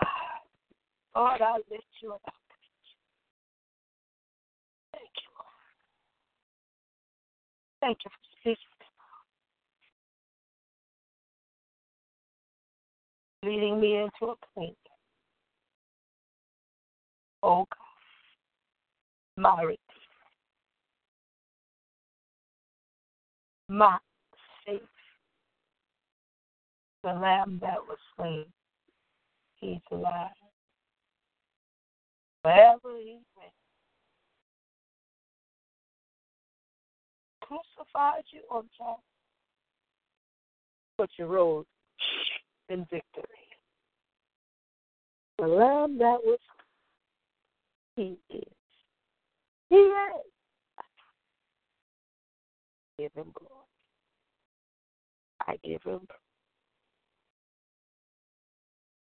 Lord, 1.14 1.42
I 1.42 1.56
lift 1.70 1.84
you 2.02 2.14
up. 2.14 2.22
Thank 4.94 5.10
you, 5.16 5.30
Lord. 5.36 5.52
Thank 7.82 7.98
you 8.06 8.10
for 8.10 8.24
speaking. 8.40 8.56
Leading 13.42 13.78
me 13.78 13.96
into 13.98 14.32
a 14.32 14.36
place. 14.54 14.74
Oh 17.42 17.66
God. 17.70 17.76
My 19.36 19.60
redeemer. 19.60 19.78
My. 23.68 23.98
The 27.02 27.12
Lamb 27.12 27.58
that 27.62 27.78
was 27.88 27.98
slain. 28.16 28.44
He's 29.56 29.80
alive. 29.90 30.28
Wherever 32.42 32.96
he 32.98 33.18
went. 33.36 33.52
Crucified 37.42 38.24
you 38.32 38.40
on 38.50 38.68
top. 38.76 39.00
But 40.98 41.10
you 41.18 41.26
rose 41.26 41.64
in 42.68 42.86
victory. 42.90 43.24
The 45.38 45.46
Lamb 45.46 45.98
that 45.98 46.18
was 46.22 46.38
he 47.96 48.18
is. 48.30 48.44
He 49.68 49.76
is. 49.76 50.26
Give 52.98 53.12
him 53.14 53.32
glory. 53.34 53.64
I 55.46 55.56
give 55.64 55.82
him 55.82 56.00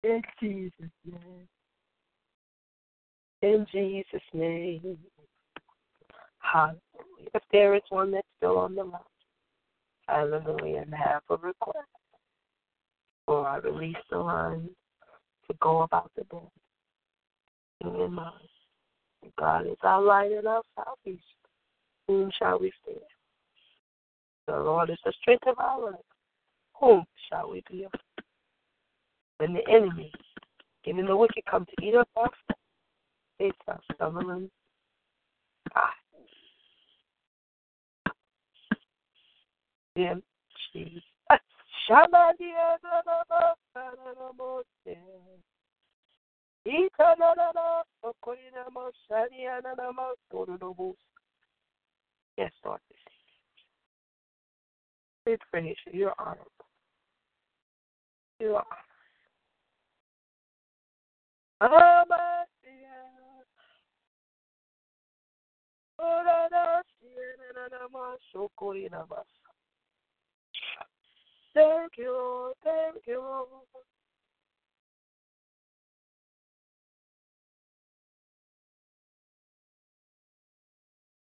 in 0.03 0.23
Jesus' 0.41 0.91
name. 1.05 1.49
In 3.43 3.67
Jesus' 3.73 4.21
name. 4.33 4.99
Hallelujah. 6.39 6.79
If 7.35 7.43
there 7.53 7.75
is 7.75 7.83
one 7.89 8.11
that's 8.13 8.27
still 8.37 8.59
on 8.59 8.75
the 8.75 8.85
line, 8.85 9.01
hallelujah, 10.09 10.83
and 10.83 10.95
have 10.95 11.23
a 11.31 11.37
request, 11.37 11.89
or 13.27 13.47
I 13.47 13.57
release 13.59 13.97
the 14.11 14.19
line 14.19 14.69
to 15.49 15.57
go 15.61 15.83
about 15.83 16.11
the 16.17 16.25
day. 16.25 16.51
In 17.81 18.13
mind. 18.13 18.33
God 19.39 19.67
is 19.67 19.77
our 19.83 20.03
light 20.03 20.33
and 20.33 20.47
our 20.47 20.63
salvation. 20.77 21.21
Whom 22.07 22.31
shall 22.39 22.59
we 22.59 22.73
fear? 22.85 22.97
The 24.47 24.55
Lord 24.55 24.91
is 24.91 24.99
the 25.05 25.13
strength 25.21 25.47
of 25.47 25.59
our 25.59 25.93
life. 25.93 26.01
Whom 26.81 27.05
shall 27.29 27.51
we 27.51 27.63
be 27.71 27.85
afraid? 27.85 28.12
When 29.43 29.55
the 29.55 29.69
enemy, 29.69 30.13
even 30.85 31.05
the 31.05 31.17
wicked, 31.17 31.43
come 31.51 31.67
to 31.67 31.85
eat 31.85 31.97
up 31.97 32.09
our 32.15 32.31
flesh, 32.47 32.59
they 33.41 33.51
shall 33.65 33.81
stumble 33.93 34.31
and 34.31 34.49
die. 35.75 35.91
Yes, 39.97 40.19
Lord. 52.65 52.81
We 55.27 55.37
praise 55.51 55.77
you. 55.87 55.93
You're 55.99 56.15
honorable. 56.17 56.47
You 58.39 58.55
are 58.55 58.65
Thank 71.55 71.93
you. 71.99 72.53
Thank 72.65 73.07
you. 73.07 73.45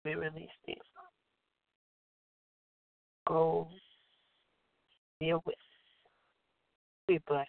We 0.05 0.15
release 0.15 0.49
these. 0.67 0.77
Go 3.27 3.69
be 5.21 5.33
with. 5.33 5.55
Be 7.09 7.19
blessed. 7.27 7.49